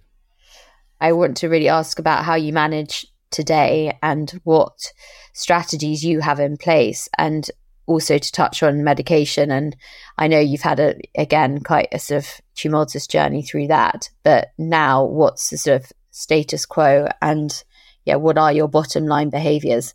I 1.00 1.12
want 1.12 1.36
to 1.38 1.48
really 1.48 1.68
ask 1.68 1.98
about 1.98 2.24
how 2.24 2.34
you 2.34 2.52
manage 2.52 3.06
today 3.30 3.98
and 4.02 4.30
what 4.44 4.92
strategies 5.34 6.04
you 6.04 6.20
have 6.20 6.40
in 6.40 6.56
place. 6.56 7.08
And 7.18 7.50
also 7.86 8.18
to 8.18 8.32
touch 8.32 8.62
on 8.62 8.84
medication. 8.84 9.50
And 9.50 9.76
I 10.18 10.28
know 10.28 10.40
you've 10.40 10.60
had 10.60 10.80
a 10.80 11.00
again 11.16 11.60
quite 11.62 11.88
a 11.92 11.98
sort 11.98 12.24
of 12.24 12.40
tumultuous 12.54 13.06
journey 13.06 13.42
through 13.42 13.68
that. 13.68 14.10
But 14.22 14.52
now, 14.58 15.04
what's 15.04 15.50
the 15.50 15.58
sort 15.58 15.82
of 15.82 15.92
status 16.10 16.66
quo? 16.66 17.08
And 17.22 17.62
yeah, 18.04 18.16
what 18.16 18.38
are 18.38 18.52
your 18.52 18.68
bottom 18.68 19.06
line 19.06 19.30
behaviors? 19.30 19.94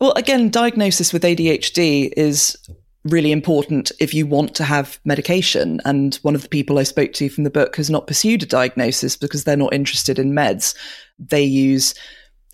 Well, 0.00 0.12
again, 0.12 0.50
diagnosis 0.50 1.12
with 1.12 1.22
ADHD 1.22 2.12
is 2.16 2.56
really 3.04 3.32
important 3.32 3.92
if 3.98 4.12
you 4.12 4.26
want 4.26 4.54
to 4.54 4.64
have 4.64 4.98
medication. 5.04 5.80
And 5.84 6.14
one 6.16 6.34
of 6.34 6.42
the 6.42 6.48
people 6.48 6.78
I 6.78 6.82
spoke 6.82 7.12
to 7.14 7.28
from 7.28 7.44
the 7.44 7.50
book 7.50 7.76
has 7.76 7.90
not 7.90 8.06
pursued 8.06 8.42
a 8.42 8.46
diagnosis 8.46 9.16
because 9.16 9.44
they're 9.44 9.56
not 9.56 9.74
interested 9.74 10.18
in 10.18 10.32
meds. 10.32 10.74
They 11.18 11.42
use 11.42 11.94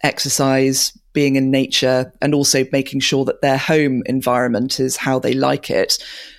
exercise, 0.02 0.96
being 1.12 1.36
in 1.36 1.50
nature, 1.50 2.12
and 2.20 2.34
also 2.34 2.64
making 2.72 3.00
sure 3.00 3.24
that 3.24 3.40
their 3.40 3.58
home 3.58 4.02
environment 4.06 4.80
is 4.80 4.96
how 4.96 5.18
they 5.18 5.32
like 5.32 5.70
it, 5.70 5.98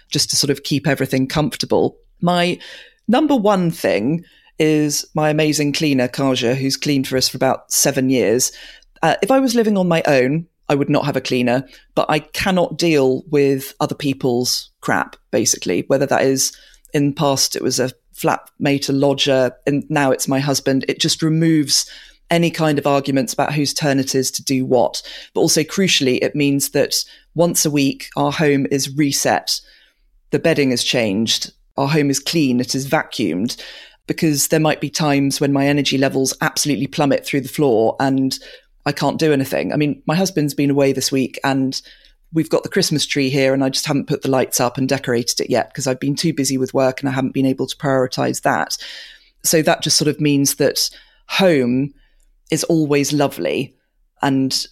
just 0.10 0.30
to 0.30 0.36
sort 0.36 0.52
of 0.52 0.64
keep 0.64 0.88
everything 0.88 1.28
comfortable. 1.28 1.98
My 2.22 2.60
number 3.08 3.36
one 3.36 3.72
thing 3.72 4.24
is 4.60 5.06
my 5.14 5.30
amazing 5.30 5.74
cleaner, 5.74 6.08
Kaja, 6.08 6.56
who's 6.56 6.78
cleaned 6.78 7.08
for 7.08 7.18
us 7.18 7.30
for 7.30 7.38
about 7.38 7.72
seven 7.72 8.10
years. 8.10 8.52
Uh, 9.02 9.16
if 9.22 9.32
I 9.32 9.40
was 9.40 9.56
living 9.56 9.78
on 9.78 9.88
my 9.88 10.02
own, 10.08 10.48
I 10.70 10.76
would 10.76 10.90
not 10.90 11.06
have 11.06 11.16
a 11.16 11.22
cleaner, 11.22 11.68
but 11.96 12.10
I 12.10 12.20
cannot 12.20 12.78
deal 12.78 13.24
with 13.30 13.74
other 13.80 13.96
people's 13.96 14.72
crap, 14.82 15.16
basically, 15.32 15.84
whether 15.88 16.06
that 16.08 16.24
is 16.24 16.56
in 16.94 17.10
the 17.10 17.16
past 17.16 17.56
it 17.56 17.64
was 17.64 17.80
a 17.80 17.92
flatmate, 18.16 18.90
a 18.90 18.94
lodger, 18.94 19.52
and 19.66 19.86
now 19.90 20.12
it's 20.12 20.28
my 20.28 20.40
husband. 20.40 20.86
It 20.88 21.00
just 21.00 21.22
removes 21.22 21.90
any 22.30 22.52
kind 22.52 22.78
of 22.78 22.88
arguments 22.88 23.34
about 23.34 23.54
whose 23.54 23.74
turn 23.74 24.00
it 24.00 24.14
is 24.14 24.32
to 24.32 24.44
do 24.44 24.66
what. 24.66 25.02
But 25.34 25.42
also, 25.42 25.64
crucially, 25.64 26.20
it 26.22 26.36
means 26.36 26.70
that 26.70 26.96
once 27.36 27.66
a 27.66 27.72
week, 27.72 28.10
our 28.18 28.32
home 28.32 28.68
is 28.72 28.96
reset, 28.96 29.62
the 30.32 30.40
bedding 30.40 30.72
is 30.72 30.84
changed, 30.84 31.54
our 31.78 31.88
home 31.88 32.10
is 32.10 32.20
clean, 32.20 32.60
it 32.60 32.76
is 32.76 32.88
vacuumed. 32.88 33.62
Because 34.08 34.48
there 34.48 34.60
might 34.60 34.80
be 34.80 34.90
times 34.90 35.42
when 35.42 35.52
my 35.52 35.68
energy 35.68 35.98
levels 35.98 36.34
absolutely 36.40 36.88
plummet 36.88 37.26
through 37.26 37.42
the 37.42 37.50
floor 37.50 37.98
and 38.00 38.40
I 38.86 38.94
can't 38.94 39.20
do 39.20 39.34
anything. 39.34 39.74
I 39.74 39.76
mean, 39.76 40.02
my 40.06 40.16
husband's 40.16 40.54
been 40.54 40.70
away 40.70 40.94
this 40.94 41.12
week 41.12 41.38
and 41.44 41.82
we've 42.32 42.50
got 42.50 42.64
the 42.64 42.70
Christmas 42.70 43.06
tree 43.06 43.30
here 43.30 43.54
and 43.54 43.66
I 43.66 43.70
just 43.70 43.86
haven't 43.86 44.08
put 44.08 44.22
the 44.22 44.30
lights 44.30 44.62
up 44.62 44.78
and 44.78 44.88
decorated 44.88 45.42
it 45.42 45.50
yet 45.50 45.70
because 45.70 45.88
I've 45.88 46.00
been 46.00 46.16
too 46.16 46.34
busy 46.34 46.58
with 46.58 46.74
work 46.74 47.02
and 47.02 47.10
I 47.10 47.12
haven't 47.12 47.34
been 47.34 47.46
able 47.46 47.68
to 47.68 47.76
prioritize 47.76 48.44
that. 48.44 48.78
So 49.44 49.62
that 49.62 49.82
just 49.82 49.98
sort 49.98 50.08
of 50.08 50.22
means 50.22 50.56
that 50.56 50.90
home 51.28 51.94
is 52.52 52.64
always 52.66 53.14
lovely 53.14 53.76
and 54.22 54.68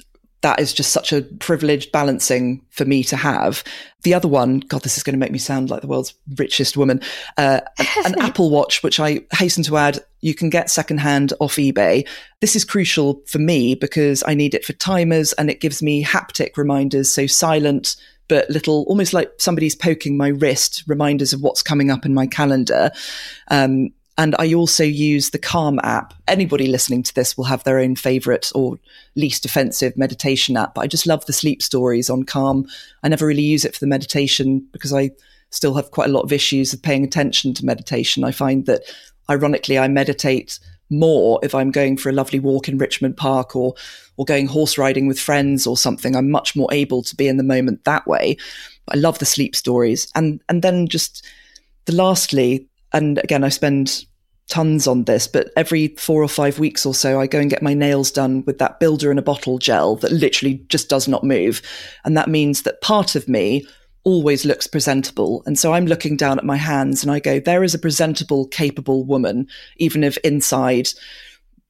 that 0.45 0.59
is 0.59 0.73
just 0.73 0.91
such 0.91 1.11
a 1.11 1.23
privileged 1.23 1.91
balancing 1.91 2.61
for 2.69 2.85
me 2.85 3.03
to 3.05 3.15
have. 3.15 3.63
The 4.03 4.13
other 4.13 4.27
one, 4.27 4.59
God, 4.59 4.83
this 4.83 4.95
is 4.95 5.01
going 5.01 5.15
to 5.15 5.19
make 5.19 5.31
me 5.31 5.39
sound 5.39 5.71
like 5.71 5.81
the 5.81 5.87
world's 5.87 6.13
richest 6.35 6.77
woman. 6.77 7.01
Uh, 7.35 7.61
an 8.05 8.13
Apple 8.19 8.51
Watch, 8.51 8.83
which 8.83 8.99
I 8.99 9.21
hasten 9.31 9.63
to 9.63 9.77
add, 9.77 10.03
you 10.21 10.35
can 10.35 10.51
get 10.51 10.69
secondhand 10.69 11.33
off 11.39 11.55
eBay. 11.55 12.07
This 12.41 12.55
is 12.55 12.63
crucial 12.63 13.23
for 13.25 13.39
me 13.39 13.73
because 13.73 14.23
I 14.27 14.35
need 14.35 14.53
it 14.53 14.63
for 14.63 14.73
timers 14.73 15.33
and 15.33 15.49
it 15.49 15.61
gives 15.61 15.81
me 15.81 16.03
haptic 16.03 16.57
reminders. 16.57 17.11
So 17.11 17.25
silent, 17.25 17.95
but 18.27 18.47
little, 18.47 18.83
almost 18.83 19.13
like 19.13 19.31
somebody's 19.39 19.75
poking 19.75 20.15
my 20.15 20.27
wrist, 20.27 20.83
reminders 20.85 21.33
of 21.33 21.41
what's 21.41 21.63
coming 21.63 21.89
up 21.89 22.05
in 22.05 22.13
my 22.13 22.27
calendar. 22.27 22.91
Um, 23.49 23.89
and 24.17 24.35
I 24.39 24.53
also 24.53 24.83
use 24.83 25.31
the 25.31 25.39
Calm 25.39 25.79
app. 25.83 26.13
Anybody 26.27 26.67
listening 26.67 27.03
to 27.03 27.13
this 27.13 27.35
will 27.35 27.45
have 27.45 27.63
their 27.63 27.79
own 27.79 27.95
favorite 27.95 28.51
or 28.55 28.77
least 29.15 29.45
offensive 29.45 29.97
meditation 29.97 30.55
app, 30.55 30.75
but 30.75 30.81
I 30.81 30.87
just 30.87 31.05
love 31.05 31.25
the 31.25 31.33
sleep 31.33 31.61
stories 31.61 32.09
on 32.09 32.23
Calm. 32.23 32.65
I 33.03 33.09
never 33.09 33.25
really 33.25 33.43
use 33.43 33.65
it 33.65 33.73
for 33.73 33.79
the 33.79 33.87
meditation 33.87 34.65
because 34.71 34.93
I 34.93 35.11
still 35.49 35.73
have 35.75 35.91
quite 35.91 36.09
a 36.09 36.13
lot 36.13 36.23
of 36.23 36.31
issues 36.31 36.73
of 36.73 36.81
paying 36.81 37.03
attention 37.03 37.53
to 37.55 37.65
meditation. 37.65 38.23
I 38.23 38.31
find 38.31 38.65
that 38.67 38.83
ironically, 39.29 39.77
I 39.77 39.87
meditate 39.89 40.59
more 40.89 41.39
if 41.43 41.53
I'm 41.53 41.71
going 41.71 41.97
for 41.97 42.09
a 42.09 42.13
lovely 42.13 42.39
walk 42.39 42.69
in 42.69 42.77
Richmond 42.77 43.17
Park 43.17 43.55
or 43.55 43.73
or 44.17 44.23
going 44.23 44.47
horse 44.47 44.77
riding 44.77 45.07
with 45.07 45.19
friends 45.19 45.67
or 45.67 45.75
something. 45.75 46.15
I'm 46.15 46.31
much 46.31 46.55
more 46.55 46.69
able 46.71 47.03
to 47.03 47.15
be 47.15 47.27
in 47.27 47.37
the 47.37 47.43
moment 47.43 47.83
that 47.83 48.07
way. 48.07 48.37
I 48.87 48.95
love 48.95 49.19
the 49.19 49.25
sleep 49.25 49.55
stories. 49.55 50.09
And 50.15 50.41
and 50.47 50.61
then 50.61 50.87
just 50.87 51.25
the 51.85 51.93
lastly, 51.93 52.67
and 52.95 53.19
again, 53.19 53.43
I 53.43 53.49
spend 53.49 54.05
tons 54.47 54.87
on 54.87 55.03
this, 55.03 55.27
but 55.27 55.51
every 55.57 55.89
four 55.97 56.23
or 56.23 56.27
five 56.27 56.59
weeks 56.59 56.85
or 56.85 56.93
so, 56.93 57.19
I 57.19 57.27
go 57.27 57.39
and 57.39 57.49
get 57.49 57.61
my 57.61 57.73
nails 57.73 58.09
done 58.09 58.43
with 58.45 58.57
that 58.59 58.79
builder 58.79 59.11
in 59.11 59.17
a 59.17 59.23
bottle 59.23 59.57
gel 59.57 59.97
that 59.97 60.11
literally 60.11 60.65
just 60.69 60.89
does 60.89 61.07
not 61.07 61.23
move. 61.23 61.61
And 62.05 62.15
that 62.15 62.29
means 62.29 62.61
that 62.61 62.81
part 62.81 63.15
of 63.15 63.27
me 63.27 63.67
always 64.05 64.45
looks 64.45 64.65
presentable. 64.65 65.43
And 65.45 65.59
so 65.59 65.73
I'm 65.73 65.87
looking 65.87 66.15
down 66.15 66.37
at 66.37 66.45
my 66.45 66.55
hands 66.55 67.03
and 67.03 67.11
I 67.11 67.19
go, 67.19 67.39
there 67.39 67.63
is 67.63 67.73
a 67.73 67.79
presentable, 67.79 68.47
capable 68.47 69.03
woman, 69.03 69.47
even 69.77 70.03
if 70.03 70.15
inside 70.17 70.89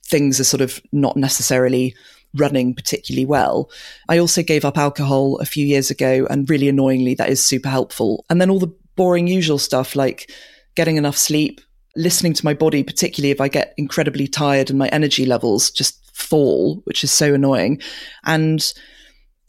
things 0.05 0.39
are 0.39 0.45
sort 0.45 0.61
of 0.61 0.79
not 0.91 1.17
necessarily 1.17 1.95
running 2.35 2.75
particularly 2.75 3.25
well. 3.25 3.71
I 4.09 4.19
also 4.19 4.43
gave 4.43 4.65
up 4.65 4.77
alcohol 4.77 5.37
a 5.39 5.45
few 5.45 5.65
years 5.65 5.89
ago 5.89 6.27
and 6.29 6.49
really 6.49 6.69
annoyingly, 6.69 7.15
that 7.15 7.29
is 7.29 7.43
super 7.43 7.69
helpful. 7.69 8.25
And 8.29 8.39
then 8.39 8.49
all 8.49 8.59
the 8.59 8.75
boring 8.95 9.27
usual 9.27 9.57
stuff 9.57 9.95
like 9.95 10.29
getting 10.75 10.97
enough 10.97 11.17
sleep, 11.17 11.61
listening 11.95 12.33
to 12.33 12.45
my 12.45 12.53
body, 12.53 12.83
particularly 12.83 13.31
if 13.31 13.41
I 13.41 13.47
get 13.47 13.73
incredibly 13.77 14.27
tired 14.27 14.69
and 14.69 14.77
my 14.77 14.87
energy 14.89 15.25
levels 15.25 15.71
just 15.71 16.15
fall, 16.15 16.81
which 16.85 17.03
is 17.03 17.11
so 17.11 17.33
annoying, 17.33 17.81
and 18.25 18.73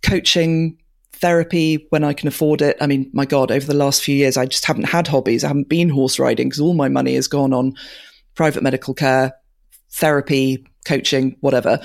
coaching 0.03 0.79
therapy 1.13 1.87
when 1.91 2.05
I 2.05 2.13
can 2.13 2.29
afford 2.29 2.63
it. 2.63 2.77
I 2.81 2.87
mean, 2.87 3.11
my 3.13 3.25
God, 3.25 3.51
over 3.51 3.67
the 3.67 3.75
last 3.75 4.03
few 4.03 4.15
years, 4.15 4.37
I 4.37 4.47
just 4.47 4.67
haven't 4.67 4.85
had 4.85 5.09
hobbies. 5.09 5.45
I 5.45 5.49
haven't 5.49 5.69
been 5.69 5.89
horse 5.89 6.19
riding 6.19 6.49
because 6.49 6.61
all 6.61 6.75
my 6.75 6.89
money 6.89 7.15
has 7.15 7.29
gone 7.29 7.53
on 7.53 7.75
private 8.35 8.63
medical 8.63 8.95
care, 8.95 9.33
therapy, 9.91 10.67
coaching, 10.85 11.37
whatever. 11.41 11.81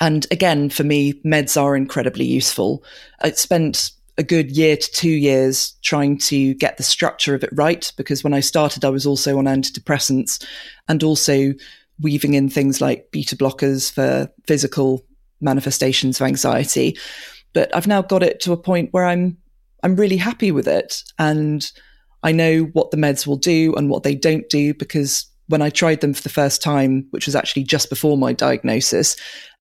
And 0.00 0.26
again, 0.30 0.70
for 0.70 0.84
me, 0.84 1.14
meds 1.24 1.60
are 1.60 1.74
incredibly 1.74 2.24
useful. 2.24 2.84
I 3.20 3.30
spent 3.32 3.90
a 4.16 4.22
good 4.22 4.50
year 4.50 4.76
to 4.76 4.90
two 4.92 5.10
years 5.10 5.72
trying 5.82 6.18
to 6.18 6.54
get 6.54 6.76
the 6.76 6.82
structure 6.82 7.34
of 7.34 7.42
it 7.42 7.50
right. 7.52 7.92
Because 7.96 8.22
when 8.22 8.34
I 8.34 8.40
started, 8.40 8.84
I 8.84 8.90
was 8.90 9.06
also 9.06 9.38
on 9.38 9.44
antidepressants 9.44 10.44
and 10.88 11.02
also 11.02 11.52
weaving 12.00 12.34
in 12.34 12.48
things 12.48 12.80
like 12.80 13.10
beta 13.10 13.36
blockers 13.36 13.92
for 13.92 14.30
physical 14.46 15.04
manifestations 15.40 16.20
of 16.20 16.26
anxiety. 16.26 16.96
But 17.52 17.74
I've 17.74 17.86
now 17.86 18.02
got 18.02 18.22
it 18.22 18.40
to 18.40 18.52
a 18.52 18.56
point 18.56 18.92
where 18.92 19.06
I'm 19.06 19.36
I'm 19.82 19.96
really 19.96 20.16
happy 20.16 20.50
with 20.50 20.66
it. 20.66 21.02
And 21.18 21.70
I 22.22 22.32
know 22.32 22.64
what 22.72 22.90
the 22.90 22.96
meds 22.96 23.26
will 23.26 23.36
do 23.36 23.74
and 23.74 23.90
what 23.90 24.02
they 24.02 24.14
don't 24.14 24.48
do 24.48 24.72
because 24.72 25.26
when 25.48 25.60
I 25.60 25.68
tried 25.68 26.00
them 26.00 26.14
for 26.14 26.22
the 26.22 26.30
first 26.30 26.62
time, 26.62 27.06
which 27.10 27.26
was 27.26 27.36
actually 27.36 27.64
just 27.64 27.90
before 27.90 28.16
my 28.16 28.32
diagnosis, 28.32 29.14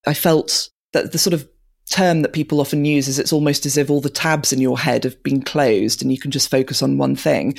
I 0.07 0.13
felt 0.13 0.69
that 0.93 1.11
the 1.11 1.17
sort 1.17 1.33
of 1.33 1.47
term 1.89 2.21
that 2.21 2.33
people 2.33 2.61
often 2.61 2.85
use 2.85 3.07
is 3.07 3.19
it's 3.19 3.33
almost 3.33 3.65
as 3.65 3.77
if 3.77 3.89
all 3.89 4.01
the 4.01 4.09
tabs 4.09 4.53
in 4.53 4.61
your 4.61 4.79
head 4.79 5.03
have 5.03 5.21
been 5.23 5.41
closed 5.41 6.01
and 6.01 6.11
you 6.11 6.19
can 6.19 6.31
just 6.31 6.49
focus 6.49 6.81
on 6.81 6.97
one 6.97 7.15
thing. 7.15 7.57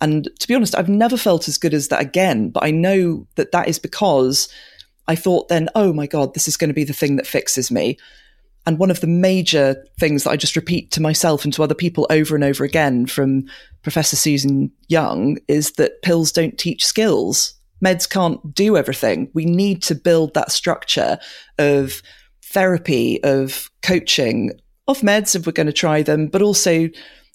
And 0.00 0.28
to 0.40 0.48
be 0.48 0.54
honest, 0.54 0.76
I've 0.76 0.88
never 0.88 1.16
felt 1.16 1.48
as 1.48 1.58
good 1.58 1.74
as 1.74 1.88
that 1.88 2.00
again, 2.00 2.50
but 2.50 2.64
I 2.64 2.70
know 2.70 3.26
that 3.36 3.52
that 3.52 3.68
is 3.68 3.78
because 3.78 4.48
I 5.08 5.14
thought 5.14 5.48
then, 5.48 5.68
oh 5.74 5.92
my 5.92 6.06
God, 6.06 6.34
this 6.34 6.48
is 6.48 6.56
going 6.56 6.68
to 6.68 6.74
be 6.74 6.84
the 6.84 6.92
thing 6.92 7.16
that 7.16 7.26
fixes 7.26 7.70
me. 7.70 7.98
And 8.66 8.78
one 8.78 8.90
of 8.90 9.00
the 9.00 9.08
major 9.08 9.84
things 9.98 10.24
that 10.24 10.30
I 10.30 10.36
just 10.36 10.56
repeat 10.56 10.92
to 10.92 11.02
myself 11.02 11.44
and 11.44 11.52
to 11.54 11.62
other 11.62 11.74
people 11.74 12.06
over 12.10 12.34
and 12.34 12.44
over 12.44 12.62
again 12.62 13.06
from 13.06 13.46
Professor 13.82 14.16
Susan 14.16 14.70
Young 14.88 15.38
is 15.48 15.72
that 15.72 16.02
pills 16.02 16.30
don't 16.30 16.58
teach 16.58 16.84
skills. 16.84 17.54
Meds 17.84 18.08
can't 18.08 18.54
do 18.54 18.76
everything. 18.76 19.30
We 19.34 19.44
need 19.44 19.82
to 19.84 19.96
build 19.96 20.34
that 20.34 20.52
structure 20.52 21.18
of 21.58 22.02
therapy, 22.52 23.22
of 23.24 23.70
coaching, 23.82 24.52
of 24.88 25.00
meds 25.00 25.34
if 25.34 25.46
we're 25.46 25.52
going 25.52 25.66
to 25.66 25.72
try 25.72 26.02
them, 26.02 26.26
but 26.26 26.42
also 26.42 26.88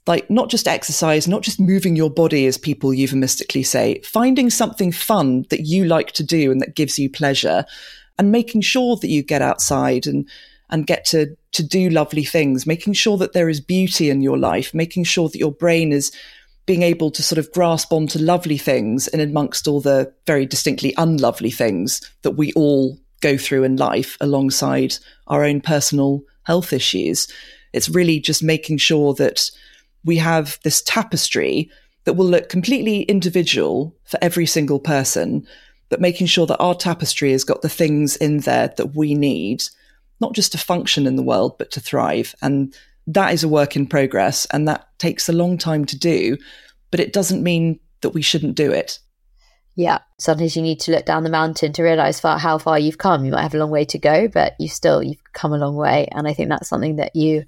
like 0.06 0.30
not 0.30 0.50
just 0.50 0.68
exercise, 0.68 1.28
not 1.28 1.42
just 1.42 1.60
moving 1.60 1.96
your 1.96 2.10
body, 2.10 2.46
as 2.46 2.58
people 2.58 2.94
euphemistically 2.94 3.64
say, 3.64 4.00
finding 4.02 4.50
something 4.50 4.92
fun 4.92 5.46
that 5.50 5.66
you 5.66 5.84
like 5.84 6.14
to 6.14 6.24
do 6.24 6.52
and 6.52 6.62
that 6.62 6.76
gives 6.76 6.98
you 6.98 7.10
pleasure, 7.10 7.66
and 8.18 8.32
making 8.32 8.62
sure 8.62 8.96
that 8.96 9.10
you 9.10 9.22
get 9.22 9.42
outside 9.42 10.08
and 10.08 10.28
and 10.70 10.88
get 10.88 11.06
to 11.06 11.36
to 11.54 11.64
do 11.64 11.90
lovely 11.90 12.24
things, 12.24 12.66
making 12.66 12.94
sure 12.94 13.18
that 13.18 13.34
there 13.34 13.50
is 13.50 13.60
beauty 13.60 14.10
in 14.10 14.22
your 14.22 14.38
life, 14.38 14.74
making 14.74 15.04
sure 15.04 15.30
that 15.30 15.40
your 15.40 15.52
brain 15.52 15.92
is 15.92 16.12
being 16.66 16.84
able 16.84 17.10
to 17.10 17.24
sort 17.24 17.40
of 17.40 17.52
grasp 17.54 17.94
onto 17.94 18.20
lovely 18.20 18.58
things 18.58 19.08
and 19.08 19.22
amongst 19.22 19.68
all 19.68 19.80
the 19.80 20.14
very 20.26 20.46
distinctly 20.46 20.94
unlovely 20.98 21.50
things 21.50 22.02
that 22.24 22.32
we 22.32 22.52
all 22.54 23.00
go 23.22 23.38
through 23.38 23.64
in 23.64 23.76
life 23.78 24.18
alongside 24.22 24.96
our 25.28 25.44
own 25.44 25.62
personal 25.62 26.22
health 26.44 26.74
issues. 26.74 27.28
It's 27.74 27.90
really 27.90 28.20
just 28.20 28.44
making 28.44 28.78
sure 28.78 29.14
that 29.16 29.50
we 30.06 30.18
have 30.18 30.60
this 30.64 30.82
tapestry 30.82 31.70
that 32.06 32.14
will 32.14 32.26
look 32.26 32.48
completely 32.48 33.02
individual 33.04 33.96
for 34.06 34.18
every 34.22 34.46
single 34.46 34.80
person, 34.80 35.46
but 35.90 36.00
making 36.00 36.28
sure 36.28 36.46
that 36.46 36.60
our 36.60 36.76
tapestry 36.76 37.32
has 37.32 37.44
got 37.44 37.62
the 37.62 37.70
things 37.70 38.16
in 38.16 38.40
there 38.40 38.74
that 38.78 38.96
we 38.96 39.14
need, 39.14 39.64
not 40.22 40.34
just 40.34 40.54
to 40.54 40.58
function 40.58 41.06
in 41.06 41.18
the 41.18 41.24
world, 41.24 41.58
but 41.58 41.72
to 41.72 41.82
thrive. 41.82 42.34
And 42.42 42.74
that 43.08 43.34
is 43.34 43.44
a 43.44 43.50
work 43.50 43.76
in 43.76 43.88
progress 43.88 44.46
and 44.52 44.68
that 44.68 44.88
takes 45.00 45.28
a 45.28 45.34
long 45.34 45.58
time 45.58 45.86
to 45.86 45.98
do, 45.98 46.38
but 46.92 47.00
it 47.00 47.14
doesn't 47.14 47.44
mean 47.44 47.80
that 48.02 48.12
we 48.12 48.22
shouldn't 48.22 48.56
do 48.56 48.72
it. 48.72 49.00
Yeah. 49.78 50.00
Sometimes 50.18 50.56
you 50.56 50.64
need 50.64 50.80
to 50.82 50.92
look 50.92 51.06
down 51.06 51.24
the 51.24 51.30
mountain 51.30 51.72
to 51.74 51.84
realize 51.84 52.20
far, 52.20 52.40
how 52.40 52.58
far 52.58 52.80
you've 52.80 52.98
come. 52.98 53.24
You 53.24 53.32
might 53.32 53.44
have 53.44 53.54
a 53.54 53.60
long 53.60 53.70
way 53.70 53.86
to 53.86 54.00
go, 54.00 54.28
but 54.28 54.56
you 54.60 54.68
still, 54.68 55.04
you've 55.04 55.22
come 55.34 55.54
a 55.54 55.58
long 55.58 55.76
way. 55.76 56.08
And 56.12 56.28
I 56.28 56.34
think 56.34 56.50
that's 56.50 56.68
something 56.68 56.96
that 56.96 57.16
you 57.16 57.46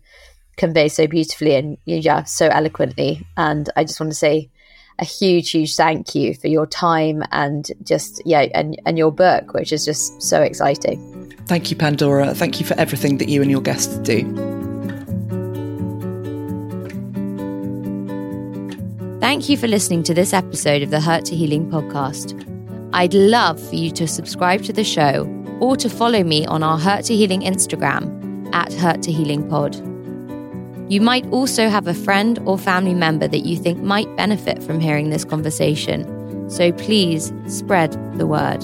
convey 0.55 0.89
so 0.89 1.07
beautifully 1.07 1.55
and 1.55 1.77
yeah, 1.85 2.23
so 2.25 2.47
eloquently. 2.47 3.25
And 3.35 3.67
I 3.75 3.83
just 3.83 3.99
want 3.99 4.11
to 4.11 4.17
say 4.17 4.51
a 4.99 5.05
huge, 5.05 5.49
huge 5.49 5.75
thank 5.75 6.13
you 6.13 6.35
for 6.35 6.49
your 6.49 6.67
time 6.67 7.23
and 7.31 7.67
just, 7.83 8.21
yeah, 8.27 8.41
and, 8.53 8.79
and 8.85 8.95
your 8.95 9.11
book, 9.11 9.55
which 9.55 9.73
is 9.73 9.83
just 9.83 10.21
so 10.21 10.39
exciting. 10.39 11.33
Thank 11.47 11.71
you, 11.71 11.77
Pandora. 11.77 12.35
Thank 12.35 12.59
you 12.59 12.65
for 12.65 12.75
everything 12.75 13.17
that 13.17 13.29
you 13.29 13.41
and 13.41 13.49
your 13.49 13.61
guests 13.61 13.97
do. 13.97 14.58
Thank 19.19 19.49
you 19.49 19.57
for 19.57 19.67
listening 19.67 20.03
to 20.03 20.13
this 20.13 20.31
episode 20.31 20.81
of 20.81 20.91
the 20.91 21.01
Hurt 21.01 21.25
to 21.25 21.35
Healing 21.35 21.69
podcast. 21.69 22.33
I'd 22.93 23.13
love 23.13 23.61
for 23.61 23.75
you 23.75 23.91
to 23.91 24.07
subscribe 24.07 24.63
to 24.63 24.71
the 24.71 24.85
show 24.85 25.27
or 25.59 25.75
to 25.75 25.89
follow 25.89 26.23
me 26.23 26.45
on 26.45 26.63
our 26.63 26.79
Hurt 26.79 27.03
to 27.05 27.15
Healing 27.17 27.41
Instagram 27.41 28.49
at 28.53 28.71
Hurt 28.71 29.03
to 29.03 29.11
Healing 29.11 29.45
Pod. 29.49 29.75
You 30.89 31.01
might 31.01 31.27
also 31.31 31.67
have 31.67 31.85
a 31.85 31.93
friend 31.93 32.39
or 32.45 32.57
family 32.57 32.93
member 32.93 33.27
that 33.27 33.45
you 33.45 33.57
think 33.57 33.79
might 33.79 34.15
benefit 34.15 34.63
from 34.63 34.79
hearing 34.79 35.09
this 35.09 35.25
conversation, 35.25 36.49
so 36.49 36.71
please 36.71 37.33
spread 37.45 37.91
the 38.17 38.25
word. 38.25 38.63